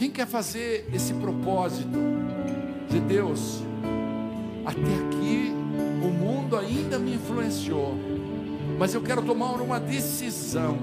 Quem 0.00 0.10
quer 0.10 0.26
fazer 0.26 0.88
esse 0.94 1.12
propósito 1.12 1.98
de 2.88 2.98
Deus? 3.00 3.62
Até 4.64 4.80
aqui 4.80 5.52
o 6.02 6.08
mundo 6.08 6.56
ainda 6.56 6.98
me 6.98 7.16
influenciou, 7.16 7.94
mas 8.78 8.94
eu 8.94 9.02
quero 9.02 9.20
tomar 9.20 9.60
uma 9.60 9.78
decisão 9.78 10.78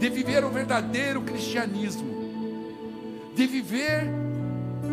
de 0.00 0.08
viver 0.08 0.42
o 0.46 0.48
verdadeiro 0.48 1.20
cristianismo, 1.20 2.08
de 3.34 3.46
viver 3.46 4.08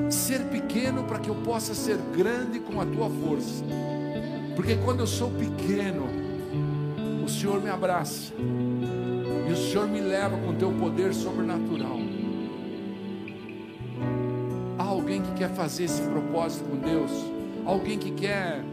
ser 0.09 0.41
pequeno 0.49 1.05
para 1.05 1.19
que 1.19 1.29
eu 1.29 1.35
possa 1.35 1.73
ser 1.73 1.95
grande 2.13 2.59
com 2.59 2.81
a 2.81 2.85
tua 2.85 3.09
força. 3.09 3.63
Porque 4.53 4.75
quando 4.83 4.99
eu 4.99 5.07
sou 5.07 5.31
pequeno, 5.31 6.09
o 7.23 7.29
Senhor 7.29 7.61
me 7.61 7.69
abraça 7.69 8.33
e 8.37 9.53
o 9.53 9.55
Senhor 9.55 9.87
me 9.87 10.01
leva 10.01 10.37
com 10.39 10.53
teu 10.55 10.73
poder 10.73 11.13
sobrenatural. 11.13 12.01
Quer 15.41 15.49
fazer 15.49 15.85
esse 15.85 16.03
propósito 16.03 16.63
com 16.65 16.77
Deus? 16.77 17.09
Alguém 17.65 17.97
que 17.97 18.11
quer 18.11 18.63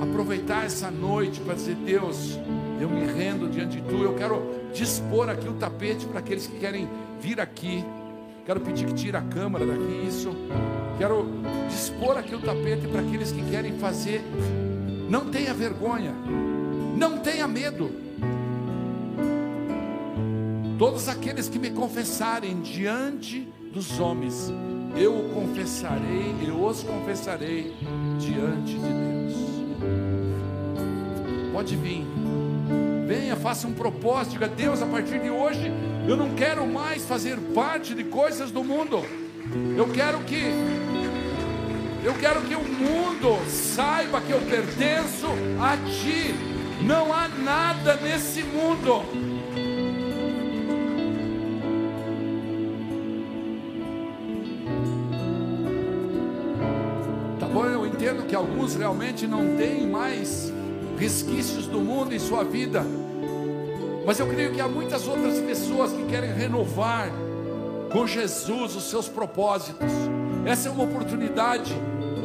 aproveitar 0.00 0.64
essa 0.64 0.90
noite 0.90 1.40
para 1.40 1.52
dizer: 1.52 1.74
Deus, 1.74 2.38
eu 2.80 2.88
me 2.88 3.04
rendo 3.04 3.50
diante 3.50 3.78
de 3.78 3.82
tu. 3.82 4.02
Eu 4.02 4.14
quero 4.14 4.42
dispor 4.72 5.28
aqui 5.28 5.46
o 5.46 5.52
tapete 5.52 6.06
para 6.06 6.20
aqueles 6.20 6.46
que 6.46 6.58
querem 6.58 6.88
vir 7.20 7.38
aqui. 7.38 7.84
Quero 8.46 8.60
pedir 8.60 8.86
que 8.86 8.94
tire 8.94 9.14
a 9.14 9.20
câmera 9.20 9.66
daqui, 9.66 10.06
isso. 10.08 10.30
Quero 10.96 11.26
dispor 11.68 12.16
aqui 12.16 12.34
o 12.34 12.40
tapete 12.40 12.88
para 12.88 13.02
aqueles 13.02 13.30
que 13.30 13.42
querem 13.50 13.78
fazer. 13.78 14.22
Não 15.10 15.26
tenha 15.26 15.52
vergonha, 15.52 16.14
não 16.96 17.18
tenha 17.18 17.46
medo. 17.46 17.90
Todos 20.78 21.10
aqueles 21.10 21.46
que 21.46 21.58
me 21.58 21.70
confessarem 21.70 22.58
diante 22.62 23.52
dos 23.72 23.98
homens, 23.98 24.52
eu 24.94 25.16
o 25.16 25.30
confessarei, 25.30 26.34
eu 26.46 26.62
os 26.62 26.82
confessarei 26.82 27.74
diante 28.18 28.74
de 28.74 28.78
Deus. 28.78 29.32
Pode 31.52 31.76
vir, 31.76 32.06
venha, 33.06 33.34
faça 33.34 33.66
um 33.66 33.72
propósito, 33.72 34.32
diga: 34.32 34.48
Deus, 34.48 34.82
a 34.82 34.86
partir 34.86 35.18
de 35.20 35.30
hoje, 35.30 35.72
eu 36.06 36.16
não 36.16 36.34
quero 36.34 36.66
mais 36.66 37.04
fazer 37.06 37.38
parte 37.54 37.94
de 37.94 38.04
coisas 38.04 38.50
do 38.50 38.62
mundo, 38.62 39.02
eu 39.76 39.88
quero 39.88 40.20
que 40.20 40.52
eu 42.04 42.14
quero 42.14 42.42
que 42.42 42.54
o 42.54 42.64
mundo 42.64 43.38
saiba 43.48 44.20
que 44.20 44.32
eu 44.32 44.40
pertenço 44.40 45.28
a 45.60 45.76
Ti. 45.76 46.34
Não 46.82 47.12
há 47.12 47.28
nada 47.28 47.94
nesse 47.94 48.42
mundo. 48.42 49.31
Entendo 58.02 58.26
que 58.26 58.34
alguns 58.34 58.74
realmente 58.74 59.28
não 59.28 59.56
têm 59.56 59.86
mais 59.86 60.52
resquícios 60.98 61.68
do 61.68 61.80
mundo 61.80 62.12
em 62.12 62.18
sua 62.18 62.42
vida. 62.42 62.84
Mas 64.04 64.18
eu 64.18 64.26
creio 64.26 64.52
que 64.52 64.60
há 64.60 64.66
muitas 64.66 65.06
outras 65.06 65.38
pessoas 65.38 65.92
que 65.92 66.04
querem 66.06 66.32
renovar 66.32 67.08
com 67.92 68.04
Jesus 68.04 68.74
os 68.74 68.90
seus 68.90 69.08
propósitos. 69.08 69.92
Essa 70.44 70.68
é 70.68 70.72
uma 70.72 70.82
oportunidade 70.82 71.72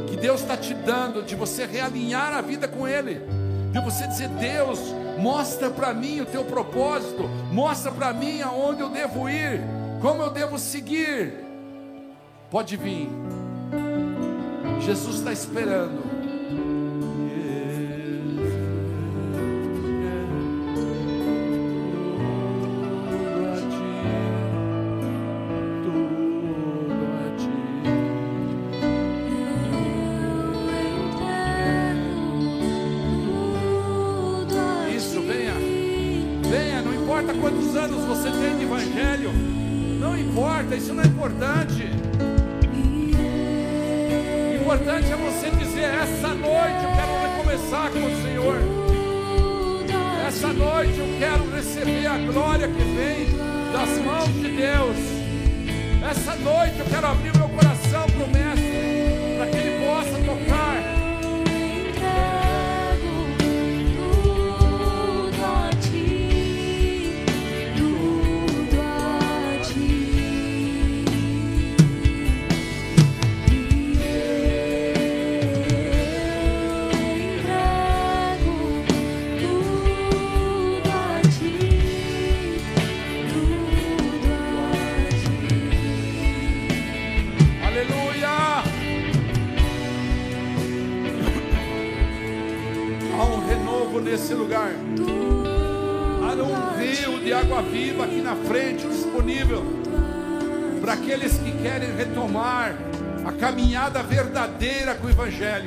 que 0.07 0.17
Deus 0.17 0.41
está 0.41 0.57
te 0.57 0.73
dando 0.73 1.21
de 1.21 1.35
você 1.35 1.67
realinhar 1.67 2.33
a 2.33 2.41
vida 2.41 2.67
com 2.67 2.87
Ele, 2.87 3.21
de 3.71 3.79
você 3.79 4.07
dizer: 4.07 4.29
Deus, 4.29 4.79
mostra 5.19 5.69
para 5.69 5.93
mim 5.93 6.21
o 6.21 6.25
teu 6.25 6.43
propósito, 6.43 7.29
mostra 7.51 7.91
para 7.91 8.11
mim 8.13 8.41
aonde 8.41 8.81
eu 8.81 8.89
devo 8.89 9.29
ir, 9.29 9.61
como 10.01 10.23
eu 10.23 10.31
devo 10.31 10.57
seguir. 10.57 11.35
Pode 12.49 12.75
vir, 12.75 13.07
Jesus 14.79 15.17
está 15.17 15.31
esperando. 15.31 16.16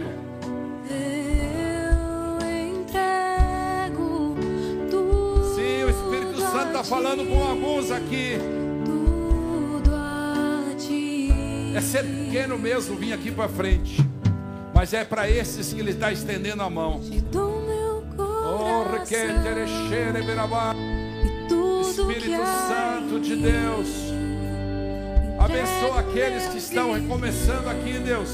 velho. 0.00 0.30
O 5.86 5.90
Espírito 5.90 6.40
Santo 6.40 6.66
está 6.68 6.84
falando 6.84 7.26
com 7.26 7.42
alguns 7.42 7.90
aqui. 7.90 8.38
É 11.74 11.80
ser 11.80 12.04
pequeno 12.04 12.58
mesmo 12.58 12.96
vir 12.96 13.12
aqui 13.12 13.30
para 13.30 13.48
frente. 13.48 14.04
Mas 14.74 14.92
é 14.92 15.04
para 15.04 15.28
esses 15.28 15.72
que 15.72 15.80
ele 15.80 15.90
está 15.90 16.10
estendendo 16.10 16.62
a 16.62 16.70
mão. 16.70 17.00
Oh, 18.18 18.84
Espírito 21.82 22.42
Santo 22.68 23.20
de 23.20 23.36
Deus. 23.36 23.88
Abençoa 25.38 26.00
aqueles 26.00 26.48
que 26.48 26.58
estão 26.58 26.92
recomeçando 26.92 27.68
aqui, 27.68 27.98
Deus. 27.98 28.30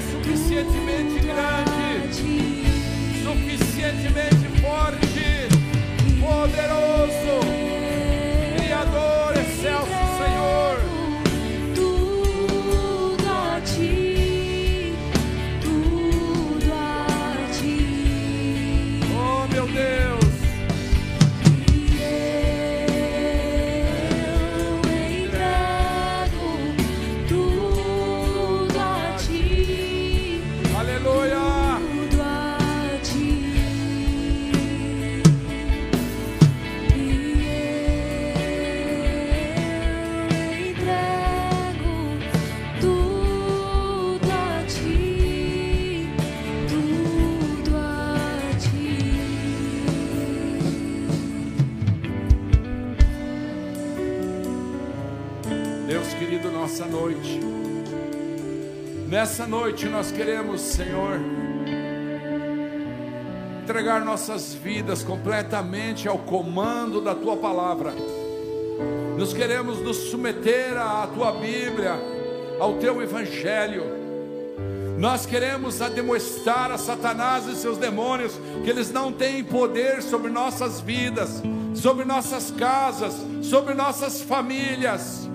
suficientemente 0.00 1.20
grande, 1.26 2.12
suficientemente 3.22 4.48
forte, 4.60 5.48
poderoso. 6.20 7.59
Nessa 59.10 59.44
noite 59.44 59.86
nós 59.86 60.12
queremos, 60.12 60.60
Senhor, 60.60 61.18
entregar 63.60 64.04
nossas 64.04 64.54
vidas 64.54 65.02
completamente 65.02 66.06
ao 66.06 66.16
comando 66.16 67.00
da 67.00 67.12
tua 67.12 67.36
palavra. 67.36 67.92
Nós 69.18 69.32
queremos 69.32 69.80
nos 69.80 69.96
submeter 69.96 70.78
à 70.78 71.08
tua 71.08 71.32
Bíblia, 71.32 71.94
ao 72.60 72.74
teu 72.74 73.02
evangelho. 73.02 73.82
Nós 74.96 75.26
queremos 75.26 75.82
admoestar 75.82 76.70
a 76.70 76.78
Satanás 76.78 77.48
e 77.48 77.56
seus 77.56 77.78
demônios 77.78 78.38
que 78.62 78.70
eles 78.70 78.92
não 78.92 79.10
têm 79.10 79.42
poder 79.42 80.02
sobre 80.02 80.30
nossas 80.30 80.80
vidas, 80.80 81.42
sobre 81.74 82.04
nossas 82.04 82.52
casas, 82.52 83.14
sobre 83.42 83.74
nossas 83.74 84.20
famílias. 84.20 85.28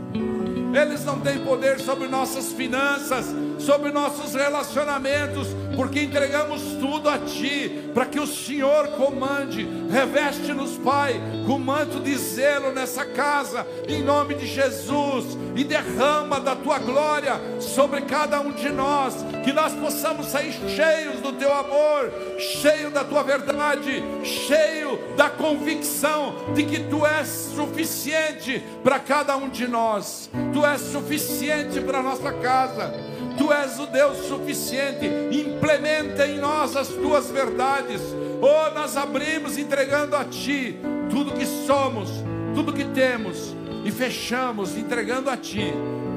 Eles 0.73 1.03
não 1.03 1.19
têm 1.19 1.39
poder 1.39 1.81
sobre 1.81 2.07
nossas 2.07 2.53
finanças, 2.53 3.35
sobre 3.59 3.91
nossos 3.91 4.33
relacionamentos, 4.33 5.47
porque 5.75 6.01
entregamos 6.01 6.61
tudo 6.79 7.09
a 7.09 7.17
Ti, 7.19 7.89
para 7.93 8.05
que 8.05 8.19
o 8.19 8.27
Senhor 8.27 8.87
comande, 8.89 9.67
reveste-nos, 9.89 10.77
Pai, 10.77 11.19
com 11.45 11.57
manto 11.59 11.99
de 11.99 12.15
zelo 12.15 12.71
nessa 12.71 13.05
casa, 13.05 13.65
em 13.87 14.01
nome 14.03 14.35
de 14.35 14.47
Jesus, 14.47 15.37
e 15.55 15.63
derrama 15.63 16.39
da 16.39 16.55
Tua 16.55 16.79
glória 16.79 17.33
sobre 17.59 18.01
cada 18.01 18.39
um 18.39 18.51
de 18.51 18.69
nós, 18.69 19.15
que 19.43 19.51
nós 19.51 19.73
possamos 19.73 20.27
sair 20.27 20.53
cheios 20.69 21.19
do 21.21 21.33
Teu 21.33 21.53
amor, 21.53 22.11
cheio 22.37 22.89
da 22.91 23.03
Tua 23.03 23.23
verdade, 23.23 24.03
cheio 24.23 24.99
da 25.15 25.29
convicção 25.29 26.53
de 26.53 26.63
que 26.63 26.79
Tu 26.79 27.05
és 27.05 27.27
suficiente 27.55 28.63
para 28.83 28.99
cada 28.99 29.35
um 29.37 29.49
de 29.49 29.67
nós, 29.67 30.29
Tu 30.53 30.65
és 30.65 30.81
suficiente 30.81 31.81
para 31.81 32.01
nossa 32.01 32.31
casa. 32.33 33.14
Tu 33.45 33.53
és 33.53 33.77
o 33.77 33.85
Deus 33.85 34.17
suficiente, 34.25 35.05
implementa 35.31 36.25
em 36.25 36.39
nós 36.39 36.75
as 36.75 36.87
tuas 36.87 37.29
verdades. 37.29 38.01
Oh, 38.41 38.73
nós 38.73 38.97
abrimos 38.97 39.55
entregando 39.55 40.15
a 40.15 40.25
Ti 40.25 40.79
tudo 41.11 41.31
que 41.31 41.45
somos, 41.45 42.09
tudo 42.55 42.73
que 42.73 42.85
temos, 42.85 43.55
e 43.85 43.91
fechamos 43.91 44.75
entregando 44.75 45.29
a 45.29 45.37
Ti 45.37 45.71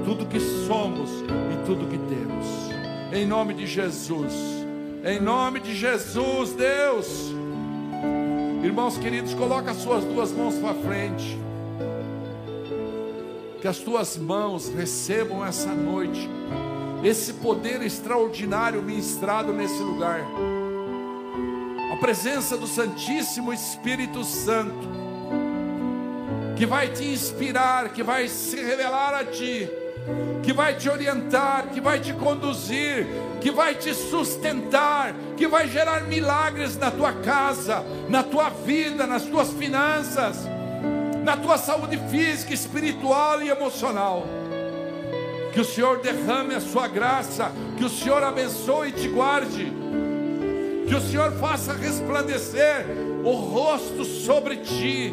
tudo 0.07 0.25
que 0.25 0.41
somos 0.41 1.11
e 1.21 1.67
tudo 1.67 1.87
que 1.87 1.99
temos. 1.99 2.47
Em 3.13 3.27
nome 3.27 3.53
de 3.53 3.67
Jesus, 3.67 4.33
em 5.05 5.21
nome 5.21 5.61
de 5.61 5.75
Jesus, 5.75 6.55
Deus. 6.55 7.31
Irmãos 8.65 8.97
queridos, 8.97 9.35
coloca 9.35 9.73
as 9.73 9.77
suas 9.77 10.03
duas 10.03 10.33
mãos 10.33 10.55
para 10.55 10.73
frente. 10.77 11.39
Que 13.61 13.69
as 13.69 13.81
tuas 13.81 14.17
mãos 14.17 14.73
recebam 14.75 15.45
essa 15.45 15.75
noite 15.75 16.27
esse 17.03 17.35
poder 17.35 17.83
extraordinário 17.83 18.83
ministrado 18.83 19.53
nesse 19.53 19.81
lugar. 19.81 20.21
A 21.93 21.97
presença 21.97 22.57
do 22.57 22.67
Santíssimo 22.67 23.53
Espírito 23.53 24.25
Santo, 24.25 24.89
que 26.57 26.67
vai 26.67 26.89
te 26.89 27.05
inspirar, 27.05 27.91
que 27.91 28.03
vai 28.03 28.29
se 28.29 28.57
revelar 28.57 29.15
a 29.15 29.25
ti, 29.25 29.69
que 30.43 30.53
vai 30.53 30.75
te 30.75 30.89
orientar, 30.89 31.69
que 31.69 31.81
vai 31.81 32.01
te 32.01 32.13
conduzir, 32.13 33.07
que 33.41 33.51
vai 33.51 33.75
te 33.75 33.95
sustentar, 33.95 35.15
que 35.37 35.47
vai 35.47 35.69
gerar 35.69 36.03
milagres 36.05 36.77
na 36.77 36.91
tua 36.91 37.13
casa, 37.13 37.85
na 38.09 38.23
tua 38.23 38.49
vida, 38.49 39.07
nas 39.07 39.23
tuas 39.23 39.51
finanças, 39.53 40.49
na 41.23 41.37
tua 41.37 41.59
saúde 41.59 41.99
física, 42.11 42.53
espiritual 42.53 43.43
e 43.43 43.49
emocional. 43.49 44.38
Que 45.59 45.63
o 45.63 45.65
Senhor 45.65 45.99
derrame 45.99 46.55
a 46.55 46.61
sua 46.61 46.87
graça, 46.87 47.51
que 47.77 47.85
o 47.85 47.89
Senhor 47.89 48.23
abençoe 48.23 48.91
e 48.91 48.93
te 48.93 49.09
guarde, 49.09 49.73
que 50.87 50.95
o 50.95 51.01
Senhor 51.01 51.33
faça 51.33 51.73
resplandecer 51.73 52.87
o 53.25 53.33
rosto 53.33 54.05
sobre 54.05 54.59
ti, 54.59 55.13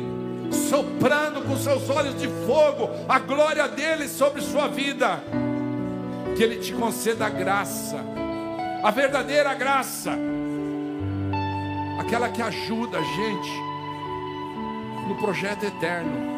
soprando 0.70 1.42
com 1.42 1.58
seus 1.58 1.90
olhos 1.90 2.22
de 2.22 2.28
fogo 2.46 2.92
a 3.10 3.18
glória 3.18 3.68
dele 3.68 4.08
sobre 4.08 4.40
sua 4.40 4.68
vida, 4.68 5.20
que 6.38 6.44
ele 6.44 6.58
te 6.58 6.74
conceda 6.74 7.26
a 7.26 7.30
graça, 7.30 7.98
a 8.84 8.92
verdadeira 8.92 9.52
graça, 9.56 10.12
aquela 12.00 12.30
que 12.30 12.44
ajuda 12.44 13.00
a 13.00 13.04
gente 13.04 13.52
no 15.08 15.16
projeto 15.16 15.66
eterno. 15.66 16.36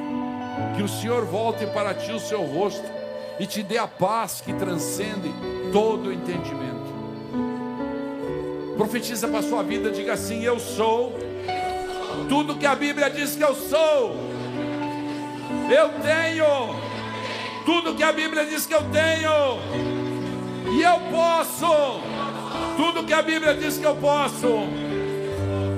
Que 0.78 0.82
o 0.82 0.88
Senhor 0.88 1.26
volte 1.26 1.68
para 1.68 1.94
ti 1.94 2.14
o 2.14 2.20
seu 2.22 2.42
rosto 2.42 2.97
e 3.40 3.46
te 3.46 3.64
dê 3.64 3.78
a 3.78 3.88
paz 3.88 4.42
que 4.42 4.54
transcende 4.54 5.34
todo 5.72 6.08
o 6.08 6.14
entendimento. 6.14 6.88
Profetiza 8.76 9.28
para 9.28 9.40
a 9.40 9.44
sua 9.44 9.64
vida, 9.64 9.90
diga 9.92 10.14
assim: 10.14 10.44
Eu 10.44 10.60
sou 10.60 11.18
tudo 12.30 12.56
que 12.56 12.66
a 12.66 12.76
Bíblia 12.76 13.10
diz 13.10 13.36
que 13.36 13.44
eu 13.44 13.56
sou. 13.56 14.16
Eu 15.70 15.90
tenho 16.02 16.76
tudo 17.66 17.96
que 17.96 18.04
a 18.04 18.12
Bíblia 18.12 18.46
diz 18.46 18.66
que 18.66 18.74
eu 18.74 18.84
tenho. 18.92 19.60
E 20.72 20.82
eu 20.82 21.00
posso 21.12 22.02
tudo 22.76 23.06
que 23.06 23.14
a 23.14 23.22
Bíblia 23.22 23.54
diz 23.56 23.78
que 23.78 23.86
eu 23.86 23.96
posso. 23.96 24.68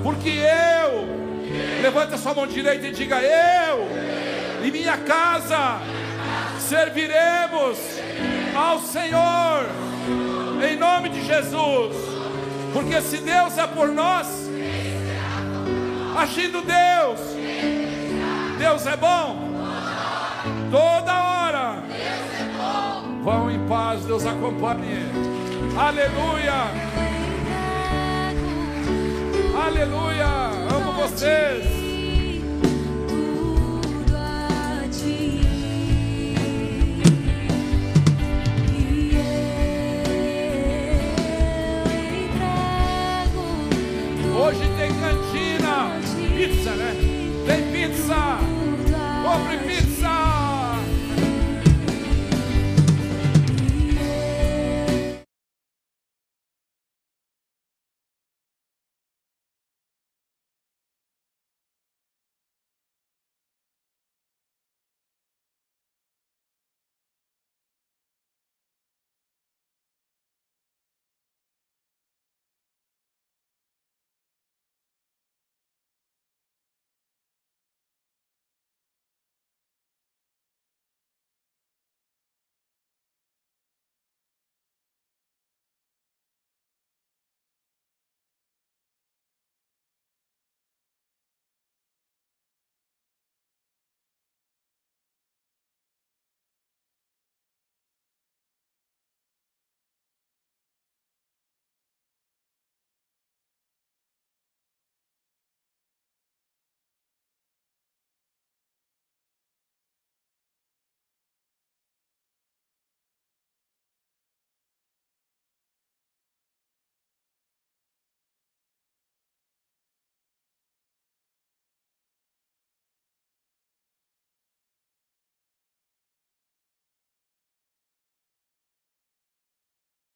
Porque 0.02 0.30
eu 0.30 1.20
Levanta 1.82 2.16
sua 2.16 2.34
mão 2.34 2.46
direita 2.46 2.86
e 2.86 2.92
diga: 2.92 3.20
Eu 3.20 3.88
e 4.64 4.70
minha 4.70 4.96
casa 4.98 5.80
serviremos 6.58 7.78
ao 8.54 8.80
Senhor, 8.80 9.66
em 10.68 10.76
nome 10.76 11.08
de 11.08 11.24
Jesus, 11.24 11.96
porque 12.72 13.00
se 13.00 13.18
Deus 13.18 13.58
é 13.58 13.66
por 13.66 13.88
nós, 13.88 14.26
agindo 16.16 16.62
Deus, 16.62 17.20
Deus 18.58 18.86
é 18.86 18.96
bom, 18.96 19.50
toda 20.70 21.12
hora. 21.12 21.82
Vão 23.22 23.50
em 23.50 23.66
paz, 23.66 24.04
Deus 24.04 24.24
acompanhe. 24.24 25.04
Aleluia, 25.76 26.52
aleluia. 29.54 30.26
Amo 30.74 30.92
vocês. 30.92 31.79
Hoje 44.50 44.68
tem 44.76 44.90
cantina, 44.98 45.92
pizza, 46.36 46.72
né? 46.72 46.92
Tem 47.46 47.70
pizza. 47.70 48.38
Compre 49.22 49.58
pizza. 49.58 49.89